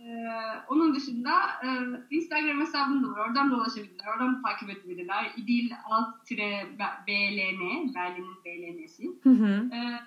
Ee, 0.00 0.62
onun 0.68 0.94
dışında 0.94 1.30
e, 1.64 1.68
Instagram 2.10 2.60
hesabım 2.60 3.04
da 3.04 3.08
var. 3.08 3.28
Oradan 3.28 3.50
da 3.50 3.54
ulaşabilirler. 3.54 4.06
Oradan 4.14 4.34
da 4.34 4.42
takip 4.48 4.70
edebilirler. 4.70 5.32
İdil 5.36 5.72
alt 5.84 6.24
tire 6.24 6.66
BLN. 7.06 7.94
Berlin'in 7.94 8.44
BLN'si. 8.44 9.10
Hı 9.22 9.30
hı. 9.30 9.70
Ee, 9.74 10.00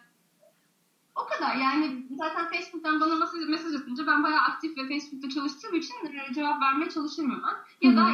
o 1.16 1.26
kadar 1.26 1.56
yani 1.56 2.08
zaten 2.18 2.50
Facebook'tan 2.50 3.00
bana 3.00 3.16
mesaj, 3.16 3.50
mesaj 3.50 3.76
atınca 3.76 4.08
ben 4.08 4.24
bayağı 4.24 4.42
aktif 4.42 4.78
ve 4.78 4.88
Facebook'ta 4.88 5.30
çalıştığım 5.30 5.76
için 5.76 5.96
e, 6.06 6.34
cevap 6.34 6.62
vermeye 6.62 6.90
çalışırım 6.90 7.32
hemen. 7.32 7.56
Ya 7.82 7.98
da 7.98 8.10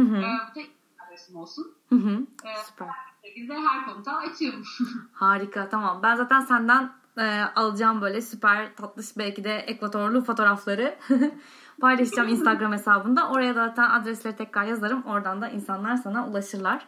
hı. 0.00 0.16
ee, 0.16 0.38
bu 0.50 0.60
da 0.60 0.66
adresim 1.06 1.36
olsun. 1.36 1.74
Hı 1.88 1.94
hı. 1.94 2.26
Ee, 2.44 2.64
Süper. 2.66 2.88
şekilde 3.24 3.54
her 3.54 3.86
konuda 3.86 4.16
açığım. 4.16 4.62
Harika 5.12 5.68
tamam. 5.68 6.00
Ben 6.02 6.16
zaten 6.16 6.40
senden 6.40 6.92
e, 7.18 7.40
alacağım 7.56 8.00
böyle 8.00 8.20
süper 8.20 8.76
tatlış 8.76 9.16
belki 9.18 9.44
de 9.44 9.54
ekvatorlu 9.54 10.24
fotoğrafları 10.24 10.98
paylaşacağım 11.80 12.28
Instagram 12.28 12.72
hesabında. 12.72 13.30
Oraya 13.30 13.54
da 13.54 13.68
zaten 13.68 13.90
adresleri 13.90 14.36
tekrar 14.36 14.64
yazarım. 14.64 15.02
Oradan 15.02 15.42
da 15.42 15.48
insanlar 15.48 15.96
sana 15.96 16.28
ulaşırlar. 16.28 16.86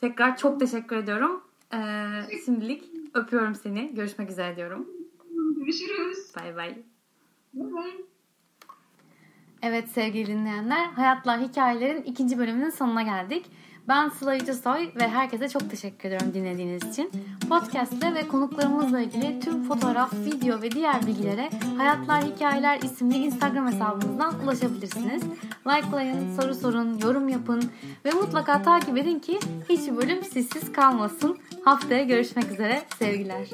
Tekrar 0.00 0.36
çok 0.36 0.60
teşekkür 0.60 0.96
ediyorum. 0.96 1.42
E, 1.72 1.78
şimdilik 2.44 2.97
öpüyorum 3.18 3.54
seni. 3.54 3.94
Görüşmek 3.94 4.30
üzere 4.30 4.56
diyorum. 4.56 4.88
Görüşürüz. 5.56 6.32
Bay 6.36 6.56
bay. 6.56 6.74
Bye 7.54 7.72
bye. 7.72 8.04
Evet 9.62 9.88
sevgili 9.88 10.26
dinleyenler, 10.26 10.86
Hayatlar 10.86 11.40
Hikayelerin 11.40 12.02
ikinci 12.02 12.38
bölümünün 12.38 12.70
sonuna 12.70 13.02
geldik. 13.02 13.46
Ben 13.88 14.08
Sıla 14.08 14.34
Yücesoy 14.34 14.90
ve 14.96 15.08
herkese 15.08 15.48
çok 15.48 15.70
teşekkür 15.70 16.08
ediyorum 16.08 16.34
dinlediğiniz 16.34 16.84
için. 16.84 17.10
Podcast'te 17.48 18.14
ve 18.14 18.28
konuklarımızla 18.28 19.00
ilgili 19.00 19.40
tüm 19.40 19.64
fotoğraf, 19.64 20.14
video 20.14 20.62
ve 20.62 20.70
diğer 20.70 21.06
bilgilere 21.06 21.50
Hayatlar 21.76 22.24
Hikayeler 22.24 22.80
isimli 22.82 23.16
Instagram 23.16 23.66
hesabımızdan 23.66 24.34
ulaşabilirsiniz. 24.44 25.22
Likelayın, 25.66 26.36
soru 26.40 26.54
sorun, 26.54 26.98
yorum 26.98 27.28
yapın 27.28 27.70
ve 28.04 28.10
mutlaka 28.10 28.62
takip 28.62 28.98
edin 28.98 29.18
ki 29.18 29.38
hiçbir 29.68 29.96
bölüm 29.96 30.24
sizsiz 30.24 30.72
kalmasın. 30.72 31.38
Haftaya 31.64 32.02
görüşmek 32.02 32.52
üzere. 32.52 32.82
Sevgiler. 32.98 33.48